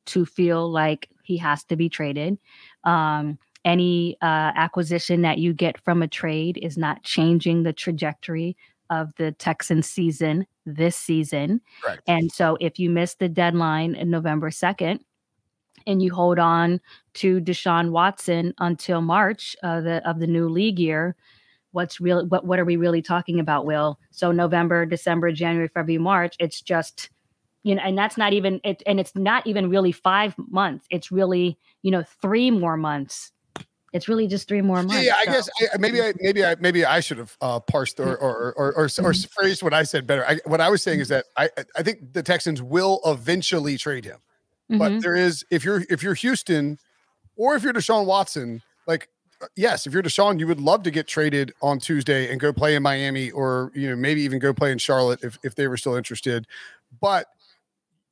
to 0.07 0.25
feel 0.25 0.69
like 0.69 1.09
he 1.23 1.37
has 1.37 1.63
to 1.63 1.75
be 1.75 1.89
traded 1.89 2.37
um, 2.83 3.37
any 3.65 4.15
uh, 4.21 4.51
acquisition 4.55 5.23
that 5.23 5.39
you 5.39 5.51
get 5.51 5.81
from 5.83 6.01
a 6.01 6.07
trade 6.07 6.59
is 6.61 6.77
not 6.77 7.03
changing 7.03 7.63
the 7.63 7.73
trajectory 7.73 8.55
of 8.89 9.11
the 9.17 9.31
Texan 9.33 9.81
season 9.81 10.45
this 10.65 10.95
season. 10.95 11.59
Right. 11.85 11.99
And 12.07 12.31
so 12.31 12.57
if 12.61 12.79
you 12.79 12.89
miss 12.89 13.15
the 13.15 13.27
deadline 13.27 13.95
in 13.95 14.09
November 14.09 14.51
2nd 14.51 14.99
and 15.87 16.01
you 16.01 16.13
hold 16.13 16.39
on 16.39 16.79
to 17.15 17.41
Deshaun 17.41 17.89
Watson 17.89 18.53
until 18.59 19.01
March 19.01 19.55
uh, 19.63 19.81
the, 19.81 20.07
of 20.07 20.19
the 20.19 20.27
new 20.27 20.47
league 20.47 20.79
year, 20.79 21.15
what's 21.71 21.99
real 21.99 22.25
what 22.27 22.45
what 22.45 22.57
are 22.57 22.65
we 22.65 22.77
really 22.77 23.01
talking 23.01 23.39
about, 23.39 23.65
Will? 23.65 23.99
So 24.11 24.31
November, 24.31 24.85
December, 24.85 25.31
January, 25.31 25.67
February, 25.67 26.01
March, 26.01 26.35
it's 26.39 26.61
just 26.61 27.09
you 27.63 27.73
know, 27.73 27.81
and 27.83 27.97
that's 27.97 28.15
not 28.15 28.31
even 28.31 28.61
it 28.63 28.83
and 28.85 28.99
it's 28.99 29.15
not 29.15 29.45
even 29.47 29.69
really 29.69 29.91
5 29.91 30.35
months. 30.37 30.85
It's 30.91 31.11
really, 31.11 31.57
you 31.81 31.91
know, 31.91 32.03
3 32.21 32.51
more 32.51 32.77
months 32.77 33.31
it's 33.95 34.09
really 34.09 34.27
just 34.27 34.49
three 34.49 34.61
more 34.61 34.83
months. 34.83 35.05
Yeah, 35.05 35.15
I 35.15 35.23
so. 35.23 35.31
guess 35.31 35.49
I, 35.73 35.77
maybe 35.77 36.01
I 36.01 36.13
maybe 36.19 36.43
I 36.43 36.55
maybe 36.59 36.83
I 36.83 36.99
should 36.99 37.17
have 37.17 37.37
uh, 37.39 37.61
parsed 37.61 37.97
or 38.01 38.17
or 38.17 38.53
or, 38.57 38.73
or, 38.73 38.73
or, 38.83 38.87
mm-hmm. 38.87 39.27
phrased 39.33 39.63
what 39.63 39.73
I 39.73 39.83
said 39.83 40.05
better. 40.05 40.25
I, 40.27 40.39
what 40.45 40.59
I 40.59 40.69
was 40.69 40.83
saying 40.83 40.99
is 40.99 41.07
that 41.07 41.23
I 41.37 41.49
I 41.77 41.81
think 41.81 42.11
the 42.11 42.21
Texans 42.21 42.61
will 42.61 42.99
eventually 43.05 43.77
trade 43.77 44.03
him, 44.03 44.17
mm-hmm. 44.69 44.79
but 44.79 45.01
there 45.01 45.15
is 45.15 45.45
if 45.49 45.63
you're 45.63 45.85
if 45.89 46.03
you're 46.03 46.13
Houston 46.13 46.77
or 47.37 47.55
if 47.55 47.63
you're 47.63 47.71
Deshaun 47.71 48.05
Watson, 48.05 48.61
like 48.85 49.07
uh, 49.41 49.47
yes, 49.55 49.87
if 49.87 49.93
you're 49.93 50.03
Deshaun, 50.03 50.39
you 50.39 50.47
would 50.47 50.59
love 50.59 50.83
to 50.83 50.91
get 50.91 51.07
traded 51.07 51.53
on 51.61 51.79
Tuesday 51.79 52.29
and 52.29 52.37
go 52.37 52.51
play 52.51 52.75
in 52.75 52.83
Miami 52.83 53.31
or 53.31 53.71
you 53.73 53.89
know 53.89 53.95
maybe 53.95 54.21
even 54.23 54.39
go 54.39 54.53
play 54.53 54.73
in 54.73 54.77
Charlotte 54.77 55.23
if 55.23 55.39
if 55.41 55.55
they 55.55 55.69
were 55.69 55.77
still 55.77 55.95
interested, 55.95 56.45
but 56.99 57.27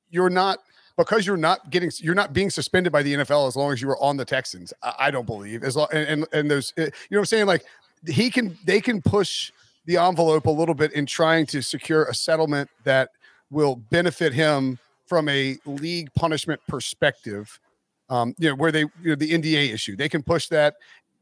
you're 0.10 0.30
not 0.30 0.60
because 0.98 1.26
you're 1.26 1.38
not 1.38 1.70
getting 1.70 1.92
you're 1.98 2.16
not 2.16 2.34
being 2.34 2.50
suspended 2.50 2.92
by 2.92 3.04
the 3.04 3.14
NFL 3.16 3.48
as 3.48 3.56
long 3.56 3.72
as 3.72 3.82
you 3.82 3.88
were 3.88 4.02
on 4.02 4.18
the 4.18 4.26
Texans. 4.26 4.74
I, 4.82 4.94
I 5.00 5.12
don't 5.12 5.26
believe 5.26 5.64
as 5.64 5.76
long 5.76 5.88
and 5.92 6.08
and, 6.08 6.28
and 6.34 6.52
those 6.52 6.74
eh, 6.78 6.84
you 6.84 6.86
know 6.86 6.92
what 7.18 7.20
I'm 7.20 7.26
saying 7.26 7.46
like 7.46 7.66
he 8.08 8.30
can 8.30 8.58
they 8.66 8.82
can 8.82 9.02
push 9.02 9.52
the 9.86 9.98
envelope 9.98 10.46
a 10.46 10.52
little 10.52 10.76
bit 10.76 10.94
in 10.94 11.06
trying 11.06 11.46
to 11.48 11.62
secure 11.62 12.06
a 12.06 12.14
settlement 12.14 12.70
that 12.84 13.10
will 13.50 13.76
benefit 13.76 14.34
him 14.34 14.80
from 15.06 15.28
a 15.30 15.58
league 15.66 16.14
punishment 16.14 16.62
perspective. 16.68 17.60
Um, 18.10 18.36
you 18.38 18.50
know 18.50 18.56
where 18.56 18.72
they 18.72 18.82
you 18.82 18.90
know 19.04 19.16
the 19.16 19.32
NDA 19.32 19.74
issue 19.74 19.96
they 19.96 20.10
can 20.10 20.24
push 20.24 20.48
that 20.50 20.76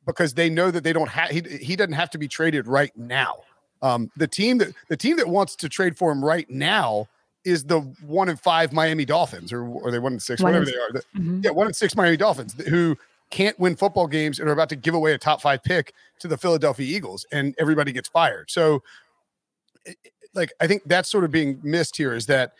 because 0.05 0.33
they 0.33 0.49
know 0.49 0.71
that 0.71 0.83
they 0.83 0.93
don't 0.93 1.09
have 1.09 1.29
he, 1.29 1.41
he 1.41 1.75
doesn't 1.75 1.93
have 1.93 2.09
to 2.11 2.17
be 2.17 2.27
traded 2.27 2.67
right 2.67 2.95
now. 2.97 3.35
Um, 3.81 4.11
the 4.15 4.27
team 4.27 4.57
that 4.59 4.73
the 4.89 4.97
team 4.97 5.17
that 5.17 5.27
wants 5.27 5.55
to 5.57 5.69
trade 5.69 5.97
for 5.97 6.11
him 6.11 6.23
right 6.23 6.49
now 6.49 7.07
is 7.43 7.63
the 7.63 7.79
one 8.05 8.29
in 8.29 8.37
five 8.37 8.71
Miami 8.71 9.05
Dolphins, 9.05 9.51
or 9.51 9.65
or 9.65 9.91
they 9.91 9.99
one 9.99 10.13
in 10.13 10.19
six, 10.19 10.41
one 10.41 10.53
whatever 10.53 10.69
in, 10.69 10.75
they 10.75 10.79
are. 10.79 11.01
Mm-hmm. 11.15 11.41
Yeah, 11.43 11.51
one 11.51 11.67
in 11.67 11.73
six 11.73 11.95
Miami 11.95 12.17
Dolphins 12.17 12.53
who 12.67 12.97
can't 13.29 13.59
win 13.59 13.75
football 13.75 14.07
games 14.07 14.39
and 14.39 14.49
are 14.49 14.51
about 14.53 14.69
to 14.69 14.75
give 14.75 14.93
away 14.93 15.13
a 15.13 15.17
top 15.17 15.41
five 15.41 15.63
pick 15.63 15.93
to 16.19 16.27
the 16.27 16.37
Philadelphia 16.37 16.85
Eagles, 16.85 17.25
and 17.31 17.55
everybody 17.57 17.91
gets 17.91 18.09
fired. 18.09 18.51
So, 18.51 18.83
like, 20.33 20.51
I 20.59 20.67
think 20.67 20.83
that's 20.85 21.09
sort 21.09 21.23
of 21.23 21.31
being 21.31 21.59
missed 21.63 21.97
here 21.97 22.13
is 22.13 22.25
that 22.27 22.53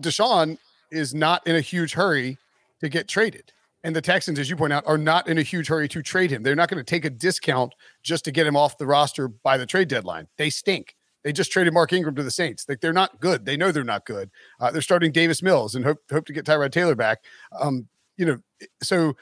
Deshaun 0.00 0.58
is 0.90 1.14
not 1.14 1.46
in 1.46 1.54
a 1.54 1.60
huge 1.60 1.92
hurry 1.92 2.38
to 2.80 2.88
get 2.88 3.08
traded. 3.08 3.52
And 3.84 3.96
the 3.96 4.00
Texans, 4.00 4.38
as 4.38 4.48
you 4.48 4.56
point 4.56 4.72
out, 4.72 4.84
are 4.86 4.98
not 4.98 5.28
in 5.28 5.38
a 5.38 5.42
huge 5.42 5.66
hurry 5.66 5.88
to 5.88 6.02
trade 6.02 6.30
him. 6.30 6.42
They're 6.42 6.54
not 6.54 6.68
going 6.68 6.78
to 6.78 6.84
take 6.84 7.04
a 7.04 7.10
discount 7.10 7.74
just 8.02 8.24
to 8.26 8.30
get 8.30 8.46
him 8.46 8.56
off 8.56 8.78
the 8.78 8.86
roster 8.86 9.28
by 9.28 9.56
the 9.56 9.66
trade 9.66 9.88
deadline. 9.88 10.28
They 10.38 10.50
stink. 10.50 10.94
They 11.22 11.32
just 11.32 11.52
traded 11.52 11.72
Mark 11.72 11.92
Ingram 11.92 12.14
to 12.16 12.22
the 12.22 12.30
Saints. 12.30 12.66
Like 12.68 12.80
they're 12.80 12.92
not 12.92 13.20
good. 13.20 13.44
They 13.44 13.56
know 13.56 13.72
they're 13.72 13.84
not 13.84 14.06
good. 14.06 14.30
Uh, 14.60 14.70
they're 14.70 14.82
starting 14.82 15.12
Davis 15.12 15.42
Mills 15.42 15.74
and 15.74 15.84
hope 15.84 15.98
hope 16.10 16.26
to 16.26 16.32
get 16.32 16.44
Tyrod 16.44 16.72
Taylor 16.72 16.94
back. 16.94 17.24
Um, 17.60 17.88
you 18.16 18.26
know, 18.26 18.38
so 18.82 19.16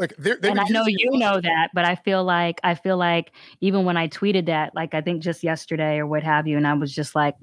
like 0.00 0.14
they're, 0.16 0.36
they're 0.36 0.52
and 0.52 0.58
I 0.60 0.64
know 0.70 0.84
you 0.86 1.10
know 1.18 1.42
that, 1.42 1.68
but 1.74 1.84
I 1.84 1.94
feel 1.94 2.24
like 2.24 2.58
I 2.64 2.74
feel 2.74 2.96
like 2.96 3.32
even 3.60 3.84
when 3.84 3.98
I 3.98 4.08
tweeted 4.08 4.46
that, 4.46 4.74
like 4.74 4.94
I 4.94 5.02
think 5.02 5.22
just 5.22 5.42
yesterday 5.42 5.98
or 5.98 6.06
what 6.06 6.22
have 6.22 6.46
you, 6.46 6.56
and 6.56 6.66
I 6.66 6.72
was 6.72 6.94
just 6.94 7.14
like, 7.14 7.34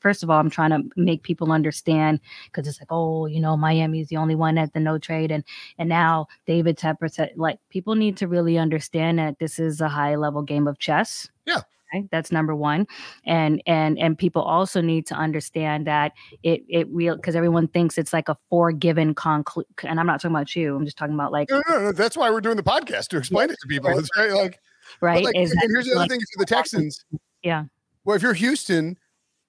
first 0.00 0.22
of 0.22 0.30
all, 0.30 0.40
I'm 0.40 0.48
trying 0.48 0.70
to 0.70 0.82
make 0.96 1.22
people 1.22 1.52
understand 1.52 2.20
because 2.46 2.66
it's 2.66 2.80
like, 2.80 2.90
oh, 2.90 3.26
you 3.26 3.38
know, 3.38 3.54
Miami's 3.54 4.08
the 4.08 4.16
only 4.16 4.34
one 4.34 4.56
at 4.56 4.72
the 4.72 4.80
no 4.80 4.96
trade, 4.96 5.30
and 5.30 5.44
and 5.76 5.88
now 5.88 6.26
David 6.46 6.78
Tepper 6.78 7.12
said, 7.12 7.32
like, 7.36 7.58
people 7.68 7.94
need 7.96 8.16
to 8.16 8.28
really 8.28 8.56
understand 8.56 9.18
that 9.18 9.38
this 9.38 9.58
is 9.58 9.82
a 9.82 9.88
high 9.88 10.16
level 10.16 10.40
game 10.40 10.66
of 10.66 10.78
chess. 10.78 11.28
Yeah. 11.44 11.60
Okay? 11.94 12.06
That's 12.10 12.32
number 12.32 12.54
one, 12.54 12.86
and 13.24 13.62
and 13.66 13.98
and 13.98 14.18
people 14.18 14.42
also 14.42 14.80
need 14.80 15.06
to 15.06 15.14
understand 15.14 15.86
that 15.86 16.12
it 16.42 16.64
it 16.68 16.88
real 16.90 17.16
because 17.16 17.36
everyone 17.36 17.68
thinks 17.68 17.98
it's 17.98 18.12
like 18.12 18.28
a 18.28 18.36
forgiven 18.50 19.14
conclude. 19.14 19.66
And 19.82 20.00
I'm 20.00 20.06
not 20.06 20.20
talking 20.20 20.34
about 20.34 20.54
you. 20.56 20.76
I'm 20.76 20.84
just 20.84 20.96
talking 20.96 21.14
about 21.14 21.32
like 21.32 21.50
no, 21.50 21.62
no, 21.68 21.78
no. 21.80 21.92
That's 21.92 22.16
why 22.16 22.30
we're 22.30 22.40
doing 22.40 22.56
the 22.56 22.62
podcast 22.62 23.08
to 23.08 23.16
explain 23.16 23.48
yeah, 23.48 23.54
it 23.54 23.58
to 23.60 23.68
people. 23.68 23.90
Right. 23.90 23.98
It's 23.98 24.10
very 24.16 24.32
like 24.32 24.58
right. 25.00 25.24
Like, 25.24 25.34
and 25.34 25.52
here's 25.68 25.86
the 25.86 25.92
other 25.92 26.00
like, 26.00 26.10
thing 26.10 26.20
for 26.20 26.38
the 26.38 26.46
Texans. 26.46 27.04
Yeah. 27.42 27.64
Well, 28.04 28.16
if 28.16 28.22
you're 28.22 28.34
Houston, 28.34 28.98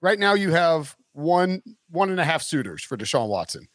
right 0.00 0.18
now 0.18 0.34
you 0.34 0.50
have 0.52 0.96
one 1.12 1.62
one 1.90 2.10
and 2.10 2.20
a 2.20 2.24
half 2.24 2.42
suitors 2.42 2.82
for 2.82 2.96
Deshaun 2.96 3.28
Watson 3.28 3.68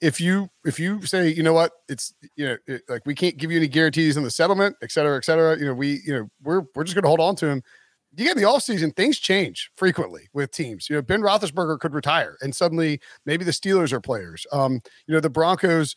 if 0.00 0.20
you 0.20 0.48
if 0.64 0.78
you 0.78 1.04
say 1.06 1.28
you 1.28 1.42
know 1.42 1.52
what? 1.52 1.72
It's 1.88 2.12
you 2.36 2.46
know 2.46 2.56
it, 2.66 2.82
like 2.88 3.02
we 3.06 3.14
can't 3.14 3.36
give 3.36 3.50
you 3.50 3.58
any 3.58 3.68
guarantees 3.68 4.16
on 4.16 4.22
the 4.22 4.30
settlement 4.30 4.76
et 4.82 4.90
cetera 4.92 5.16
et 5.16 5.24
cetera 5.24 5.58
you 5.58 5.64
know 5.64 5.74
we 5.74 6.00
you 6.04 6.14
know 6.14 6.28
we're 6.42 6.62
we're 6.74 6.84
just 6.84 6.94
going 6.94 7.02
to 7.04 7.08
hold 7.08 7.20
on 7.20 7.36
to 7.36 7.48
him. 7.48 7.62
You 8.16 8.24
get 8.24 8.36
in 8.36 8.42
the 8.42 8.48
offseason 8.48 8.94
things 8.96 9.18
change 9.18 9.70
frequently 9.76 10.28
with 10.32 10.50
teams. 10.50 10.88
You 10.88 10.96
know 10.96 11.02
ben 11.02 11.22
roethlisberger 11.22 11.78
could 11.80 11.94
retire 11.94 12.36
and 12.40 12.54
suddenly 12.54 13.00
maybe 13.24 13.44
the 13.44 13.50
steelers 13.52 13.92
are 13.92 14.00
players. 14.00 14.46
Um 14.52 14.80
you 15.06 15.14
know 15.14 15.20
the 15.20 15.30
broncos 15.30 15.94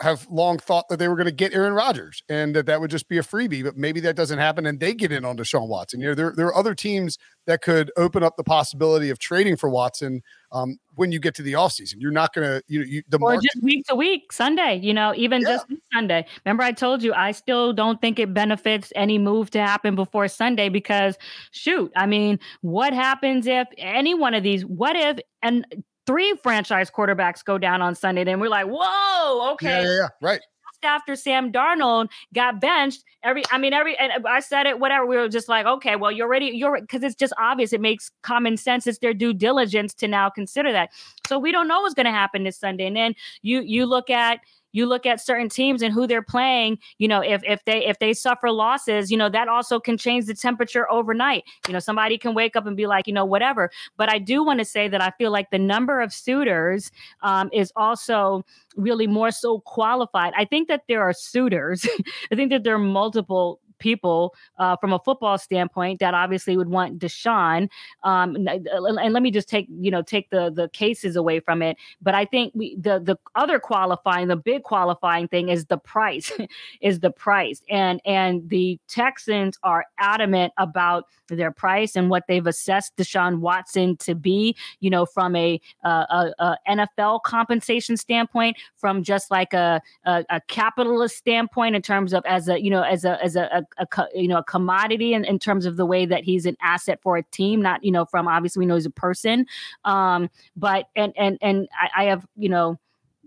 have 0.00 0.26
long 0.30 0.58
thought 0.58 0.88
that 0.88 0.98
they 0.98 1.08
were 1.08 1.16
going 1.16 1.26
to 1.26 1.32
get 1.32 1.54
Aaron 1.54 1.72
Rodgers 1.72 2.22
and 2.28 2.54
that 2.56 2.66
that 2.66 2.80
would 2.80 2.90
just 2.90 3.08
be 3.08 3.18
a 3.18 3.22
freebie, 3.22 3.62
but 3.62 3.76
maybe 3.76 4.00
that 4.00 4.16
doesn't 4.16 4.38
happen 4.38 4.66
and 4.66 4.80
they 4.80 4.94
get 4.94 5.12
in 5.12 5.24
on 5.24 5.36
Deshaun 5.36 5.68
Watson. 5.68 6.00
You 6.00 6.08
know, 6.08 6.14
there, 6.14 6.32
there 6.36 6.46
are 6.46 6.56
other 6.56 6.74
teams 6.74 7.18
that 7.46 7.62
could 7.62 7.90
open 7.96 8.22
up 8.22 8.36
the 8.36 8.44
possibility 8.44 9.10
of 9.10 9.18
trading 9.18 9.56
for 9.56 9.68
Watson 9.68 10.22
um, 10.52 10.78
when 10.94 11.12
you 11.12 11.18
get 11.18 11.34
to 11.36 11.42
the 11.42 11.54
offseason. 11.54 11.94
You're 11.98 12.12
not 12.12 12.32
going 12.34 12.46
to, 12.46 12.62
you 12.68 12.80
know, 12.80 12.86
you, 12.86 13.02
the 13.08 13.16
or 13.16 13.32
market- 13.32 13.50
just 13.52 13.62
week 13.62 13.84
to 13.86 13.94
week, 13.94 14.32
Sunday, 14.32 14.80
you 14.82 14.94
know, 14.94 15.12
even 15.16 15.40
yeah. 15.42 15.48
just 15.48 15.66
Sunday. 15.92 16.26
Remember, 16.44 16.62
I 16.62 16.72
told 16.72 17.02
you 17.02 17.12
I 17.12 17.32
still 17.32 17.72
don't 17.72 18.00
think 18.00 18.18
it 18.18 18.32
benefits 18.32 18.92
any 18.96 19.18
move 19.18 19.50
to 19.50 19.60
happen 19.60 19.94
before 19.94 20.28
Sunday 20.28 20.68
because, 20.68 21.16
shoot, 21.50 21.92
I 21.96 22.06
mean, 22.06 22.38
what 22.60 22.92
happens 22.92 23.46
if 23.46 23.68
any 23.78 24.14
one 24.14 24.34
of 24.34 24.42
these, 24.42 24.64
what 24.64 24.96
if, 24.96 25.18
and 25.42 25.66
three 26.06 26.34
franchise 26.42 26.90
quarterbacks 26.90 27.44
go 27.44 27.58
down 27.58 27.82
on 27.82 27.94
Sunday, 27.94 28.24
then 28.24 28.40
we're 28.40 28.48
like, 28.48 28.66
whoa, 28.66 29.52
okay. 29.52 29.82
Yeah, 29.82 29.82
yeah, 29.82 29.96
yeah. 29.96 30.08
right 30.20 30.40
after 30.84 31.16
Sam 31.16 31.52
Darnold 31.52 32.08
got 32.34 32.60
benched, 32.60 33.04
every 33.22 33.42
I 33.50 33.58
mean 33.58 33.72
every 33.72 33.96
and 33.98 34.26
I 34.26 34.40
said 34.40 34.66
it 34.66 34.80
whatever 34.80 35.06
we 35.06 35.16
were 35.16 35.28
just 35.28 35.48
like 35.48 35.66
okay 35.66 35.96
well 35.96 36.10
you're 36.10 36.28
ready 36.28 36.46
you're 36.46 36.80
because 36.80 37.02
it's 37.02 37.14
just 37.14 37.32
obvious 37.38 37.72
it 37.72 37.80
makes 37.80 38.10
common 38.22 38.56
sense 38.56 38.86
it's 38.86 38.98
their 38.98 39.14
due 39.14 39.32
diligence 39.32 39.94
to 39.94 40.08
now 40.08 40.28
consider 40.28 40.72
that 40.72 40.90
so 41.26 41.38
we 41.38 41.52
don't 41.52 41.68
know 41.68 41.80
what's 41.82 41.94
going 41.94 42.06
to 42.06 42.12
happen 42.12 42.44
this 42.44 42.58
Sunday 42.58 42.86
and 42.86 42.96
then 42.96 43.14
you 43.42 43.60
you 43.60 43.86
look 43.86 44.10
at 44.10 44.40
you 44.72 44.86
look 44.86 45.06
at 45.06 45.20
certain 45.20 45.48
teams 45.48 45.82
and 45.82 45.92
who 45.92 46.06
they're 46.06 46.22
playing 46.22 46.78
you 46.98 47.08
know 47.08 47.20
if 47.20 47.42
if 47.44 47.64
they 47.64 47.86
if 47.86 47.98
they 47.98 48.12
suffer 48.12 48.50
losses 48.50 49.10
you 49.10 49.16
know 49.16 49.28
that 49.28 49.48
also 49.48 49.78
can 49.78 49.96
change 49.96 50.26
the 50.26 50.34
temperature 50.34 50.90
overnight. 50.90 51.44
You 51.66 51.72
know 51.72 51.78
somebody 51.78 52.18
can 52.18 52.34
wake 52.34 52.56
up 52.56 52.66
and 52.66 52.76
be 52.76 52.86
like 52.86 53.06
you 53.06 53.12
know 53.12 53.24
whatever. 53.24 53.70
But 53.96 54.10
i 54.12 54.18
do 54.18 54.44
want 54.44 54.58
to 54.58 54.64
say 54.64 54.88
that 54.88 55.02
i 55.02 55.10
feel 55.18 55.30
like 55.30 55.50
the 55.50 55.58
number 55.58 56.00
of 56.00 56.12
suitors 56.12 56.90
um, 57.22 57.50
is 57.52 57.72
also 57.76 58.44
really 58.76 59.06
more 59.06 59.30
so 59.30 59.60
qualified. 59.60 60.32
I 60.36 60.44
think 60.44 60.68
that 60.68 60.84
there 60.88 61.02
are 61.02 61.12
suitors 61.12 61.86
i 62.32 62.34
think 62.34 62.50
that 62.50 62.64
there 62.64 62.74
are 62.74 62.78
multiple 62.78 63.60
people 63.82 64.34
uh, 64.58 64.76
from 64.76 64.92
a 64.92 64.98
football 65.00 65.36
standpoint 65.36 65.98
that 65.98 66.14
obviously 66.14 66.56
would 66.56 66.68
want 66.68 66.98
Deshaun. 66.98 67.68
Um, 68.04 68.36
and, 68.36 68.48
and, 68.48 69.12
let 69.12 69.22
me 69.22 69.30
just 69.30 69.48
take 69.48 69.66
you 69.68 69.90
know 69.90 70.00
take 70.00 70.30
the 70.30 70.50
the 70.50 70.68
cases 70.70 71.16
away 71.16 71.40
from 71.40 71.60
it. 71.60 71.76
But 72.00 72.14
I 72.14 72.24
think 72.24 72.52
we 72.54 72.76
the 72.76 73.00
the 73.00 73.16
other 73.34 73.58
qualifying, 73.58 74.28
the 74.28 74.36
big 74.36 74.62
qualifying 74.62 75.28
thing 75.28 75.48
is 75.48 75.66
the 75.66 75.76
price, 75.76 76.32
is 76.80 77.00
the 77.00 77.10
price, 77.10 77.60
and 77.68 78.00
and 78.06 78.48
the 78.48 78.78
Texans 78.88 79.58
are 79.62 79.84
adamant 79.98 80.52
about 80.56 81.04
their 81.28 81.50
price 81.50 81.96
and 81.96 82.08
what 82.10 82.24
they've 82.28 82.46
assessed 82.46 82.96
Deshaun 82.96 83.40
Watson 83.40 83.96
to 83.98 84.14
be. 84.14 84.56
You 84.80 84.90
know, 84.90 85.04
from 85.04 85.34
a, 85.34 85.60
a, 85.82 86.32
a 86.38 86.56
NFL 86.68 87.22
compensation 87.22 87.96
standpoint, 87.96 88.56
from 88.76 89.02
just 89.02 89.30
like 89.30 89.52
a, 89.52 89.82
a, 90.04 90.24
a 90.30 90.40
capitalist 90.48 91.16
standpoint 91.16 91.74
in 91.74 91.82
terms 91.82 92.12
of 92.12 92.22
as 92.26 92.48
a 92.48 92.62
you 92.62 92.70
know 92.70 92.82
as 92.82 93.04
a 93.04 93.22
as 93.22 93.34
a, 93.36 93.64
a, 93.78 94.06
you 94.14 94.28
know 94.28 94.38
a 94.38 94.44
commodity 94.44 95.14
in, 95.14 95.24
in 95.24 95.38
terms 95.38 95.66
of 95.66 95.76
the 95.76 95.86
way 95.86 96.06
that 96.06 96.24
he's 96.24 96.46
an 96.46 96.56
asset 96.60 97.00
for 97.02 97.16
a 97.16 97.22
team 97.24 97.60
not 97.60 97.82
you 97.84 97.90
know 97.90 98.04
from 98.04 98.28
obviously 98.28 98.60
we 98.60 98.66
know 98.66 98.74
he's 98.74 98.86
a 98.86 98.90
person. 98.90 99.46
Um 99.84 100.30
but 100.56 100.86
and 100.96 101.12
and 101.16 101.38
and 101.40 101.68
I, 101.80 102.02
I 102.02 102.04
have 102.04 102.26
you 102.36 102.48
know 102.48 102.78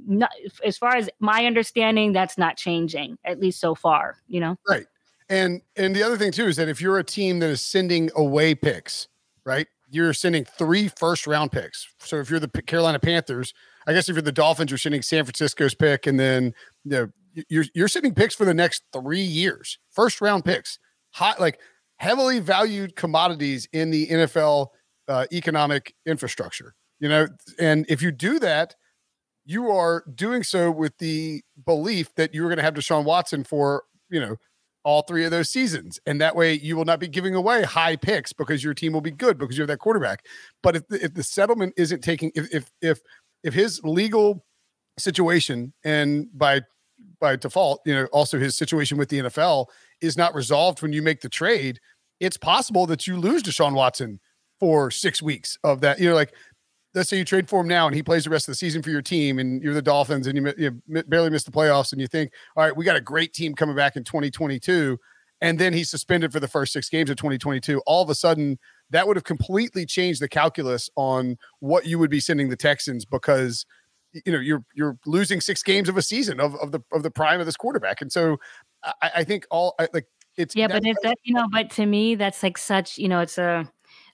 not, 0.07 0.31
as 0.63 0.77
far 0.77 0.95
as 0.95 1.09
my 1.19 1.45
understanding 1.45 2.11
that's 2.11 2.37
not 2.37 2.57
changing 2.57 3.17
at 3.25 3.39
least 3.39 3.59
so 3.59 3.75
far 3.75 4.17
you 4.27 4.39
know? 4.39 4.57
Right. 4.67 4.85
And 5.29 5.61
and 5.75 5.95
the 5.95 6.03
other 6.03 6.17
thing 6.17 6.31
too 6.31 6.47
is 6.47 6.55
that 6.57 6.69
if 6.69 6.81
you're 6.81 6.99
a 6.99 7.03
team 7.03 7.39
that 7.39 7.49
is 7.49 7.61
sending 7.61 8.09
away 8.15 8.55
picks 8.55 9.07
right 9.43 9.67
you're 9.89 10.13
sending 10.13 10.43
three 10.43 10.87
first 10.87 11.27
round 11.27 11.51
picks. 11.51 11.87
So 11.99 12.17
if 12.17 12.29
you're 12.29 12.39
the 12.39 12.49
carolina 12.49 12.99
panthers 12.99 13.53
i 13.87 13.93
guess 13.93 14.09
if 14.09 14.15
you're 14.15 14.21
the 14.21 14.31
dolphins 14.31 14.71
you're 14.71 14.77
sending 14.77 15.01
san 15.01 15.23
francisco's 15.23 15.73
pick 15.73 16.07
and 16.07 16.19
then 16.19 16.53
know 16.85 17.09
you're 17.49 17.65
you're 17.73 17.87
sending 17.87 18.13
picks 18.13 18.35
for 18.35 18.45
the 18.45 18.53
next 18.53 18.83
three 18.93 19.21
years, 19.21 19.77
first 19.91 20.21
round 20.21 20.45
picks, 20.45 20.79
hot 21.11 21.39
like 21.39 21.59
heavily 21.97 22.39
valued 22.39 22.95
commodities 22.95 23.67
in 23.71 23.91
the 23.91 24.07
NFL 24.07 24.67
uh, 25.07 25.25
economic 25.31 25.93
infrastructure. 26.05 26.75
You 26.99 27.09
know, 27.09 27.27
and 27.59 27.85
if 27.89 28.01
you 28.01 28.11
do 28.11 28.39
that, 28.39 28.75
you 29.45 29.69
are 29.69 30.03
doing 30.13 30.43
so 30.43 30.71
with 30.71 30.97
the 30.97 31.41
belief 31.65 32.13
that 32.15 32.33
you're 32.33 32.47
going 32.47 32.57
to 32.57 32.63
have 32.63 32.73
Deshaun 32.73 33.03
Watson 33.03 33.43
for 33.43 33.83
you 34.09 34.19
know 34.19 34.37
all 34.83 35.01
three 35.01 35.25
of 35.25 35.31
those 35.31 35.49
seasons, 35.49 35.99
and 36.05 36.21
that 36.21 36.35
way 36.35 36.53
you 36.53 36.75
will 36.75 36.85
not 36.85 36.99
be 36.99 37.07
giving 37.07 37.35
away 37.35 37.63
high 37.63 37.95
picks 37.95 38.33
because 38.33 38.63
your 38.63 38.73
team 38.73 38.93
will 38.93 39.01
be 39.01 39.11
good 39.11 39.37
because 39.37 39.57
you 39.57 39.61
have 39.61 39.67
that 39.67 39.79
quarterback. 39.79 40.23
But 40.63 40.75
if 40.77 40.87
the, 40.87 41.03
if 41.03 41.13
the 41.13 41.23
settlement 41.23 41.73
isn't 41.77 42.01
taking 42.01 42.31
if 42.35 42.53
if 42.53 42.71
if 42.81 42.99
if 43.43 43.53
his 43.53 43.81
legal 43.83 44.45
situation 44.97 45.73
and 45.83 46.27
by 46.33 46.61
by 47.19 47.35
default, 47.35 47.81
you 47.85 47.93
know, 47.93 48.05
also 48.07 48.39
his 48.39 48.57
situation 48.57 48.97
with 48.97 49.09
the 49.09 49.19
NFL 49.19 49.67
is 50.01 50.17
not 50.17 50.35
resolved 50.35 50.81
when 50.81 50.93
you 50.93 51.01
make 51.01 51.21
the 51.21 51.29
trade, 51.29 51.79
it's 52.19 52.37
possible 52.37 52.85
that 52.87 53.07
you 53.07 53.17
lose 53.17 53.43
Deshaun 53.43 53.73
Watson 53.73 54.19
for 54.59 54.89
six 54.91 55.21
weeks 55.21 55.57
of 55.63 55.81
that. 55.81 55.99
You 55.99 56.09
know, 56.09 56.15
like 56.15 56.33
let's 56.93 57.09
say 57.09 57.17
you 57.17 57.25
trade 57.25 57.49
for 57.49 57.61
him 57.61 57.67
now 57.67 57.87
and 57.87 57.95
he 57.95 58.01
plays 58.01 58.23
the 58.23 58.29
rest 58.29 58.47
of 58.47 58.53
the 58.53 58.57
season 58.57 58.81
for 58.81 58.89
your 58.89 59.01
team 59.01 59.37
and 59.37 59.61
you're 59.61 59.73
the 59.73 59.81
Dolphins 59.81 60.27
and 60.27 60.37
you, 60.37 60.53
you 60.57 61.03
barely 61.03 61.29
missed 61.29 61.45
the 61.45 61.51
playoffs 61.51 61.91
and 61.91 61.99
you 61.99 62.07
think, 62.07 62.31
all 62.55 62.63
right, 62.63 62.75
we 62.75 62.85
got 62.85 62.95
a 62.95 63.01
great 63.01 63.33
team 63.33 63.53
coming 63.53 63.75
back 63.75 63.97
in 63.97 64.03
2022. 64.03 64.97
And 65.41 65.59
then 65.59 65.73
he's 65.73 65.89
suspended 65.89 66.31
for 66.31 66.39
the 66.39 66.47
first 66.47 66.71
six 66.71 66.89
games 66.89 67.09
of 67.09 67.17
2022. 67.17 67.81
All 67.85 68.01
of 68.01 68.09
a 68.09 68.15
sudden, 68.15 68.57
that 68.91 69.05
would 69.05 69.17
have 69.17 69.25
completely 69.25 69.85
changed 69.85 70.21
the 70.21 70.29
calculus 70.29 70.89
on 70.95 71.37
what 71.59 71.85
you 71.85 71.99
would 71.99 72.09
be 72.09 72.21
sending 72.21 72.49
the 72.49 72.55
Texans 72.55 73.03
because 73.03 73.65
you 74.25 74.31
know 74.31 74.39
you're 74.39 74.63
you're 74.73 74.97
losing 75.05 75.41
six 75.41 75.63
games 75.63 75.89
of 75.89 75.97
a 75.97 76.01
season 76.01 76.39
of, 76.39 76.55
of 76.55 76.71
the 76.71 76.81
of 76.91 77.03
the 77.03 77.11
prime 77.11 77.39
of 77.39 77.45
this 77.45 77.57
quarterback, 77.57 78.01
and 78.01 78.11
so 78.11 78.37
I, 78.83 79.11
I 79.17 79.23
think 79.23 79.45
all 79.51 79.75
I, 79.79 79.87
like 79.93 80.07
it's 80.37 80.55
yeah, 80.55 80.67
but 80.67 80.85
if 80.85 80.97
that 81.03 81.17
you 81.23 81.33
know, 81.33 81.47
but 81.51 81.69
to 81.71 81.85
me 81.85 82.15
that's 82.15 82.43
like 82.43 82.57
such 82.57 82.97
you 82.97 83.07
know 83.07 83.19
it's 83.19 83.37
a 83.37 83.69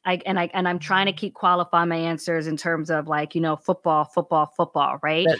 I 0.05 0.21
and 0.25 0.39
I 0.39 0.49
and 0.53 0.67
I'm 0.67 0.79
trying 0.79 1.05
to 1.05 1.13
keep 1.13 1.33
qualify 1.33 1.85
my 1.85 1.95
answers 1.95 2.47
in 2.47 2.57
terms 2.57 2.89
of 2.89 3.07
like 3.07 3.35
you 3.35 3.41
know 3.41 3.55
football, 3.55 4.05
football, 4.05 4.51
football, 4.57 4.97
right? 5.03 5.27
right. 5.27 5.39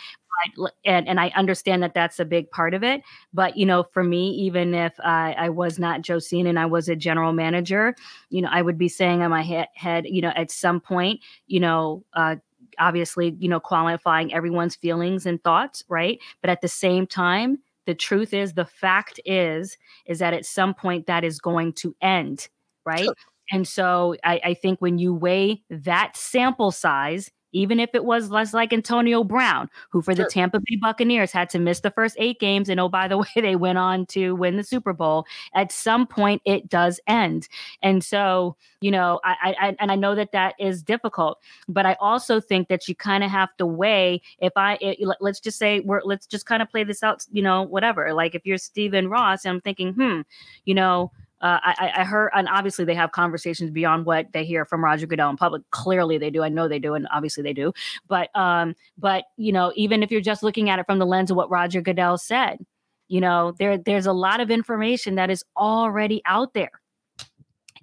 And 0.86 1.08
and 1.08 1.20
I 1.20 1.32
understand 1.36 1.84
that 1.84 1.94
that's 1.94 2.20
a 2.20 2.26
big 2.26 2.50
part 2.52 2.74
of 2.74 2.84
it, 2.84 3.02
but 3.34 3.58
you 3.58 3.66
know, 3.66 3.84
for 3.84 4.04
me, 4.04 4.30
even 4.32 4.74
if 4.74 4.94
I, 5.04 5.34
I 5.34 5.50
was 5.50 5.78
not 5.78 6.08
Josina 6.08 6.50
and 6.50 6.58
I 6.58 6.66
was 6.66 6.88
a 6.90 6.96
general 6.96 7.34
manager, 7.34 7.96
you 8.30 8.42
know, 8.42 8.50
I 8.50 8.62
would 8.62 8.78
be 8.78 8.88
saying 8.88 9.22
on 9.22 9.30
my 9.30 9.44
head, 9.44 9.68
head 9.76 10.06
you 10.08 10.22
know, 10.22 10.32
at 10.36 10.50
some 10.50 10.80
point, 10.80 11.20
you 11.48 11.60
know, 11.60 12.06
uh, 12.14 12.38
obviously, 12.80 13.36
you 13.40 13.48
know, 13.48 13.60
qualifying 13.60 14.34
everyone's 14.34 14.76
feelings 14.76 15.26
and 15.26 15.44
thoughts, 15.44 15.84
right? 15.90 16.20
But 16.42 16.50
at 16.50 16.62
the 16.62 16.68
same 16.68 17.08
time, 17.08 17.60
the 17.86 17.96
truth 17.96 18.34
is, 18.34 18.54
the 18.54 18.66
fact 18.66 19.20
is, 19.26 19.78
is 20.06 20.20
that 20.20 20.34
at 20.34 20.46
some 20.46 20.74
point 20.74 21.08
that 21.08 21.24
is 21.24 21.40
going 21.40 21.74
to 21.74 21.96
end, 22.02 22.48
right? 22.86 23.06
Sure. 23.06 23.16
And 23.52 23.68
so 23.68 24.16
I, 24.24 24.40
I 24.44 24.54
think 24.54 24.80
when 24.82 24.98
you 24.98 25.14
weigh 25.14 25.64
that 25.70 26.16
sample 26.16 26.72
size, 26.72 27.32
even 27.52 27.80
if 27.80 27.90
it 27.94 28.06
was 28.06 28.30
less 28.30 28.54
like 28.54 28.74
Antonio 28.74 29.24
Brown, 29.24 29.70
who 29.90 30.02
for 30.02 30.16
sure. 30.16 30.26
the 30.26 30.32
Tampa 30.32 30.60
Bay 30.60 30.76
Buccaneers 30.76 31.32
had 31.32 31.50
to 31.52 31.60
miss 31.60 31.82
the 31.82 31.92
first 31.92 32.16
eight 32.20 32.40
games. 32.40 32.70
And 32.70 32.80
oh, 32.80 32.90
by 32.90 33.08
the 33.08 33.18
way, 33.20 33.28
they 33.36 33.56
went 33.56 33.78
on 33.78 34.06
to 34.08 34.36
win 34.36 34.58
the 34.58 34.64
Super 34.64 34.94
Bowl. 34.94 35.26
At 35.54 35.72
some 35.72 36.08
point, 36.08 36.42
it 36.46 36.70
does 36.70 37.00
end. 37.08 37.48
And 37.82 38.04
so, 38.04 38.56
you 38.82 38.92
know, 38.92 39.20
I, 39.24 39.56
I 39.60 39.76
and 39.80 39.92
I 39.92 39.96
know 39.96 40.16
that 40.16 40.32
that 40.32 40.56
is 40.60 40.82
difficult, 40.84 41.40
but 41.68 41.86
I 41.86 41.96
also 42.00 42.40
think 42.40 42.68
that 42.70 42.88
you 42.88 42.96
kind 42.96 43.24
of 43.24 43.32
have 43.32 43.56
to 43.58 43.66
weigh. 43.66 44.22
If 44.40 44.54
I 44.56 44.78
it, 44.82 45.00
let's 45.20 45.40
just 45.40 45.58
say 45.58 45.82
we're 45.82 46.02
let's 46.04 46.26
just 46.26 46.46
kind 46.46 46.62
of 46.62 46.70
play 46.70 46.84
this 46.84 47.04
out, 47.04 47.26
you 47.32 47.42
know, 47.42 47.64
whatever. 47.64 48.14
Like 48.14 48.36
if 48.36 48.46
you're 48.46 48.58
Stephen 48.58 49.10
Ross, 49.10 49.46
and 49.46 49.56
I'm 49.56 49.62
thinking, 49.62 49.94
hmm, 49.94 50.22
you 50.66 50.74
know, 50.74 51.12
uh, 51.42 51.60
I, 51.64 51.92
I, 51.98 52.04
heard, 52.04 52.30
and 52.36 52.48
obviously 52.48 52.86
they 52.86 52.94
have 52.94 53.12
conversations 53.12 53.72
beyond 53.72 54.06
what 54.06 54.28
they 54.32 54.46
hear 54.46 54.64
from 54.64 54.84
Roger 54.84 55.08
Goodell 55.08 55.30
in 55.30 55.38
public. 55.38 55.64
Clearly 55.72 56.18
they 56.18 56.30
do. 56.30 56.44
I 56.44 56.50
know 56.50 56.68
they 56.68 56.80
do, 56.80 56.94
and 56.94 57.08
obviously 57.12 57.42
they 57.42 57.54
do. 57.54 57.74
But, 58.08 58.30
um, 58.36 58.76
but 58.98 59.26
you 59.38 59.52
know, 59.52 59.74
even 59.76 60.04
if 60.04 60.12
you're 60.12 60.22
just 60.22 60.44
looking 60.44 60.70
at 60.70 60.78
it 60.78 60.86
from 60.86 61.00
the 61.00 61.06
lens 61.06 61.32
of 61.32 61.38
what 61.38 61.50
Roger 61.50 61.82
Goodell 61.82 62.18
said, 62.20 62.60
you 63.08 63.20
know, 63.20 63.54
there 63.58 63.78
there's 63.78 64.06
a 64.06 64.14
lot 64.14 64.40
of 64.40 64.52
information 64.52 65.16
that 65.16 65.30
is 65.32 65.44
already 65.58 66.22
out 66.26 66.54
there. 66.54 66.72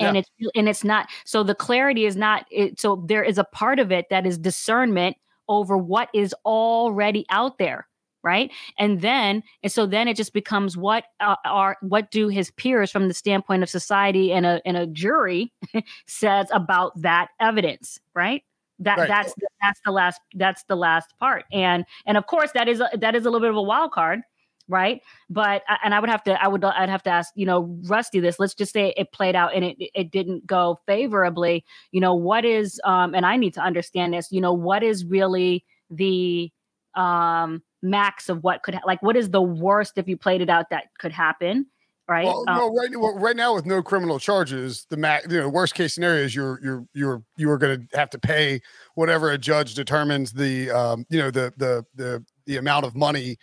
And 0.00 0.16
it's 0.16 0.30
and 0.54 0.68
it's 0.68 0.84
not 0.84 1.08
so 1.24 1.42
the 1.42 1.56
clarity 1.56 2.06
is 2.06 2.16
not 2.16 2.46
it, 2.52 2.78
so 2.78 3.04
there 3.08 3.24
is 3.24 3.36
a 3.36 3.42
part 3.42 3.80
of 3.80 3.90
it 3.90 4.06
that 4.10 4.26
is 4.26 4.38
discernment 4.38 5.16
over 5.48 5.76
what 5.76 6.08
is 6.14 6.32
already 6.44 7.26
out 7.30 7.58
there 7.58 7.87
right? 8.22 8.50
And 8.78 9.00
then 9.00 9.42
and 9.62 9.72
so 9.72 9.86
then 9.86 10.08
it 10.08 10.16
just 10.16 10.32
becomes 10.32 10.76
what 10.76 11.04
uh, 11.20 11.36
are 11.44 11.76
what 11.80 12.10
do 12.10 12.28
his 12.28 12.50
peers 12.52 12.90
from 12.90 13.08
the 13.08 13.14
standpoint 13.14 13.62
of 13.62 13.70
society 13.70 14.32
and 14.32 14.46
a 14.46 14.60
and 14.64 14.76
a 14.76 14.86
jury 14.86 15.52
says 16.06 16.48
about 16.52 17.00
that 17.00 17.28
evidence 17.40 17.98
right? 18.14 18.42
That 18.80 18.98
right. 18.98 19.08
that's 19.08 19.34
that's 19.60 19.80
the 19.84 19.92
last 19.92 20.20
that's 20.34 20.64
the 20.64 20.76
last 20.76 21.14
part. 21.18 21.44
And 21.52 21.84
and 22.06 22.16
of 22.16 22.26
course 22.26 22.52
that 22.52 22.68
is 22.68 22.80
a, 22.80 22.88
that 22.98 23.14
is 23.14 23.24
a 23.26 23.30
little 23.30 23.40
bit 23.40 23.50
of 23.50 23.56
a 23.56 23.62
wild 23.62 23.92
card 23.92 24.22
right? 24.68 25.00
But 25.30 25.62
and 25.82 25.94
i 25.94 26.00
would 26.00 26.10
have 26.10 26.22
to 26.24 26.42
i 26.42 26.46
would 26.46 26.62
i'd 26.62 26.88
have 26.88 27.02
to 27.02 27.10
ask 27.10 27.32
you 27.34 27.46
know 27.46 27.78
rusty 27.84 28.20
this 28.20 28.38
let's 28.38 28.54
just 28.54 28.72
say 28.72 28.92
it 28.96 29.12
played 29.12 29.34
out 29.34 29.54
and 29.54 29.64
it 29.64 29.76
it 29.94 30.10
didn't 30.10 30.46
go 30.46 30.78
favorably 30.86 31.64
you 31.90 32.00
know 32.00 32.14
what 32.14 32.44
is 32.44 32.80
um 32.84 33.14
and 33.14 33.24
i 33.24 33.36
need 33.36 33.54
to 33.54 33.60
understand 33.60 34.12
this 34.12 34.30
you 34.30 34.40
know 34.40 34.52
what 34.52 34.82
is 34.82 35.04
really 35.04 35.64
the 35.90 36.50
um 36.94 37.62
max 37.82 38.28
of 38.28 38.42
what 38.42 38.62
could 38.62 38.74
ha- 38.74 38.82
like 38.86 39.02
what 39.02 39.16
is 39.16 39.30
the 39.30 39.42
worst 39.42 39.98
if 39.98 40.08
you 40.08 40.16
played 40.16 40.40
it 40.40 40.48
out 40.48 40.70
that 40.70 40.84
could 40.98 41.12
happen 41.12 41.66
right 42.08 42.24
well, 42.24 42.44
um, 42.48 42.58
no, 42.58 42.74
right, 42.74 42.90
well, 42.96 43.14
right 43.18 43.36
now 43.36 43.54
with 43.54 43.66
no 43.66 43.82
criminal 43.82 44.18
charges 44.18 44.86
the 44.90 44.96
max 44.96 45.26
you 45.30 45.38
know 45.38 45.48
worst 45.48 45.74
case 45.74 45.94
scenario 45.94 46.24
is 46.24 46.34
you're 46.34 46.60
you're 46.62 46.84
you're 46.94 47.22
you 47.36 47.50
are 47.50 47.58
going 47.58 47.86
to 47.88 47.96
have 47.96 48.10
to 48.10 48.18
pay 48.18 48.60
whatever 48.94 49.30
a 49.30 49.38
judge 49.38 49.74
determines 49.74 50.32
the 50.32 50.70
um 50.70 51.06
you 51.08 51.18
know 51.18 51.30
the 51.30 51.52
the 51.56 51.84
the 51.94 52.24
the 52.46 52.56
amount 52.56 52.84
of 52.84 52.96
money 52.96 53.36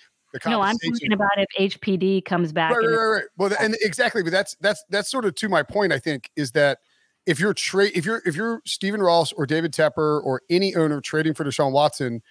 no, 0.45 0.61
I'm 0.61 0.77
thinking 0.77 1.13
about 1.13 1.29
if 1.37 1.47
HPD 1.79 2.25
comes 2.25 2.51
back. 2.51 2.71
Right, 2.71 2.85
right, 2.85 2.93
right, 2.93 3.07
right. 3.07 3.23
Well, 3.37 3.53
and 3.59 3.75
exactly, 3.81 4.21
but 4.21 4.31
that's 4.31 4.55
that's 4.59 4.83
that's 4.89 5.09
sort 5.09 5.25
of 5.25 5.35
to 5.35 5.49
my 5.49 5.63
point. 5.63 5.93
I 5.93 5.99
think 5.99 6.29
is 6.35 6.51
that 6.51 6.79
if 7.25 7.39
you're 7.39 7.53
trade 7.53 7.93
if 7.95 8.05
you're 8.05 8.21
if 8.25 8.35
you're 8.35 8.61
Stephen 8.65 9.01
Ross 9.01 9.31
or 9.33 9.45
David 9.45 9.73
Tepper 9.73 10.21
or 10.23 10.41
any 10.49 10.75
owner 10.75 11.01
trading 11.01 11.33
for 11.33 11.43
Deshaun 11.43 11.71
Watson, 11.71 12.21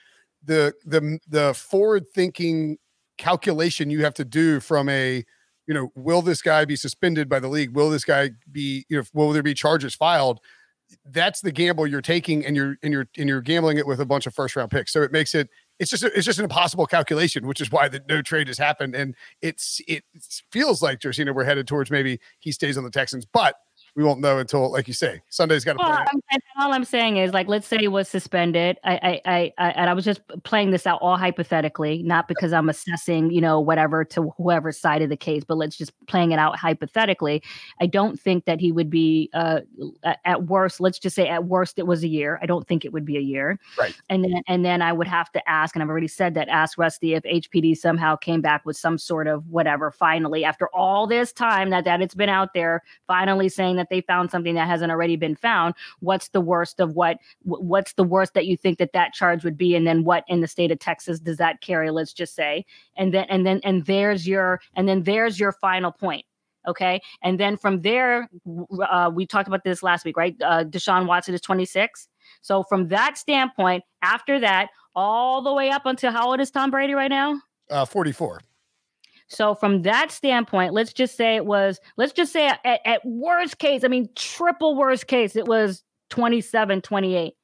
the 0.45 0.75
the 0.85 1.19
the 1.29 1.55
forward 1.55 2.07
thinking 2.15 2.79
calculation 3.19 3.91
you 3.91 4.05
have 4.05 4.15
to 4.15 4.25
do 4.25 4.61
from 4.61 4.89
a 4.89 5.25
you 5.67 5.75
know 5.75 5.91
will 5.95 6.23
this 6.23 6.43
guy 6.43 6.65
be 6.65 6.77
suspended 6.77 7.29
by 7.29 7.41
the 7.41 7.49
league? 7.49 7.75
Will 7.75 7.91
this 7.91 8.05
guy 8.05 8.31
be 8.51 8.85
you 8.89 8.97
know 8.97 9.05
will 9.13 9.33
there 9.33 9.43
be 9.43 9.55
charges 9.55 9.95
filed? 9.95 10.41
That's 11.07 11.41
the 11.41 11.51
gamble 11.51 11.87
you're 11.87 12.03
taking 12.03 12.45
and 12.45 12.55
you're 12.55 12.77
and 12.83 12.93
you're 12.93 13.07
and 13.17 13.29
you're 13.29 13.41
gambling 13.41 13.79
it 13.79 13.87
with 13.87 14.01
a 14.01 14.07
bunch 14.07 14.27
of 14.27 14.35
first 14.35 14.55
round 14.55 14.71
picks. 14.71 14.93
So 14.93 15.03
it 15.03 15.13
makes 15.13 15.35
it 15.35 15.49
it's 15.79 15.91
just 15.91 16.05
a, 16.05 16.17
it's 16.17 16.27
just 16.27 16.39
an 16.39 16.45
impossible 16.45 16.87
calculation 16.87 17.47
which 17.47 17.61
is 17.61 17.73
why 17.73 17.89
the 17.89 18.03
no 18.09 18.21
trade 18.23 18.49
has 18.49 18.59
happened. 18.59 18.95
And 18.95 19.15
it's 19.41 19.81
it 19.89 20.05
feels 20.53 20.83
like 20.83 21.01
Josina 21.03 21.33
we're 21.33 21.45
headed 21.45 21.67
towards 21.67 21.91
maybe 21.91 22.21
he 22.41 22.53
stays 22.53 22.77
on 22.77 22.85
the 22.85 22.91
Texans. 22.91 23.27
But 23.27 23.57
we 23.97 24.03
won't 24.03 24.21
know 24.21 24.39
until, 24.39 24.71
like 24.73 24.89
you 24.89 24.95
say, 24.95 25.23
Sunday's 25.29 25.65
got 25.65 25.75
to 25.75 25.79
well, 25.79 26.05
play. 26.11 26.39
all 26.61 26.73
I'm 26.73 26.85
saying 26.85 27.17
is, 27.17 27.33
like, 27.33 27.47
let's 27.47 27.67
say 27.67 27.79
it 27.81 27.93
was 27.93 28.09
suspended. 28.09 28.77
I, 28.83 29.21
I, 29.25 29.53
I, 29.59 29.71
and 29.71 29.89
I 29.89 29.95
was 29.95 30.05
just 30.05 30.21
playing 30.43 30.73
this 30.73 30.87
out 30.87 30.99
all 31.01 31.17
hypothetically, 31.17 32.03
not 32.03 32.27
because 32.27 32.53
I'm 32.53 32.69
assessing, 32.69 33.31
you 33.31 33.41
know, 33.41 33.61
whatever 33.61 34.05
to 34.07 34.35
whoever 34.37 34.73
side 34.73 35.03
of 35.03 35.11
the 35.11 35.17
case, 35.17 35.45
but 35.45 35.57
let's 35.57 35.77
just 35.77 35.93
playing 36.07 36.33
it 36.33 36.39
out 36.39 36.59
hypothetically. 36.59 37.43
I 37.81 37.87
don't 37.87 38.19
think 38.19 38.47
that 38.47 38.61
he 38.61 38.73
would 38.73 38.91
be, 38.91 39.31
uh, 39.33 39.61
at 40.25 40.45
worst. 40.45 40.81
Let's 40.81 40.99
just 40.99 41.15
say 41.15 41.29
at 41.29 41.45
worst 41.45 41.79
it 41.79 41.87
was 41.87 42.03
a 42.03 42.09
year. 42.09 42.41
I 42.43 42.47
don't 42.47 42.67
think 42.67 42.85
it 42.85 42.93
would 42.93 43.05
be 43.05 43.17
a 43.17 43.21
year. 43.21 43.61
Right. 43.79 43.95
And 44.09 44.25
then, 44.25 44.43
and 44.49 44.65
then 44.65 44.83
I 44.83 44.93
would 44.93 45.07
have 45.07 45.31
to 45.33 45.49
ask, 45.49 45.77
and 45.77 45.83
I've 45.83 45.89
already 45.89 46.09
said 46.09 46.35
that, 46.35 46.49
ask 46.49 46.79
Rusty 46.79 47.15
if 47.15 47.23
HPD 47.23 47.77
somehow 47.77 48.17
came 48.17 48.41
back 48.41 48.67
with 48.67 48.77
some 48.77 48.99
sort 48.99 49.29
of 49.29 49.47
whatever. 49.49 49.93
Finally, 49.93 50.45
after 50.45 50.69
all 50.75 51.07
this 51.07 51.33
time 51.33 51.71
that 51.71 51.85
that 51.85 52.01
it's 52.01 52.15
been 52.15 52.29
out 52.29 52.55
there, 52.55 52.83
finally 53.07 53.49
saying 53.49 53.77
that 53.77 53.84
they 53.91 54.01
found 54.01 54.31
something 54.31 54.55
that 54.55 54.69
hasn't 54.69 54.91
already 54.91 55.17
been 55.17 55.37
found 55.37 55.75
what's 56.01 56.29
the 56.29 56.41
worst 56.41 56.81
of 56.81 56.95
what 56.95 57.19
what's 57.43 57.95
the 57.95 58.05
worst 58.05 58.35
that 58.35 58.47
you 58.47 58.57
think 58.57 58.79
that 58.79 58.93
that 58.93 59.13
charge 59.13 59.45
would 59.45 59.57
be? 59.57 59.75
And 59.75 59.87
then 59.87 60.05
what 60.05 60.25
in 60.29 60.41
the 60.41 60.49
state 60.49 60.71
of 60.71 60.79
texas 60.79 61.21
does 61.21 61.37
that 61.39 61.61
carry? 61.61 61.91
Let's 61.91 62.13
just 62.13 62.35
say 62.35 62.65
and 62.97 63.13
then 63.13 63.27
and 63.29 63.47
then 63.47 63.61
and 63.65 63.85
there's 63.87 64.27
your 64.27 64.61
and 64.75 64.89
then 64.89 65.03
there's 65.03 65.39
your 65.39 65.53
final 65.53 65.93
point 65.93 66.25
okay? 66.67 67.01
And 67.23 67.39
then 67.39 67.57
from 67.57 67.83
there 67.83 68.29
uh, 68.89 69.11
we 69.13 69.27
talked 69.27 69.49
about 69.49 69.65
this 69.65 69.83
last 69.83 70.05
week 70.05 70.17
right? 70.17 70.37
Uh, 70.43 70.65
deshaun 70.65 71.07
watson 71.07 71.35
is 71.35 71.41
26 71.41 72.09
so 72.41 72.63
from 72.63 72.89
that 72.89 73.19
standpoint 73.19 73.85
after 74.03 74.41
that 74.41 74.69
all 74.95 75.43
the 75.43 75.53
way 75.53 75.71
up 75.71 75.87
until 75.87 76.13
how 76.13 76.29
old 76.29 76.41
is 76.41 76.51
tom 76.51 76.71
brady 76.71 76.95
right 76.95 77.11
now? 77.11 77.41
Uh, 77.71 77.85
44 77.85 78.41
so 79.27 79.55
from 79.55 79.83
that 79.83 80.11
standpoint, 80.11 80.75
let's 80.75 80.93
just 80.93 81.17
say 81.17 81.37
it 81.37 81.47
was, 81.47 81.81
let's 81.97 82.13
just 82.13 82.33
say 82.33 82.47
at, 82.49 82.61
at 82.65 83.05
worst 83.05 83.59
case, 83.59 83.85
I 83.85 83.89
mean, 83.89 84.09
triple 84.15 84.77
worst 84.77 85.07
case, 85.07 85.35
it 85.37 85.47
was 85.47 85.83
27, 86.11 86.83
28. 86.83 87.35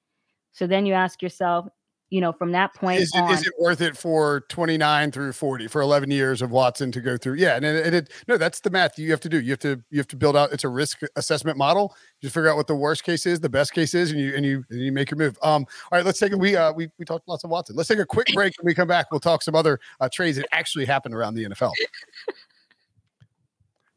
So 0.53 0.67
then 0.67 0.87
you 0.87 0.95
ask 0.95 1.23
yourself, 1.23 1.67
you 2.11 2.21
know, 2.21 2.33
from 2.33 2.51
that 2.53 2.75
point 2.75 3.01
is 3.01 3.13
it, 3.15 3.21
on, 3.21 3.33
is 3.33 3.47
it 3.47 3.53
worth 3.59 3.81
it 3.81 3.97
for 3.97 4.41
29 4.49 5.13
through 5.13 5.33
40 5.33 5.69
for 5.69 5.81
11 5.81 6.11
years 6.11 6.43
of 6.43 6.51
Watson 6.51 6.91
to 6.91 7.01
go 7.01 7.17
through? 7.17 7.35
Yeah. 7.35 7.55
And 7.55 7.65
it, 7.65 7.95
it, 7.95 8.11
no, 8.27 8.37
that's 8.37 8.61
the 8.61 8.71
math 8.71 8.99
you 8.99 9.13
have 9.13 9.21
to 9.21 9.29
do. 9.29 9.41
You 9.41 9.53
have 9.53 9.61
to, 9.61 9.81
you 9.91 9.99
have 9.99 10.09
to 10.09 10.17
build 10.17 10.37
out, 10.37 10.53
it's 10.53 10.65
a 10.65 10.69
risk 10.69 11.01
assessment 11.15 11.57
model. 11.57 11.95
You 12.21 12.29
figure 12.29 12.49
out 12.49 12.57
what 12.57 12.67
the 12.67 12.75
worst 12.75 13.05
case 13.05 13.27
is, 13.27 13.39
the 13.39 13.49
best 13.49 13.73
case 13.73 13.95
is, 13.95 14.11
and 14.11 14.21
you, 14.21 14.35
and 14.35 14.45
you, 14.45 14.65
and 14.71 14.81
you 14.81 14.91
make 14.91 15.11
your 15.11 15.19
move. 15.19 15.39
Um, 15.43 15.65
all 15.93 15.99
right, 15.99 16.05
let's 16.05 16.19
take 16.19 16.33
it. 16.33 16.39
We, 16.39 16.57
uh, 16.57 16.73
we, 16.73 16.91
we 16.99 17.05
talked 17.05 17.29
lots 17.29 17.45
of 17.45 17.51
Watson. 17.51 17.77
Let's 17.77 17.89
take 17.89 18.01
a 18.01 18.07
quick 18.07 18.27
break. 18.35 18.55
When 18.59 18.67
we 18.67 18.75
come 18.75 18.89
back, 18.89 19.13
we'll 19.13 19.21
talk 19.21 19.43
some 19.43 19.55
other 19.55 19.79
uh, 20.01 20.09
trades 20.13 20.37
that 20.37 20.47
actually 20.53 20.87
happened 20.87 21.15
around 21.15 21.35
the 21.35 21.45
NFL. 21.45 21.73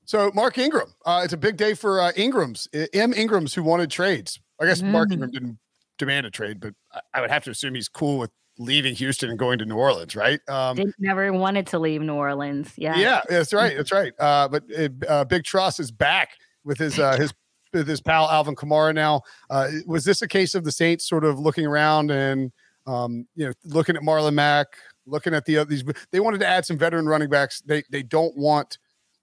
So 0.05 0.31
Mark 0.35 0.57
Ingram, 0.57 0.93
uh, 1.05 1.21
it's 1.23 1.33
a 1.33 1.37
big 1.37 1.57
day 1.57 1.73
for 1.73 2.01
uh, 2.01 2.11
Ingrams, 2.15 2.67
M. 2.93 3.13
Ingrams, 3.13 3.55
who 3.55 3.63
wanted 3.63 3.89
trades. 3.89 4.39
I 4.59 4.65
guess 4.65 4.81
mm. 4.81 4.91
Mark 4.91 5.11
Ingram 5.11 5.31
didn't 5.31 5.57
demand 5.97 6.25
a 6.25 6.31
trade, 6.31 6.59
but 6.59 6.73
I 7.13 7.21
would 7.21 7.31
have 7.31 7.43
to 7.45 7.51
assume 7.51 7.75
he's 7.75 7.89
cool 7.89 8.17
with 8.17 8.31
leaving 8.57 8.95
Houston 8.95 9.29
and 9.29 9.39
going 9.39 9.57
to 9.59 9.65
New 9.65 9.75
Orleans, 9.75 10.15
right? 10.15 10.39
Um, 10.47 10.77
they 10.77 10.85
never 10.99 11.31
wanted 11.33 11.67
to 11.67 11.79
leave 11.79 12.01
New 12.01 12.13
Orleans. 12.13 12.71
Yeah, 12.77 12.97
yeah, 12.97 13.21
that's 13.27 13.53
right, 13.53 13.75
that's 13.75 13.91
right. 13.91 14.13
Uh, 14.19 14.47
but 14.47 14.63
uh, 15.07 15.25
Big 15.25 15.43
Truss 15.43 15.79
is 15.79 15.91
back 15.91 16.29
with 16.63 16.77
his 16.77 16.99
uh, 16.99 17.17
his 17.17 17.33
with 17.73 17.87
his 17.87 18.01
pal 18.01 18.29
Alvin 18.29 18.55
Kamara. 18.55 18.93
Now, 18.93 19.21
uh, 19.49 19.69
was 19.85 20.05
this 20.05 20.21
a 20.21 20.27
case 20.27 20.55
of 20.55 20.63
the 20.63 20.71
Saints 20.71 21.07
sort 21.07 21.25
of 21.25 21.39
looking 21.39 21.65
around 21.65 22.11
and 22.11 22.51
um, 22.85 23.27
you 23.35 23.47
know 23.47 23.53
looking 23.65 23.95
at 23.95 24.03
Marlon 24.03 24.33
Mack, 24.33 24.67
looking 25.05 25.33
at 25.33 25.45
the 25.45 25.57
other 25.57 25.69
these? 25.69 25.83
They 26.11 26.19
wanted 26.19 26.39
to 26.41 26.47
add 26.47 26.65
some 26.65 26.77
veteran 26.77 27.07
running 27.07 27.29
backs. 27.29 27.61
They 27.61 27.83
they 27.89 28.03
don't 28.03 28.35
want 28.37 28.77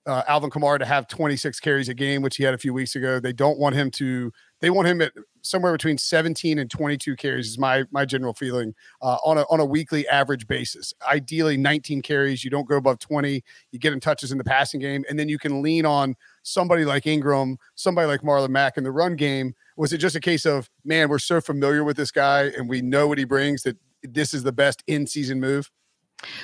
uh, 0.06 0.22
Alvin 0.26 0.50
Kamara 0.50 0.78
to 0.78 0.84
have 0.84 1.08
26 1.08 1.60
carries 1.60 1.88
a 1.88 1.94
game, 1.94 2.22
which 2.22 2.36
he 2.36 2.44
had 2.44 2.54
a 2.54 2.58
few 2.58 2.72
weeks 2.72 2.96
ago. 2.96 3.20
They 3.20 3.32
don't 3.32 3.58
want 3.58 3.74
him 3.74 3.90
to. 3.92 4.32
They 4.60 4.70
want 4.70 4.88
him 4.88 5.00
at 5.00 5.12
somewhere 5.42 5.72
between 5.72 5.98
17 5.98 6.58
and 6.58 6.70
22 6.70 7.16
carries. 7.16 7.48
Is 7.48 7.58
my 7.58 7.84
my 7.90 8.04
general 8.04 8.32
feeling 8.32 8.74
uh, 9.02 9.18
on 9.24 9.38
a 9.38 9.42
on 9.50 9.60
a 9.60 9.64
weekly 9.64 10.08
average 10.08 10.46
basis. 10.46 10.94
Ideally, 11.06 11.56
19 11.56 12.02
carries. 12.02 12.44
You 12.44 12.50
don't 12.50 12.68
go 12.68 12.76
above 12.76 12.98
20. 12.98 13.42
You 13.72 13.78
get 13.78 13.92
him 13.92 14.00
touches 14.00 14.32
in 14.32 14.38
the 14.38 14.44
passing 14.44 14.80
game, 14.80 15.04
and 15.08 15.18
then 15.18 15.28
you 15.28 15.38
can 15.38 15.62
lean 15.62 15.84
on 15.84 16.16
somebody 16.42 16.84
like 16.84 17.06
Ingram, 17.06 17.58
somebody 17.74 18.06
like 18.06 18.22
Marlon 18.22 18.50
Mack 18.50 18.78
in 18.78 18.84
the 18.84 18.92
run 18.92 19.16
game. 19.16 19.54
Was 19.76 19.92
it 19.92 19.98
just 19.98 20.16
a 20.16 20.20
case 20.20 20.46
of 20.46 20.70
man, 20.84 21.08
we're 21.08 21.18
so 21.18 21.40
familiar 21.40 21.84
with 21.84 21.96
this 21.96 22.10
guy 22.10 22.44
and 22.56 22.68
we 22.68 22.80
know 22.80 23.06
what 23.06 23.18
he 23.18 23.24
brings 23.24 23.62
that 23.64 23.76
this 24.02 24.32
is 24.32 24.42
the 24.42 24.52
best 24.52 24.82
in 24.86 25.06
season 25.06 25.40
move? 25.40 25.70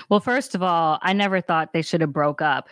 Well, 0.08 0.20
first 0.20 0.54
of 0.54 0.62
all, 0.62 0.98
I 1.02 1.12
never 1.12 1.40
thought 1.40 1.72
they 1.72 1.82
should 1.82 2.00
have 2.00 2.12
broke 2.12 2.40
up. 2.40 2.70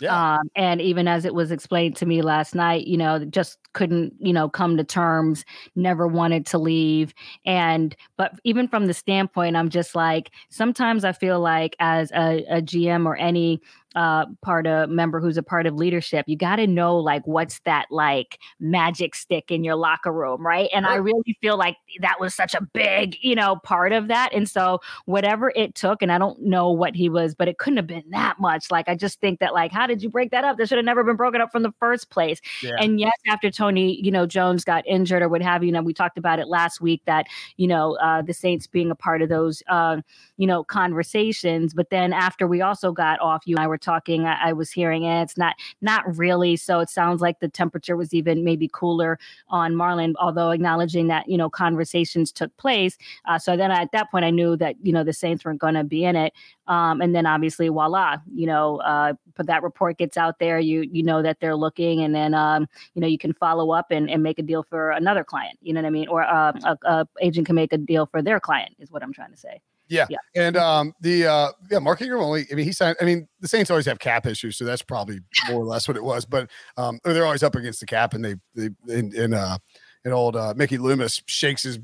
Yeah. 0.00 0.36
Um, 0.38 0.50
and 0.56 0.80
even 0.80 1.06
as 1.06 1.24
it 1.24 1.34
was 1.34 1.52
explained 1.52 1.96
to 1.96 2.06
me 2.06 2.22
last 2.22 2.54
night, 2.54 2.86
you 2.86 2.96
know, 2.96 3.24
just 3.24 3.58
couldn't, 3.72 4.14
you 4.18 4.32
know, 4.32 4.48
come 4.48 4.76
to 4.76 4.84
terms, 4.84 5.44
never 5.76 6.08
wanted 6.08 6.44
to 6.46 6.58
leave. 6.58 7.14
And, 7.44 7.94
but 8.16 8.32
even 8.42 8.66
from 8.68 8.86
the 8.86 8.94
standpoint, 8.94 9.56
I'm 9.56 9.68
just 9.68 9.94
like, 9.94 10.30
sometimes 10.48 11.04
I 11.04 11.12
feel 11.12 11.40
like 11.40 11.76
as 11.78 12.10
a, 12.12 12.44
a 12.50 12.62
GM 12.62 13.06
or 13.06 13.16
any 13.16 13.60
uh, 13.94 14.26
part 14.42 14.66
of 14.66 14.88
member 14.88 15.20
who's 15.20 15.36
a 15.36 15.42
part 15.42 15.66
of 15.66 15.74
leadership, 15.74 16.24
you 16.28 16.36
got 16.36 16.56
to 16.56 16.66
know 16.66 16.96
like 16.96 17.26
what's 17.26 17.60
that 17.64 17.86
like 17.90 18.38
magic 18.60 19.14
stick 19.14 19.50
in 19.50 19.64
your 19.64 19.74
locker 19.74 20.12
room, 20.12 20.46
right? 20.46 20.70
And 20.72 20.86
I 20.86 20.96
really 20.96 21.36
feel 21.40 21.56
like 21.56 21.76
that 22.00 22.20
was 22.20 22.34
such 22.34 22.54
a 22.54 22.62
big, 22.72 23.16
you 23.20 23.34
know, 23.34 23.56
part 23.56 23.92
of 23.92 24.08
that. 24.08 24.32
And 24.32 24.48
so 24.48 24.80
whatever 25.06 25.52
it 25.56 25.74
took, 25.74 26.02
and 26.02 26.12
I 26.12 26.18
don't 26.18 26.40
know 26.42 26.70
what 26.70 26.94
he 26.94 27.08
was, 27.08 27.34
but 27.34 27.48
it 27.48 27.58
couldn't 27.58 27.78
have 27.78 27.86
been 27.86 28.04
that 28.10 28.38
much. 28.38 28.70
Like 28.70 28.88
I 28.88 28.94
just 28.94 29.20
think 29.20 29.40
that 29.40 29.52
like, 29.52 29.72
how 29.72 29.86
did 29.86 30.02
you 30.02 30.08
break 30.08 30.30
that 30.30 30.44
up? 30.44 30.58
That 30.58 30.68
should 30.68 30.78
have 30.78 30.84
never 30.84 31.02
been 31.02 31.16
broken 31.16 31.40
up 31.40 31.50
from 31.50 31.64
the 31.64 31.72
first 31.80 32.10
place. 32.10 32.40
Yeah. 32.62 32.76
And 32.78 33.00
yes, 33.00 33.12
after 33.28 33.50
Tony, 33.50 34.00
you 34.00 34.10
know, 34.10 34.26
Jones 34.26 34.64
got 34.64 34.86
injured 34.86 35.22
or 35.22 35.28
what 35.28 35.42
have 35.42 35.62
you, 35.64 35.72
you 35.72 35.78
know, 35.78 35.82
we 35.82 35.94
talked 35.94 36.18
about 36.18 36.38
it 36.38 36.48
last 36.48 36.82
week 36.82 37.00
that 37.06 37.26
you 37.56 37.66
know 37.66 37.96
uh, 37.96 38.20
the 38.20 38.34
Saints 38.34 38.66
being 38.66 38.90
a 38.90 38.94
part 38.94 39.22
of 39.22 39.30
those, 39.30 39.62
uh, 39.68 40.02
you 40.36 40.46
know, 40.46 40.62
conversations. 40.62 41.72
But 41.72 41.88
then 41.88 42.12
after 42.12 42.46
we 42.46 42.60
also 42.60 42.92
got 42.92 43.18
off, 43.20 43.44
you 43.46 43.56
and 43.56 43.64
I 43.64 43.66
were 43.66 43.78
talking, 43.82 44.26
I, 44.26 44.50
I 44.50 44.52
was 44.52 44.70
hearing 44.70 45.04
it. 45.04 45.22
It's 45.22 45.36
not 45.36 45.56
not 45.80 46.16
really. 46.16 46.56
So 46.56 46.80
it 46.80 46.90
sounds 46.90 47.20
like 47.20 47.40
the 47.40 47.48
temperature 47.48 47.96
was 47.96 48.14
even 48.14 48.44
maybe 48.44 48.68
cooler 48.72 49.18
on 49.48 49.76
Marlin, 49.76 50.14
although 50.18 50.50
acknowledging 50.50 51.08
that 51.08 51.28
you 51.28 51.36
know 51.36 51.50
conversations 51.50 52.32
took 52.32 52.56
place. 52.56 52.96
Uh, 53.26 53.38
so 53.38 53.56
then 53.56 53.70
at 53.70 53.92
that 53.92 54.10
point, 54.10 54.24
I 54.24 54.30
knew 54.30 54.56
that 54.56 54.76
you 54.82 54.92
know 54.92 55.04
the 55.04 55.12
Saints 55.12 55.44
weren't 55.44 55.60
going 55.60 55.74
to 55.74 55.84
be 55.84 56.04
in 56.04 56.16
it. 56.16 56.32
Um, 56.68 57.00
and 57.00 57.14
then 57.14 57.26
obviously, 57.26 57.68
voila, 57.68 58.18
you 58.32 58.46
know, 58.46 58.76
uh, 58.78 59.14
but 59.36 59.46
that 59.46 59.62
report 59.62 59.98
gets 59.98 60.16
out 60.16 60.38
there. 60.38 60.58
You 60.58 60.88
you 60.90 61.02
know 61.02 61.22
that 61.22 61.40
they're 61.40 61.56
looking, 61.56 62.02
and 62.02 62.14
then 62.14 62.34
um, 62.34 62.68
you 62.94 63.00
know 63.00 63.08
you 63.08 63.18
can 63.18 63.32
follow 63.34 63.72
up 63.72 63.90
and, 63.90 64.08
and 64.10 64.22
make 64.22 64.38
a 64.38 64.42
deal 64.42 64.62
for 64.62 64.90
another 64.90 65.24
client. 65.24 65.58
You 65.60 65.72
know 65.72 65.80
what 65.80 65.86
I 65.86 65.90
mean? 65.90 66.08
Or 66.08 66.22
uh, 66.22 66.52
a, 66.64 66.78
a 66.84 67.08
agent 67.20 67.46
can 67.46 67.56
make 67.56 67.72
a 67.72 67.78
deal 67.78 68.06
for 68.06 68.22
their 68.22 68.40
client. 68.40 68.74
Is 68.78 68.90
what 68.90 69.02
I'm 69.02 69.12
trying 69.12 69.32
to 69.32 69.36
say. 69.36 69.60
Yeah. 69.92 70.06
yeah. 70.08 70.18
And 70.34 70.56
um 70.56 70.94
the 71.00 71.26
uh 71.26 71.52
yeah, 71.70 71.78
Mark 71.78 72.00
Ingram 72.00 72.22
only 72.22 72.46
I 72.50 72.54
mean 72.54 72.64
he 72.64 72.72
signed 72.72 72.96
I 73.00 73.04
mean 73.04 73.28
the 73.40 73.48
Saints 73.48 73.70
always 73.70 73.86
have 73.86 73.98
cap 73.98 74.26
issues, 74.26 74.56
so 74.56 74.64
that's 74.64 74.82
probably 74.82 75.20
more 75.50 75.60
or 75.60 75.66
less 75.66 75.86
what 75.86 75.96
it 75.96 76.02
was. 76.02 76.24
But 76.24 76.50
um 76.78 76.98
they're 77.04 77.26
always 77.26 77.42
up 77.42 77.54
against 77.54 77.80
the 77.80 77.86
cap 77.86 78.14
and 78.14 78.24
they 78.24 78.36
they 78.54 78.70
in, 78.88 79.14
in 79.14 79.34
uh 79.34 79.58
and 80.04 80.14
old 80.14 80.34
uh 80.34 80.54
Mickey 80.56 80.78
Loomis 80.78 81.20
shakes 81.26 81.62
his 81.62 81.78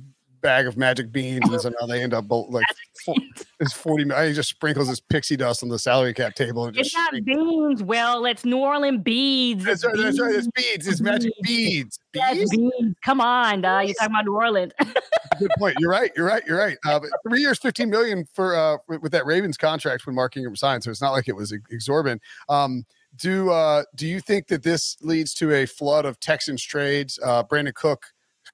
bag 0.48 0.66
of 0.66 0.78
magic 0.78 1.12
beans, 1.12 1.46
and 1.46 1.60
so 1.60 1.70
now 1.78 1.86
they 1.86 2.02
end 2.02 2.14
up 2.14 2.26
both 2.26 2.48
like 2.50 2.64
it's 3.60 3.72
forty. 3.74 4.04
He 4.04 4.32
just 4.32 4.48
sprinkles 4.48 4.88
his 4.88 4.98
pixie 5.00 5.36
dust 5.36 5.62
on 5.62 5.68
the 5.68 5.78
salary 5.78 6.14
cap 6.14 6.34
table. 6.34 6.64
And 6.64 6.76
it's 6.76 6.94
not 6.94 7.12
beans. 7.22 7.82
Well, 7.82 8.24
it's 8.24 8.44
New 8.44 8.56
Orleans 8.56 9.02
beads. 9.02 9.64
That's 9.64 9.84
right. 9.84 9.94
That's 9.96 10.18
right. 10.18 10.34
It's 10.34 10.48
beads. 10.48 10.86
It's 10.86 11.00
magic 11.00 11.32
beads. 11.42 11.98
Beads. 12.12 12.50
beads. 12.50 12.94
Come 13.04 13.20
on, 13.20 13.62
you're 13.62 13.94
talking 13.94 13.94
about 14.06 14.24
New 14.24 14.36
Orleans. 14.36 14.72
Good 15.38 15.50
point. 15.58 15.76
You're 15.78 15.90
right. 15.90 16.10
You're 16.16 16.26
right. 16.26 16.42
You're 16.46 16.58
right. 16.58 16.78
Uh, 16.84 16.98
but 16.98 17.10
three 17.28 17.40
years, 17.40 17.58
fifteen 17.58 17.90
million 17.90 18.24
for 18.32 18.56
uh, 18.56 18.78
with 18.88 19.12
that 19.12 19.26
Ravens 19.26 19.58
contract 19.58 20.06
when 20.06 20.14
Mark 20.14 20.36
Ingram 20.36 20.56
signed, 20.56 20.82
so 20.82 20.90
it's 20.90 21.02
not 21.02 21.12
like 21.12 21.28
it 21.28 21.36
was 21.36 21.52
exorbitant. 21.52 22.22
Um, 22.48 22.86
do 23.16 23.50
uh, 23.50 23.84
do 23.94 24.06
you 24.06 24.20
think 24.20 24.46
that 24.48 24.62
this 24.62 24.96
leads 25.02 25.34
to 25.34 25.52
a 25.52 25.66
flood 25.66 26.06
of 26.06 26.18
Texans 26.20 26.62
trades? 26.62 27.18
Uh, 27.22 27.42
Brandin 27.44 27.74
Cook 27.74 28.06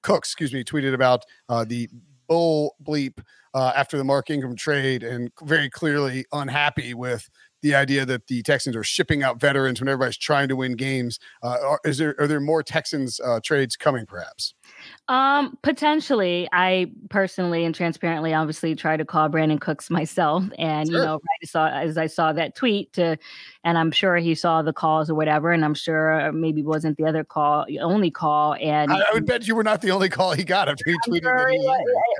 Cook, 0.05 0.19
excuse 0.19 0.53
me, 0.53 0.63
tweeted 0.63 0.93
about 0.93 1.23
uh, 1.49 1.65
the 1.65 1.89
bull 2.27 2.75
bleep 2.83 3.17
uh, 3.55 3.71
after 3.75 3.97
the 3.97 4.03
Mark 4.03 4.29
Ingram 4.29 4.55
trade 4.55 5.01
and 5.01 5.31
very 5.43 5.67
clearly 5.69 6.25
unhappy 6.31 6.93
with 6.93 7.27
the 7.63 7.73
idea 7.73 8.05
that 8.05 8.27
the 8.27 8.43
Texans 8.43 8.75
are 8.75 8.83
shipping 8.83 9.23
out 9.23 9.39
veterans 9.39 9.79
when 9.79 9.87
everybody's 9.87 10.17
trying 10.17 10.47
to 10.47 10.55
win 10.55 10.75
games. 10.75 11.17
Uh, 11.41 11.57
are, 11.63 11.79
is 11.83 11.97
there 11.97 12.13
are 12.19 12.27
there 12.27 12.39
more 12.39 12.61
Texans 12.61 13.19
uh, 13.19 13.39
trades 13.43 13.75
coming, 13.75 14.05
perhaps? 14.05 14.53
Um, 15.07 15.55
potentially. 15.61 16.49
I 16.51 16.91
personally 17.09 17.63
and 17.63 17.75
transparently, 17.75 18.33
obviously, 18.33 18.73
try 18.73 18.97
to 18.97 19.05
call 19.05 19.29
Brandin 19.29 19.61
Cooks 19.61 19.91
myself, 19.91 20.43
and 20.57 20.89
sure. 20.89 20.97
you 20.97 21.05
know, 21.05 21.13
right, 21.13 21.49
saw 21.49 21.67
as 21.67 21.95
I 21.95 22.07
saw 22.07 22.33
that 22.33 22.55
tweet 22.55 22.91
to, 22.93 23.15
and 23.63 23.77
I'm 23.77 23.91
sure 23.91 24.17
he 24.17 24.33
saw 24.33 24.63
the 24.63 24.73
calls 24.73 25.07
or 25.07 25.13
whatever, 25.13 25.51
and 25.51 25.63
I'm 25.63 25.75
sure 25.75 26.31
maybe 26.31 26.63
wasn't 26.63 26.97
the 26.97 27.05
other 27.05 27.23
call, 27.23 27.67
only 27.81 28.09
call, 28.09 28.55
and 28.55 28.91
I, 28.91 28.97
I 28.97 29.13
would 29.13 29.27
bet 29.27 29.47
you 29.47 29.53
were 29.53 29.63
not 29.63 29.81
the 29.81 29.91
only 29.91 30.09
call 30.09 30.33
he 30.33 30.43
got 30.43 30.69
after 30.69 30.83
he 30.87 30.97
tweeted. 31.07 31.21
Sure, 31.21 31.49
he 31.49 31.69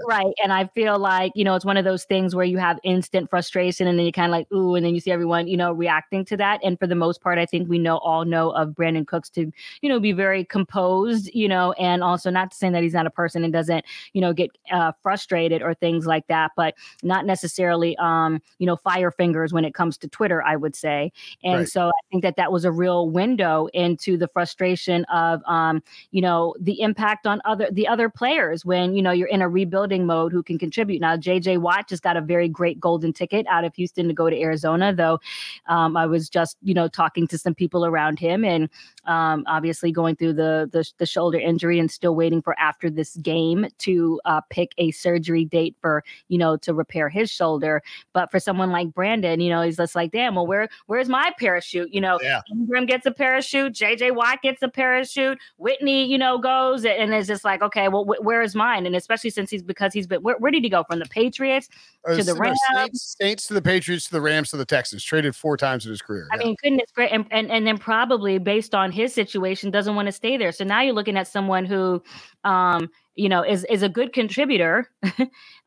right, 0.08 0.34
and 0.44 0.54
I 0.54 0.68
feel 0.76 1.00
like 1.00 1.32
you 1.34 1.44
know 1.44 1.56
it's 1.56 1.66
one 1.66 1.78
of 1.78 1.86
those 1.86 2.04
things 2.04 2.36
where 2.36 2.46
you 2.46 2.60
have 2.60 2.78
instant 2.84 3.32
frustration, 3.32 3.88
and 3.88 3.98
then 3.98 4.06
you 4.06 4.12
kind 4.12 4.28
of 4.28 4.32
like 4.32 4.48
ooh, 4.54 4.76
and 4.76 4.86
then 4.86 4.94
you 4.94 5.00
see 5.00 5.12
everyone 5.12 5.48
you 5.48 5.58
know 5.58 5.72
reacting 5.72 6.24
to 6.26 6.38
that, 6.38 6.60
and 6.64 6.78
for 6.78 6.86
the 6.86 6.94
most 6.94 7.20
part, 7.20 7.40
I 7.40 7.48
think 7.48 7.68
we 7.68 7.80
know 7.80 7.98
all 7.98 8.26
know 8.26 8.52
of 8.52 8.70
Brandin 8.70 9.08
Cooks 9.08 9.32
to 9.32 9.52
you 9.82 9.90
know 9.90 10.00
be 10.00 10.12
very 10.12 10.46
composed, 10.46 11.34
you 11.34 11.48
know, 11.48 11.72
and 11.80 12.04
also 12.04 12.30
not 12.30 12.54
saying 12.54 12.75
that 12.76 12.84
he's 12.84 12.94
not 12.94 13.08
a 13.08 13.12
person 13.12 13.44
and 13.44 13.54
doesn't, 13.54 13.86
you 14.14 14.22
know, 14.22 14.34
get 14.34 14.52
uh, 14.72 14.92
frustrated 15.02 15.62
or 15.62 15.74
things 15.74 16.06
like 16.06 16.28
that, 16.28 16.52
but 16.56 16.76
not 17.04 17.26
necessarily, 17.26 17.98
um, 17.98 18.42
you 18.60 18.66
know, 18.66 18.76
fire 18.76 19.12
fingers 19.12 19.54
when 19.54 19.66
it 19.66 19.74
comes 19.74 19.98
to 19.98 20.08
Twitter, 20.08 20.44
I 20.44 20.56
would 20.56 20.76
say. 20.76 21.12
And 21.44 21.60
right. 21.60 21.68
so 21.68 21.88
I 21.88 22.02
think 22.12 22.24
that 22.24 22.36
that 22.38 22.52
was 22.52 22.66
a 22.66 22.72
real 22.72 23.10
window 23.10 23.68
into 23.74 24.18
the 24.18 24.28
frustration 24.28 25.06
of, 25.06 25.42
um, 25.46 25.82
you 26.12 26.22
know, 26.22 26.56
the 26.60 26.82
impact 26.82 27.28
on 27.28 27.42
other 27.46 27.68
the 27.72 27.88
other 27.88 28.10
players 28.10 28.66
when 28.66 28.96
you 28.96 29.02
know 29.02 29.12
you're 29.12 29.28
in 29.28 29.42
a 29.42 29.50
rebuilding 29.50 30.06
mode 30.06 30.32
who 30.32 30.44
can 30.44 30.58
contribute. 30.58 31.00
Now, 31.02 31.16
JJ 31.16 31.60
Watt 31.60 31.88
just 31.88 32.04
got 32.04 32.18
a 32.18 32.22
very 32.22 32.48
great 32.48 32.80
golden 32.80 33.14
ticket 33.14 33.46
out 33.50 33.64
of 33.64 33.74
Houston 33.76 34.08
to 34.08 34.14
go 34.14 34.30
to 34.30 34.40
Arizona, 34.40 34.94
though. 34.94 35.20
Um, 35.68 35.98
I 35.98 36.06
was 36.06 36.30
just, 36.30 36.58
you 36.62 36.74
know, 36.74 36.88
talking 36.88 37.28
to 37.28 37.38
some 37.38 37.56
people 37.56 37.86
around 37.86 38.20
him, 38.20 38.44
and 38.44 38.70
um, 39.06 39.44
obviously 39.48 39.92
going 39.92 40.16
through 40.16 40.34
the, 40.34 40.70
the 40.72 40.90
the 40.98 41.06
shoulder 41.06 41.40
injury 41.40 41.80
and 41.80 41.90
still 41.90 42.16
waiting 42.16 42.42
for 42.42 42.56
after 42.66 42.90
this 42.90 43.16
game 43.18 43.68
to 43.78 44.20
uh, 44.26 44.42
pick 44.50 44.74
a 44.80 44.92
surgery 44.92 45.46
date 45.46 45.76
for 45.80 46.04
you 46.28 46.38
know 46.38 46.58
to 46.58 46.74
repair 46.74 47.10
his 47.10 47.30
shoulder. 47.30 47.82
But 48.14 48.32
for 48.32 48.40
someone 48.40 48.72
like 48.72 48.94
Brandon, 48.94 49.40
you 49.40 49.50
know, 49.50 49.62
he's 49.62 49.78
just 49.78 49.96
like, 49.96 50.12
damn, 50.12 50.36
well, 50.36 50.48
where 50.48 50.68
where's 50.88 51.10
my 51.10 51.32
parachute? 51.40 51.94
You 51.94 52.02
know, 52.02 52.20
yeah. 52.22 52.42
Ingram 52.52 52.86
gets 52.86 53.06
a 53.06 53.12
parachute, 53.12 53.74
JJ 53.74 54.16
Watt 54.16 54.42
gets 54.42 54.62
a 54.64 54.70
parachute, 54.70 55.38
Whitney, 55.58 56.06
you 56.06 56.18
know, 56.18 56.38
goes 56.38 56.86
and 56.86 57.14
it's 57.14 57.28
just 57.28 57.44
like, 57.44 57.62
okay, 57.62 57.88
well, 57.88 58.04
wh- 58.04 58.24
where 58.24 58.42
is 58.42 58.56
mine? 58.56 58.86
And 58.86 58.96
especially 58.96 59.30
since 59.30 59.50
he's 59.50 59.64
because 59.64 59.94
he's 59.94 60.08
been 60.08 60.22
where, 60.22 60.38
where 60.38 60.52
did 60.52 60.64
he 60.64 60.70
go 60.70 60.84
from 60.84 61.00
the 61.00 61.06
Patriots 61.06 61.70
uh, 62.08 62.16
to 62.16 62.24
the 62.24 62.34
Rams, 62.34 62.60
Saints, 62.74 63.16
Saints 63.20 63.48
to 63.48 63.54
the 63.54 63.62
Patriots 63.62 64.06
to 64.06 64.12
the 64.12 64.22
Rams 64.22 64.50
to 64.52 64.58
the 64.58 64.66
Texans, 64.66 65.04
traded 65.04 65.36
four 65.36 65.58
times 65.58 65.86
in 65.86 65.92
his 65.92 66.02
career. 66.02 66.28
I 66.32 66.38
yeah. 66.38 66.46
mean, 66.46 66.56
goodness, 66.62 66.92
great, 66.94 67.12
and, 67.12 67.26
and 67.32 67.52
and 67.52 67.68
then 67.68 67.78
probably 67.78 68.38
based 68.38 68.74
on 68.74 68.92
his 68.92 69.14
situation, 69.14 69.72
doesn't 69.72 69.96
want 69.96 70.08
to 70.08 70.12
stay 70.12 70.38
there. 70.38 70.52
So 70.52 70.64
now 70.64 70.82
you're 70.82 70.94
looking 70.94 71.18
at 71.18 71.28
someone 71.28 71.66
who, 71.66 72.02
um, 72.46 72.90
you 73.16 73.28
know, 73.28 73.44
is 73.44 73.66
is 73.66 73.82
a 73.82 73.90
good 73.90 74.14
contributor. 74.14 74.90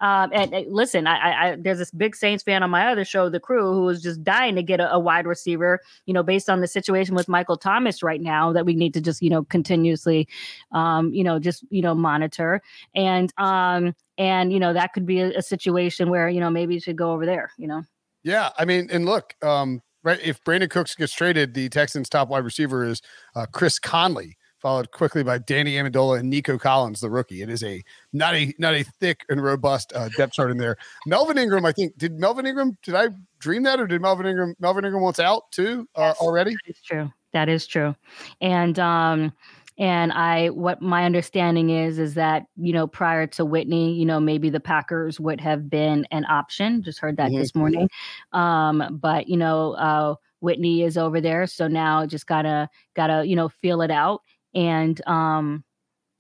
um, 0.01 0.31
and, 0.33 0.55
and, 0.55 0.73
listen, 0.73 1.07
I, 1.07 1.51
I, 1.53 1.57
there's 1.59 1.79
this 1.79 1.91
big 1.91 2.15
Saints 2.15 2.43
fan 2.43 2.63
on 2.63 2.71
my 2.71 2.87
other 2.87 3.05
show, 3.05 3.29
The 3.29 3.41
Crew, 3.41 3.73
who 3.73 3.89
is 3.89 4.01
just 4.01 4.23
dying 4.23 4.55
to 4.55 4.63
get 4.63 4.81
a, 4.81 4.93
a, 4.93 4.99
wide 4.99 5.27
receiver. 5.27 5.81
You 6.07 6.15
know, 6.15 6.23
based 6.23 6.49
on 6.49 6.61
the 6.61 6.67
situation 6.67 7.15
with 7.15 7.29
Michael 7.29 7.57
Thomas 7.57 8.03
right 8.03 8.21
now, 8.21 8.53
that 8.53 8.65
we 8.65 8.75
need 8.75 8.95
to 8.95 9.01
just 9.01 9.21
you 9.21 9.29
know 9.29 9.45
continuously, 9.45 10.29
um, 10.73 11.13
you 11.13 11.25
know, 11.25 11.39
just 11.39 11.65
you 11.71 11.83
know 11.83 11.95
monitor 11.95 12.63
and 12.95 13.33
um 13.39 13.95
and 14.17 14.53
you 14.53 14.61
know 14.61 14.73
that 14.73 14.93
could 14.93 15.07
be 15.07 15.21
a, 15.21 15.39
a 15.39 15.43
situation 15.43 16.11
where 16.11 16.29
you 16.29 16.41
know 16.41 16.51
maybe 16.51 16.75
you 16.75 16.81
should 16.81 16.97
go 16.97 17.13
over 17.13 17.27
there. 17.27 17.51
You 17.59 17.69
know. 17.69 17.83
Yeah, 18.23 18.51
I 18.59 18.65
mean, 18.65 18.89
and 18.91 19.05
look, 19.05 19.35
um, 19.43 19.83
right? 20.05 20.21
If 20.23 20.43
Brandin 20.45 20.71
Cooks 20.71 20.95
gets 20.95 21.13
traded, 21.13 21.55
the 21.55 21.69
Texans' 21.69 22.09
top 22.09 22.29
wide 22.29 22.45
receiver 22.45 22.85
is 22.85 23.03
uh, 23.35 23.47
Chris 23.51 23.79
Conley 23.79 24.38
followed 24.61 24.91
quickly 24.91 25.23
by 25.23 25.39
Danny 25.39 25.75
Amendola 25.75 26.21
and 26.21 26.31
Nico 26.31 26.59
Collins, 26.59 27.01
the 27.01 27.11
rookie. 27.11 27.43
It 27.43 27.51
is 27.51 27.63
a 27.63 27.83
not 28.13 28.35
a 28.35 28.55
not 28.59 28.75
a 28.75 28.83
thick 28.83 29.25
and 29.29 29.43
robust 29.43 29.93
uh, 29.95 30.09
depth 30.17 30.35
chart 30.35 30.51
in 30.51 30.59
there. 30.59 30.77
Melvin 31.07 31.39
Ingram, 31.39 31.65
I 31.65 31.73
think, 31.73 31.97
did 31.97 32.19
Melvin 32.19 32.47
Ingram? 32.47 32.77
Did 32.83 32.95
I 32.95 33.09
dream 33.39 33.63
that, 33.65 33.81
or 33.81 33.87
did 33.87 34.01
Melvin 34.01 34.27
Ingram? 34.27 34.55
Melvin 34.59 34.85
Ingram 34.85 35.03
wants 35.03 35.21
out 35.21 35.51
too 35.53 35.89
uh, 35.95 36.15
already. 36.21 36.53
That 36.53 36.71
is 36.71 36.81
true. 36.85 37.13
That 37.33 37.49
is 37.49 37.67
true, 37.67 37.95
and 38.41 38.79
um, 38.79 39.33
and 39.79 40.13
I 40.13 40.49
what 40.49 40.83
my 40.83 41.05
understanding 41.05 41.71
is 41.71 41.99
is 41.99 42.15
that 42.15 42.47
you 42.57 42.73
know 42.73 42.87
prior 42.87 43.27
to 43.29 43.45
Whitney, 43.45 43.95
you 43.95 44.07
know 44.07 44.19
maybe 44.19 44.51
the 44.51 44.61
Packers 44.61 45.21
would 45.21 45.41
have 45.41 45.71
been 45.71 46.07
an 46.11 46.25
option. 46.27 46.83
Just 46.83 46.99
heard 46.99 47.17
that 47.19 47.31
mm-hmm. 47.31 47.41
this 47.41 47.55
morning, 47.55 47.89
um, 48.33 48.99
but 49.01 49.29
you 49.29 49.37
know. 49.37 49.73
Uh, 49.73 50.15
Whitney 50.41 50.85
is 50.85 50.97
over 50.97 51.21
there. 51.21 51.49
So 51.49 51.67
now 51.67 52.07
just 52.07 52.29
gotta 52.29 52.69
gotta 52.95 53.27
you 53.27 53.35
know 53.35 53.49
feel 53.49 53.83
it 53.83 53.91
out 53.91 54.23
and 54.55 55.07
um 55.07 55.65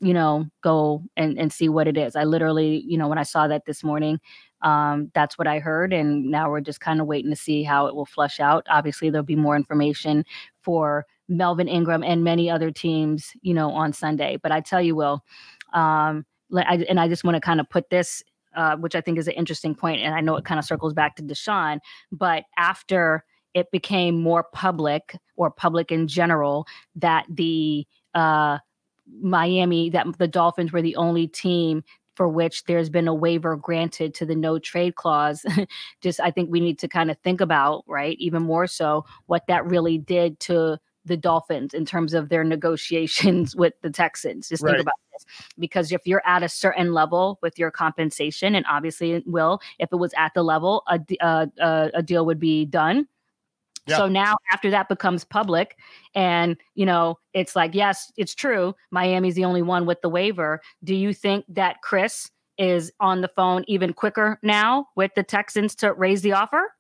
you 0.01 0.15
know 0.15 0.47
go 0.63 1.03
and 1.17 1.39
and 1.39 1.53
see 1.53 1.69
what 1.69 1.89
it 1.89 1.97
is. 1.97 2.17
I 2.17 2.25
literally 2.25 2.85
you 2.87 2.99
know 2.99 3.09
when 3.09 3.19
I 3.19 3.23
saw 3.25 3.49
that 3.49 3.65
this 3.67 3.83
morning, 3.83 4.21
um 4.63 5.11
that's 5.15 5.39
what 5.39 5.47
I 5.47 5.59
heard, 5.59 5.93
and 5.93 6.25
now 6.27 6.51
we're 6.51 6.61
just 6.61 6.81
kind 6.81 7.01
of 7.01 7.07
waiting 7.07 7.31
to 7.31 7.37
see 7.37 7.63
how 7.63 7.87
it 7.87 7.95
will 7.95 8.07
flush 8.07 8.41
out. 8.41 8.67
Obviously, 8.71 9.11
there'll 9.11 9.25
be 9.25 9.37
more 9.37 9.57
information 9.57 10.25
for 10.63 11.05
Melvin 11.29 11.69
Ingram 11.69 12.03
and 12.03 12.25
many 12.25 12.51
other 12.51 12.71
teams, 12.71 13.33
you 13.43 13.55
know, 13.55 13.71
on 13.71 13.93
Sunday. 13.93 14.39
But 14.43 14.53
I 14.53 14.61
tell 14.61 14.81
you, 14.81 14.97
Will, 14.97 15.23
um, 15.75 16.25
I, 16.55 16.85
and 16.89 16.99
I 16.99 17.09
just 17.09 17.25
want 17.25 17.35
to 17.35 17.41
kind 17.41 17.61
of 17.61 17.69
put 17.69 17.91
this, 17.91 18.23
uh, 18.57 18.77
which 18.77 18.95
I 18.95 19.01
think 19.01 19.19
is 19.19 19.29
an 19.29 19.35
interesting 19.35 19.75
point, 19.75 20.01
and 20.01 20.15
I 20.15 20.21
know 20.21 20.37
it 20.37 20.45
kind 20.45 20.59
of 20.59 20.65
circles 20.65 20.95
back 20.95 21.17
to 21.17 21.23
Deshaun, 21.23 21.81
but 22.11 22.45
after 22.57 23.25
it 23.55 23.71
became 23.71 24.21
more 24.21 24.45
public 24.53 25.17
or 25.37 25.51
public 25.51 25.91
in 25.91 26.07
general 26.07 26.67
that 26.95 27.27
the 27.29 27.87
uh, 28.15 28.59
Miami, 29.21 29.91
that 29.91 30.07
the 30.19 30.29
Dolphins 30.29 30.73
were 30.73 30.83
the 30.83 30.97
only 30.97 31.27
team 31.27 31.83
for 32.15 32.29
which 32.29 32.65
there's 32.65 32.91
been 32.91 33.07
a 33.07 33.15
waiver 33.15 33.55
granted 33.55 34.13
to 34.13 34.27
the 34.27 34.35
no 34.35 34.59
trade 34.59 34.97
clause. 34.97 35.47
Just 36.01 36.19
I 36.19 36.33
think 36.33 36.51
we 36.51 36.59
need 36.59 36.79
to 36.81 36.89
kind 36.89 37.13
of 37.13 37.19
think 37.19 37.41
about, 37.41 37.85
right, 37.87 38.17
even 38.19 38.43
more 38.43 38.67
so 38.67 39.05
what 39.27 39.47
that 39.47 39.65
really 39.65 39.99
did 39.99 40.41
to 40.41 40.79
the 41.05 41.17
Dolphins 41.17 41.75
in 41.75 41.85
terms 41.85 42.15
of 42.15 42.29
their 42.29 42.43
negotiations 42.43 43.55
with 43.57 43.75
the 43.83 43.91
Texans. 43.91 44.49
Just 44.49 44.65
right. 44.65 44.73
think 44.73 44.83
about 44.83 44.95
this. 45.13 45.25
Because 45.59 45.93
if 45.93 46.07
you're 46.07 46.27
at 46.27 46.43
a 46.43 46.49
certain 46.49 46.93
level 46.93 47.39
with 47.41 47.57
your 47.57 47.71
compensation, 47.71 48.55
and 48.55 48.67
obviously 48.69 49.13
it 49.13 49.27
will, 49.27 49.61
if 49.79 49.89
it 49.93 49.97
was 49.97 50.13
at 50.17 50.35
the 50.35 50.43
level, 50.43 50.83
a, 50.89 51.01
a, 51.21 51.91
a 51.95 52.03
deal 52.03 52.27
would 52.27 52.41
be 52.41 52.65
done. 52.65 53.07
Yeah. 53.89 53.97
So 53.97 54.09
now 54.09 54.37
after 54.53 54.71
that 54.71 54.89
becomes 54.89 55.25
public 55.25 55.77
and 56.15 56.57
you 56.75 56.87
know 56.87 57.19
it's 57.33 57.57
like 57.57 57.75
yes 57.75 58.13
it's 58.17 58.35
true 58.35 58.75
Miami's 58.91 59.35
the 59.35 59.45
only 59.45 59.63
one 59.63 59.87
with 59.87 60.01
the 60.03 60.09
waiver 60.09 60.61
do 60.85 60.95
you 60.95 61.13
think 61.13 61.45
that 61.49 61.77
Chris 61.83 62.31
is 62.59 62.93
on 63.01 63.21
the 63.21 63.29
phone 63.29 63.65
even 63.69 63.93
quicker 63.93 64.39
now 64.43 64.87
with 64.97 65.13
the 65.15 65.23
Texans 65.23 65.75
to 65.77 65.93
raise 65.93 66.23
the 66.23 66.33
offer 66.33 66.73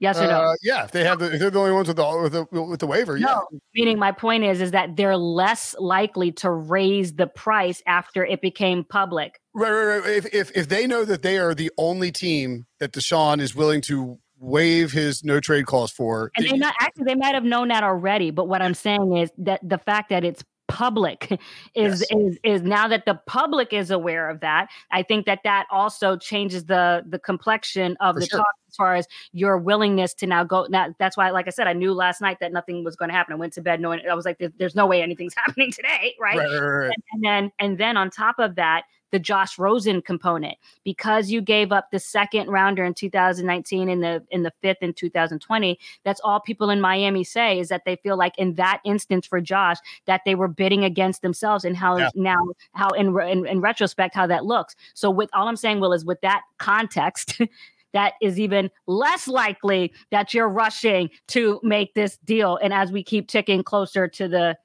Yes 0.00 0.16
or 0.16 0.26
no? 0.26 0.40
Uh, 0.40 0.54
yeah, 0.62 0.84
if 0.84 0.92
they 0.92 1.04
have 1.04 1.18
the, 1.18 1.34
if 1.34 1.38
they're 1.38 1.50
the 1.50 1.58
only 1.58 1.72
ones 1.72 1.86
with 1.86 1.98
the 1.98 2.20
with 2.22 2.32
the, 2.32 2.62
with 2.62 2.80
the 2.80 2.86
waiver. 2.86 3.18
No, 3.18 3.46
yeah. 3.52 3.58
meaning 3.74 3.98
my 3.98 4.12
point 4.12 4.44
is 4.44 4.62
is 4.62 4.70
that 4.70 4.96
they're 4.96 5.16
less 5.16 5.76
likely 5.78 6.32
to 6.32 6.50
raise 6.50 7.12
the 7.12 7.26
price 7.26 7.82
after 7.86 8.24
it 8.24 8.40
became 8.40 8.82
public. 8.82 9.38
Right, 9.52 9.70
right, 9.70 9.98
right. 9.98 10.10
If 10.10 10.34
if 10.34 10.56
if 10.56 10.68
they 10.68 10.86
know 10.86 11.04
that 11.04 11.20
they 11.20 11.36
are 11.36 11.54
the 11.54 11.70
only 11.76 12.10
team 12.10 12.66
that 12.78 12.92
Deshaun 12.92 13.40
is 13.40 13.54
willing 13.54 13.82
to 13.82 14.18
waive 14.40 14.90
his 14.90 15.22
no 15.22 15.38
trade 15.38 15.66
clause 15.66 15.92
for, 15.92 16.32
and 16.36 16.46
they 16.46 16.56
not 16.56 16.74
actually 16.80 17.04
they 17.04 17.14
might 17.14 17.34
have 17.34 17.44
known 17.44 17.68
that 17.68 17.84
already. 17.84 18.30
But 18.30 18.48
what 18.48 18.62
I'm 18.62 18.74
saying 18.74 19.16
is 19.16 19.30
that 19.38 19.60
the 19.62 19.78
fact 19.78 20.08
that 20.10 20.24
it's 20.24 20.42
public 20.70 21.30
is 21.74 22.04
yes. 22.10 22.20
is 22.20 22.38
is 22.44 22.62
now 22.62 22.88
that 22.88 23.04
the 23.04 23.20
public 23.26 23.72
is 23.72 23.90
aware 23.90 24.30
of 24.30 24.38
that 24.38 24.68
i 24.92 25.02
think 25.02 25.26
that 25.26 25.40
that 25.42 25.66
also 25.70 26.16
changes 26.16 26.66
the 26.66 27.02
the 27.08 27.18
complexion 27.18 27.96
of 28.00 28.14
For 28.14 28.20
the 28.20 28.26
sure. 28.26 28.38
talk 28.38 28.54
as 28.68 28.76
far 28.76 28.94
as 28.94 29.08
your 29.32 29.58
willingness 29.58 30.14
to 30.14 30.28
now 30.28 30.44
go 30.44 30.68
now 30.70 30.94
that's 31.00 31.16
why 31.16 31.30
like 31.30 31.48
i 31.48 31.50
said 31.50 31.66
i 31.66 31.72
knew 31.72 31.92
last 31.92 32.20
night 32.20 32.38
that 32.40 32.52
nothing 32.52 32.84
was 32.84 32.94
going 32.94 33.08
to 33.08 33.14
happen 33.14 33.32
i 33.32 33.36
went 33.36 33.52
to 33.54 33.60
bed 33.60 33.80
knowing 33.80 34.00
i 34.08 34.14
was 34.14 34.24
like 34.24 34.40
there's 34.58 34.76
no 34.76 34.86
way 34.86 35.02
anything's 35.02 35.34
happening 35.44 35.72
today 35.72 36.14
right, 36.20 36.38
right, 36.38 36.48
right, 36.48 36.60
right. 36.60 36.84
And, 36.84 37.02
and 37.12 37.24
then 37.24 37.52
and 37.58 37.78
then 37.78 37.96
on 37.96 38.08
top 38.08 38.36
of 38.38 38.54
that 38.54 38.84
the 39.10 39.18
Josh 39.18 39.58
Rosen 39.58 40.02
component 40.02 40.56
because 40.84 41.30
you 41.30 41.40
gave 41.40 41.72
up 41.72 41.90
the 41.90 41.98
second 41.98 42.48
rounder 42.48 42.84
in 42.84 42.94
2019 42.94 43.88
in 43.88 44.00
the 44.00 44.24
in 44.30 44.42
the 44.42 44.52
fifth 44.62 44.78
in 44.82 44.92
2020. 44.92 45.78
That's 46.04 46.20
all 46.22 46.40
people 46.40 46.70
in 46.70 46.80
Miami 46.80 47.24
say 47.24 47.58
is 47.58 47.68
that 47.68 47.82
they 47.84 47.96
feel 47.96 48.16
like 48.16 48.36
in 48.38 48.54
that 48.54 48.80
instance 48.84 49.26
for 49.26 49.40
Josh 49.40 49.78
that 50.06 50.22
they 50.24 50.34
were 50.34 50.48
bidding 50.48 50.84
against 50.84 51.22
themselves 51.22 51.64
and 51.64 51.76
how 51.76 51.96
yeah. 51.96 52.10
now 52.14 52.38
how 52.74 52.88
in, 52.90 53.18
in 53.20 53.46
in 53.46 53.60
retrospect 53.60 54.14
how 54.14 54.26
that 54.26 54.44
looks. 54.44 54.76
So 54.94 55.10
with 55.10 55.30
all 55.32 55.48
I'm 55.48 55.56
saying, 55.56 55.80
Will, 55.80 55.92
is 55.92 56.04
with 56.04 56.20
that 56.22 56.42
context. 56.58 57.40
that 57.92 58.14
is 58.20 58.38
even 58.38 58.70
less 58.86 59.26
likely 59.26 59.92
that 60.10 60.32
you're 60.32 60.48
rushing 60.48 61.10
to 61.28 61.60
make 61.62 61.94
this 61.94 62.18
deal. 62.18 62.58
And 62.62 62.72
as 62.72 62.92
we 62.92 63.02
keep 63.02 63.28
ticking 63.28 63.62
closer 63.62 64.08
to 64.08 64.28
the 64.28 64.56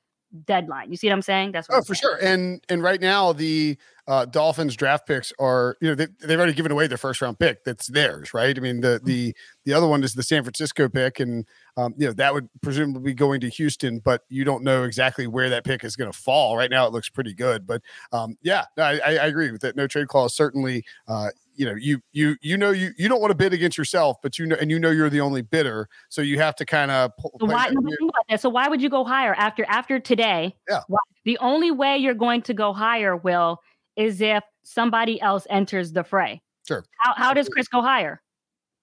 deadline, 0.45 0.91
you 0.91 0.97
see 0.97 1.07
what 1.07 1.13
I'm 1.13 1.21
saying? 1.21 1.51
That's 1.51 1.67
what 1.69 1.75
oh, 1.75 1.77
I'm 1.79 1.83
for 1.85 1.95
saying. 1.95 2.17
sure. 2.19 2.27
And 2.27 2.63
and 2.69 2.83
right 2.83 3.01
now 3.01 3.33
the 3.33 3.77
uh, 4.07 4.25
Dolphins 4.25 4.75
draft 4.75 5.07
picks 5.07 5.33
are, 5.39 5.77
you 5.81 5.89
know, 5.89 5.95
they, 5.95 6.07
they've 6.21 6.37
already 6.37 6.53
given 6.53 6.71
away 6.71 6.87
their 6.87 6.97
first 6.97 7.21
round 7.21 7.39
pick. 7.39 7.63
That's 7.63 7.87
theirs, 7.87 8.33
right? 8.33 8.55
I 8.55 8.61
mean, 8.61 8.81
the 8.81 8.97
mm-hmm. 8.97 9.05
the 9.05 9.35
the 9.65 9.73
other 9.73 9.87
one 9.87 10.03
is 10.03 10.13
the 10.13 10.23
San 10.23 10.43
Francisco 10.43 10.87
pick, 10.87 11.19
and 11.19 11.45
um, 11.75 11.95
you 11.97 12.07
know 12.07 12.13
that 12.13 12.33
would 12.33 12.47
presumably 12.61 13.01
be 13.01 13.13
going 13.13 13.41
to 13.41 13.49
Houston, 13.49 13.99
but 13.99 14.21
you 14.29 14.43
don't 14.43 14.63
know 14.63 14.83
exactly 14.83 15.25
where 15.25 15.49
that 15.49 15.63
pick 15.63 15.83
is 15.83 15.95
going 15.95 16.11
to 16.11 16.17
fall. 16.17 16.55
Right 16.55 16.69
now, 16.69 16.85
it 16.85 16.93
looks 16.93 17.09
pretty 17.09 17.33
good, 17.33 17.65
but 17.65 17.81
um, 18.11 18.37
yeah, 18.43 18.65
I, 18.77 18.99
I 19.01 19.25
agree 19.25 19.51
with 19.51 19.61
that. 19.61 19.75
No 19.75 19.87
trade 19.87 20.07
clause 20.07 20.35
certainly. 20.35 20.83
Uh, 21.07 21.29
you 21.55 21.65
know, 21.65 21.73
you 21.75 22.01
you 22.11 22.35
you 22.41 22.57
know 22.57 22.71
you 22.71 22.91
you 22.97 23.07
don't 23.07 23.21
want 23.21 23.31
to 23.31 23.35
bid 23.35 23.53
against 23.53 23.77
yourself, 23.77 24.17
but 24.21 24.37
you 24.37 24.45
know, 24.45 24.57
and 24.59 24.69
you 24.69 24.77
know 24.77 24.91
you're 24.91 25.09
the 25.09 25.21
only 25.21 25.41
bidder, 25.41 25.87
so 26.09 26.21
you 26.21 26.37
have 26.37 26.55
to 26.57 26.65
kind 26.65 26.91
of. 26.91 27.11
So 27.39 27.45
why? 27.45 27.71
So 28.37 28.49
why 28.49 28.67
would 28.67 28.81
you 28.81 28.89
go 28.89 29.03
higher 29.03 29.33
after 29.33 29.65
after 29.67 29.99
today? 29.99 30.55
Yeah. 30.69 30.81
Why, 30.89 30.99
the 31.23 31.37
only 31.39 31.71
way 31.71 31.97
you're 31.97 32.13
going 32.13 32.41
to 32.43 32.53
go 32.53 32.73
higher, 32.73 33.15
will 33.15 33.61
is 33.95 34.21
if 34.21 34.43
somebody 34.63 35.19
else 35.21 35.47
enters 35.49 35.91
the 35.91 36.03
fray. 36.03 36.41
Sure. 36.67 36.83
How, 36.99 37.13
how 37.15 37.33
does 37.33 37.47
Chris 37.49 37.67
go 37.67 37.81
higher? 37.81 38.21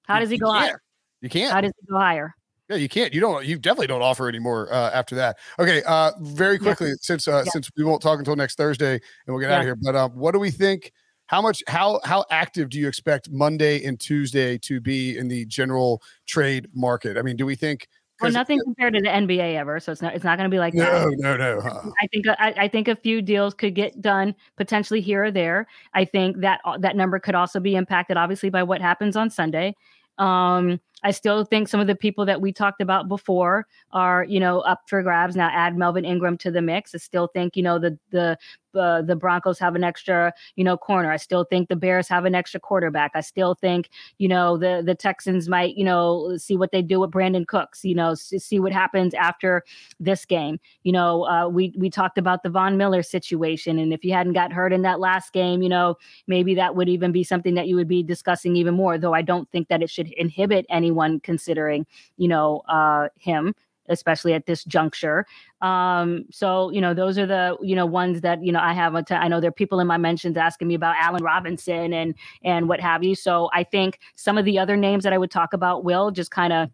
How 0.05 0.21
does 0.21 0.31
he 0.31 0.39
go 0.39 0.51
higher? 0.53 0.83
You 1.21 1.29
can't. 1.29 1.53
How 1.53 1.61
does 1.61 1.73
he 1.81 1.87
go 1.87 1.99
higher? 1.99 2.35
Yeah, 2.69 2.77
you 2.77 2.89
can't. 2.89 3.13
You 3.13 3.21
don't. 3.21 3.45
You 3.45 3.59
definitely 3.59 3.89
don't 3.89 4.03
offer 4.03 4.29
anymore 4.29 4.73
uh, 4.73 4.91
after 4.93 5.15
that. 5.17 5.39
Okay. 5.59 5.83
Uh, 5.87 6.13
very 6.21 6.59
quickly, 6.59 6.89
yeah. 6.89 6.95
since 7.01 7.29
uh, 7.29 7.43
yeah. 7.45 7.51
since 7.51 7.71
we 7.77 7.85
won't 7.85 8.01
talk 8.01 8.19
until 8.19 8.37
next 8.37 8.57
Thursday, 8.57 8.95
and 8.95 9.03
we'll 9.27 9.41
get 9.41 9.51
yeah. 9.51 9.57
out 9.57 9.61
of 9.61 9.67
here. 9.67 9.77
But 9.77 9.97
um, 9.97 10.13
what 10.13 10.33
do 10.33 10.39
we 10.39 10.51
think? 10.51 10.93
How 11.27 11.43
much? 11.43 11.63
How 11.67 12.01
how 12.05 12.25
active 12.31 12.71
do 12.71 12.79
you 12.79 12.89
expect 12.89 13.31
Monday 13.31 13.85
and 13.85 13.99
Tuesday 13.99 14.59
to 14.59 14.81
be 14.81 15.19
in 15.19 15.29
the 15.29 15.45
general 15.47 16.03
trade 16.27 16.69
market? 16.73 17.17
I 17.19 17.23
mean, 17.23 17.37
do 17.37 17.47
we 17.47 17.57
think 17.57 17.89
well, 18.23 18.33
nothing 18.33 18.61
compared 18.65 18.95
to 18.95 19.01
the 19.01 19.09
NBA 19.09 19.55
ever, 19.57 19.81
so 19.81 19.93
it's 19.93 20.03
not 20.03 20.15
it's 20.15 20.25
not 20.25 20.39
going 20.39 20.51
to 20.51 20.55
be 20.55 20.59
like 20.59 20.75
no, 20.75 21.11
that. 21.11 21.19
no, 21.19 21.37
no. 21.37 21.61
Huh. 21.61 21.91
I 22.01 22.07
think 22.09 22.27
I, 22.29 22.55
I, 22.57 22.69
think 22.69 22.89
a 22.89 22.97
few 22.97 23.23
deals 23.23 23.55
could 23.55 23.75
get 23.75 24.01
done 24.01 24.35
potentially 24.57 25.01
here 25.01 25.25
or 25.25 25.31
there. 25.31 25.67
I 25.95 26.05
think 26.05 26.39
that 26.41 26.61
uh, 26.65 26.79
that 26.79 26.97
number 26.97 27.19
could 27.19 27.35
also 27.35 27.61
be 27.61 27.75
impacted, 27.75 28.17
obviously, 28.17 28.51
by 28.51 28.63
what 28.63 28.81
happens 28.81 29.17
on 29.17 29.31
Sunday. 29.31 29.75
Um, 30.19 30.81
I 31.05 31.11
still 31.11 31.45
think 31.45 31.69
some 31.69 31.81
of 31.81 31.87
the 31.87 31.97
people 31.97 32.25
that 32.27 32.41
we 32.41 32.53
talked 32.53 32.81
about 32.81 33.09
before 33.09 33.67
are, 33.93 34.25
you 34.25 34.39
know, 34.39 34.61
up 34.61 34.83
for 34.87 35.03
grabs. 35.03 35.35
Now 35.37 35.51
add 35.53 35.77
Melvin 35.77 36.05
Ingram 36.05 36.39
to 36.39 36.51
the 36.51 36.63
mix. 36.63 36.95
I 36.95 36.99
still 36.99 37.29
think, 37.29 37.57
you 37.57 37.63
know, 37.63 37.79
the 37.79 37.99
the 38.11 38.39
uh, 38.75 39.03
the 39.03 39.15
Broncos 39.15 39.59
have 39.59 39.75
an 39.75 39.85
extra, 39.85 40.33
you 40.57 40.65
know, 40.65 40.79
corner. 40.79 41.13
I 41.13 41.19
still 41.19 41.45
think 41.45 41.69
the 41.69 41.77
Bears 41.77 42.09
have 42.09 42.25
an 42.25 42.35
extra 42.35 42.59
quarterback. 42.59 43.11
I 43.15 43.21
still 43.21 43.55
think, 43.55 43.91
you 44.17 44.29
know, 44.29 44.57
the 44.57 44.83
the 44.85 44.95
Texans 44.95 45.49
might, 45.49 45.77
you 45.77 45.85
know, 45.85 46.37
see 46.39 46.57
what 46.57 46.73
they 46.73 46.81
do 46.81 47.01
with 47.01 47.11
Brandin 47.11 47.47
Cooks. 47.47 47.85
You 47.85 47.95
know, 47.95 48.15
see 48.15 48.61
what 48.61 48.73
happens 48.73 49.13
after 49.13 49.63
this 50.01 50.25
game. 50.25 50.59
You 50.85 50.93
know, 50.93 51.27
uh, 51.27 51.49
we 51.49 51.75
we 51.77 51.91
talked 51.91 52.17
about 52.17 52.43
the 52.43 52.51
Von 52.51 52.77
Miller 52.77 53.03
situation, 53.03 53.79
and 53.79 53.93
if 53.93 54.05
you 54.05 54.13
hadn't 54.13 54.33
got 54.33 54.53
hurt 54.53 54.73
in 54.73 54.83
that 54.83 55.01
last 55.01 55.33
game, 55.33 55.63
you 55.63 55.69
know, 55.69 55.97
maybe 56.27 56.55
that 56.55 56.75
would 56.77 56.89
even 56.89 57.13
be 57.13 57.25
something 57.25 57.55
that 57.55 57.69
you 57.69 57.77
would 57.77 57.89
be 57.89 58.03
discussing 58.03 58.57
even 58.57 58.75
more. 58.75 58.97
Though 58.97 59.15
I 59.15 59.23
don't 59.23 59.51
think 59.51 59.69
that 59.69 59.83
it 59.83 59.91
should 59.91 60.09
inhibit 60.13 60.65
anyone 60.71 60.92
considering, 61.21 61.87
you 62.17 62.29
know, 62.29 62.63
uh, 62.69 63.09
him 63.19 63.55
especially 63.89 64.33
at 64.33 64.47
this 64.47 64.65
juncture. 64.65 65.27
Um, 65.61 66.25
so 66.31 66.71
you 66.71 66.81
know, 66.81 66.95
those 66.95 67.19
are 67.19 67.27
the 67.27 67.57
you 67.63 67.77
know 67.77 67.87
ones 67.87 68.21
that 68.23 68.45
you 68.45 68.53
know 68.53 68.61
I 68.61 68.73
have. 68.73 68.95
I 69.11 69.29
know 69.29 69.41
there 69.41 69.49
are 69.49 69.53
people 69.53 69.81
in 69.81 69.87
my 69.87 69.99
mentions 69.99 70.37
asking 70.37 70.69
me 70.69 70.75
about 70.75 70.97
Allen 70.99 71.23
Robinson 71.23 71.93
and 71.93 72.15
and 72.45 72.69
what 72.69 72.81
have 72.81 73.03
you. 73.03 73.15
So 73.15 73.51
I 73.53 73.65
think 73.65 73.99
some 74.15 74.39
of 74.39 74.45
the 74.45 74.59
other 74.59 74.77
names 74.77 75.05
that 75.05 75.13
I 75.13 75.19
would 75.19 75.31
talk 75.31 75.53
about 75.53 75.85
will 75.85 76.11
just 76.11 76.31
kind 76.31 76.53
of. 76.53 76.71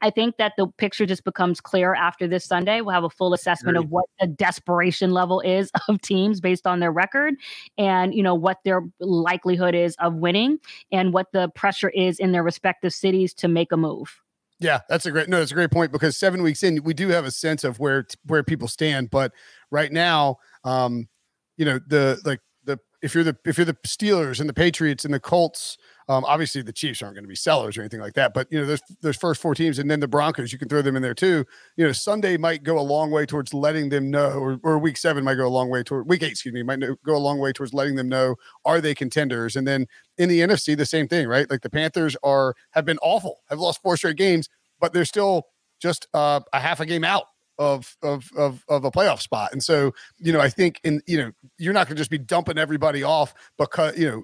I 0.00 0.10
think 0.10 0.36
that 0.36 0.52
the 0.56 0.66
picture 0.78 1.06
just 1.06 1.24
becomes 1.24 1.60
clear 1.60 1.94
after 1.94 2.26
this 2.26 2.44
Sunday. 2.44 2.80
We'll 2.80 2.94
have 2.94 3.04
a 3.04 3.10
full 3.10 3.32
assessment 3.34 3.76
of 3.76 3.90
what 3.90 4.04
the 4.20 4.26
desperation 4.26 5.12
level 5.12 5.40
is 5.40 5.70
of 5.88 6.00
teams 6.02 6.40
based 6.40 6.66
on 6.66 6.80
their 6.80 6.92
record 6.92 7.34
and 7.78 8.14
you 8.14 8.22
know 8.22 8.34
what 8.34 8.58
their 8.64 8.82
likelihood 9.00 9.74
is 9.74 9.96
of 9.98 10.14
winning 10.14 10.58
and 10.92 11.12
what 11.12 11.32
the 11.32 11.48
pressure 11.54 11.90
is 11.90 12.18
in 12.18 12.32
their 12.32 12.42
respective 12.42 12.92
cities 12.92 13.32
to 13.34 13.48
make 13.48 13.72
a 13.72 13.76
move. 13.76 14.20
Yeah, 14.60 14.80
that's 14.88 15.04
a 15.06 15.10
great 15.10 15.28
no, 15.28 15.38
that's 15.38 15.50
a 15.50 15.54
great 15.54 15.70
point 15.70 15.92
because 15.92 16.16
seven 16.16 16.42
weeks 16.42 16.62
in, 16.62 16.82
we 16.84 16.94
do 16.94 17.08
have 17.08 17.24
a 17.24 17.30
sense 17.30 17.64
of 17.64 17.78
where 17.78 18.06
where 18.26 18.42
people 18.42 18.68
stand. 18.68 19.10
But 19.10 19.32
right 19.70 19.92
now, 19.92 20.36
um, 20.64 21.08
you 21.56 21.64
know, 21.64 21.80
the 21.86 22.20
like 22.24 22.40
the 22.64 22.78
if 23.02 23.14
you're 23.14 23.24
the 23.24 23.36
if 23.44 23.58
you're 23.58 23.64
the 23.64 23.76
Steelers 23.86 24.40
and 24.40 24.48
the 24.48 24.54
Patriots 24.54 25.04
and 25.04 25.12
the 25.12 25.20
Colts 25.20 25.76
um, 26.08 26.24
obviously, 26.24 26.62
the 26.62 26.72
Chiefs 26.72 27.02
aren't 27.02 27.14
going 27.14 27.24
to 27.24 27.28
be 27.28 27.34
sellers 27.34 27.76
or 27.76 27.82
anything 27.82 28.00
like 28.00 28.14
that, 28.14 28.34
but 28.34 28.46
you 28.50 28.60
know, 28.60 28.66
there's 28.66 28.82
there's 29.00 29.16
first 29.16 29.40
four 29.40 29.54
teams, 29.54 29.78
and 29.78 29.90
then 29.90 30.00
the 30.00 30.08
Broncos, 30.08 30.52
you 30.52 30.58
can 30.58 30.68
throw 30.68 30.82
them 30.82 30.96
in 30.96 31.02
there 31.02 31.14
too. 31.14 31.44
You 31.76 31.86
know, 31.86 31.92
Sunday 31.92 32.36
might 32.36 32.62
go 32.62 32.78
a 32.78 32.82
long 32.82 33.10
way 33.10 33.26
towards 33.26 33.54
letting 33.54 33.88
them 33.88 34.10
know, 34.10 34.30
or, 34.30 34.58
or 34.62 34.78
Week 34.78 34.96
Seven 34.96 35.24
might 35.24 35.36
go 35.36 35.46
a 35.46 35.48
long 35.48 35.70
way 35.70 35.82
toward 35.82 36.08
Week 36.08 36.22
Eight, 36.22 36.32
excuse 36.32 36.54
me, 36.54 36.62
might 36.62 36.80
go 36.80 37.16
a 37.16 37.18
long 37.18 37.38
way 37.38 37.52
towards 37.52 37.72
letting 37.72 37.96
them 37.96 38.08
know 38.08 38.36
are 38.64 38.80
they 38.80 38.94
contenders, 38.94 39.56
and 39.56 39.66
then 39.66 39.86
in 40.18 40.28
the 40.28 40.40
NFC, 40.40 40.76
the 40.76 40.86
same 40.86 41.08
thing, 41.08 41.26
right? 41.26 41.50
Like 41.50 41.62
the 41.62 41.70
Panthers 41.70 42.16
are 42.22 42.54
have 42.70 42.84
been 42.84 42.98
awful, 43.02 43.40
have 43.48 43.58
lost 43.58 43.82
four 43.82 43.96
straight 43.96 44.16
games 44.16 44.48
but 44.80 44.92
they're 44.92 45.04
still 45.04 45.46
just 45.80 46.06
uh, 46.14 46.40
a 46.52 46.60
half 46.60 46.80
a 46.80 46.86
game 46.86 47.04
out 47.04 47.24
of 47.58 47.96
of 48.02 48.30
of 48.36 48.64
of 48.68 48.84
a 48.84 48.90
playoff 48.90 49.20
spot. 49.20 49.52
And 49.52 49.62
so, 49.62 49.92
you 50.18 50.32
know, 50.32 50.40
I 50.40 50.48
think 50.48 50.80
in 50.84 51.00
you 51.06 51.18
know, 51.18 51.32
you're 51.58 51.72
not 51.72 51.86
going 51.86 51.96
to 51.96 52.00
just 52.00 52.10
be 52.10 52.18
dumping 52.18 52.58
everybody 52.58 53.02
off 53.02 53.34
because 53.58 53.96
you 53.98 54.10
know, 54.10 54.22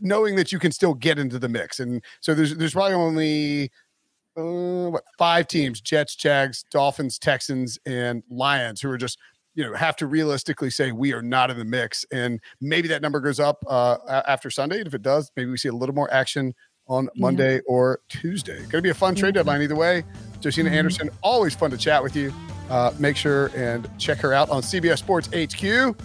knowing 0.00 0.36
that 0.36 0.52
you 0.52 0.58
can 0.58 0.72
still 0.72 0.94
get 0.94 1.18
into 1.18 1.38
the 1.38 1.48
mix. 1.48 1.80
And 1.80 2.02
so 2.20 2.34
there's 2.34 2.56
there's 2.56 2.74
probably 2.74 2.94
only 2.94 3.70
uh, 4.36 4.90
what 4.90 5.04
five 5.18 5.46
teams: 5.46 5.80
Jets, 5.80 6.16
Jags, 6.16 6.64
Dolphins, 6.70 7.18
Texans, 7.18 7.78
and 7.86 8.22
Lions, 8.30 8.80
who 8.80 8.90
are 8.90 8.98
just 8.98 9.18
you 9.54 9.64
know 9.64 9.74
have 9.74 9.96
to 9.96 10.06
realistically 10.06 10.70
say 10.70 10.92
we 10.92 11.12
are 11.12 11.22
not 11.22 11.50
in 11.50 11.58
the 11.58 11.64
mix. 11.64 12.04
And 12.12 12.40
maybe 12.60 12.88
that 12.88 13.02
number 13.02 13.20
goes 13.20 13.40
up 13.40 13.62
uh, 13.68 14.22
after 14.26 14.50
Sunday. 14.50 14.78
And 14.78 14.86
if 14.86 14.94
it 14.94 15.02
does, 15.02 15.30
maybe 15.36 15.50
we 15.50 15.56
see 15.56 15.68
a 15.68 15.74
little 15.74 15.94
more 15.94 16.12
action 16.12 16.54
on 16.88 17.08
Monday 17.16 17.56
yeah. 17.56 17.60
or 17.66 18.00
Tuesday. 18.08 18.58
Going 18.58 18.70
to 18.70 18.82
be 18.82 18.90
a 18.90 18.94
fun 18.94 19.14
trade 19.14 19.34
deadline 19.34 19.62
either 19.62 19.76
way. 19.76 20.04
Josina 20.42 20.68
mm-hmm. 20.68 20.78
Anderson, 20.78 21.10
always 21.22 21.54
fun 21.54 21.70
to 21.70 21.76
chat 21.76 22.02
with 22.02 22.16
you. 22.16 22.32
Uh, 22.68 22.92
make 22.98 23.16
sure 23.16 23.50
and 23.54 23.88
check 23.98 24.18
her 24.18 24.32
out 24.32 24.50
on 24.50 24.62
CBS 24.62 24.98
Sports 24.98 25.28
HQ. 25.28 25.96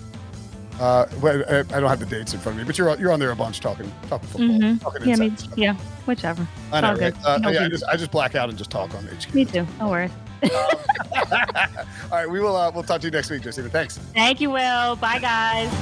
Uh, 0.80 1.06
I 1.24 1.80
don't 1.80 1.90
have 1.90 2.00
the 2.00 2.06
dates 2.06 2.34
in 2.34 2.40
front 2.40 2.56
of 2.56 2.64
me, 2.64 2.68
but 2.68 2.78
you're 2.78 2.96
you're 3.00 3.12
on 3.12 3.20
there 3.20 3.32
a 3.32 3.36
bunch 3.36 3.62
talking 3.62 3.92
talking 4.10 4.28
football. 4.28 4.48
Mm-hmm. 4.50 4.78
Talking 4.78 5.10
yeah, 5.10 5.16
me, 5.16 5.34
yeah, 5.56 5.74
whichever. 6.06 6.48
I 6.72 6.82
know, 6.82 6.94
right? 6.94 7.16
uh, 7.26 7.40
yeah, 7.44 7.66
I 7.66 7.70
just, 7.70 7.84
I 7.86 7.96
just 7.96 8.12
black 8.12 8.36
out 8.36 8.50
and 8.50 8.58
just 8.58 8.70
talk 8.70 8.94
on 8.94 9.08
HQ. 9.08 9.34
Me 9.34 9.44
too. 9.44 9.66
No 9.80 9.90
worries. 9.90 10.12
um, 10.44 10.50
all 10.52 12.12
right, 12.12 12.30
we 12.30 12.40
will 12.40 12.56
uh, 12.56 12.70
we'll 12.70 12.84
talk 12.84 13.02
to 13.02 13.08
you 13.08 13.12
next 13.12 13.32
week, 13.32 13.42
Josina. 13.42 13.70
Thanks. 13.70 13.98
Thank 14.14 14.40
you, 14.40 14.52
Will. 14.52 14.98
Bye, 14.98 15.18
guys. 15.20 15.74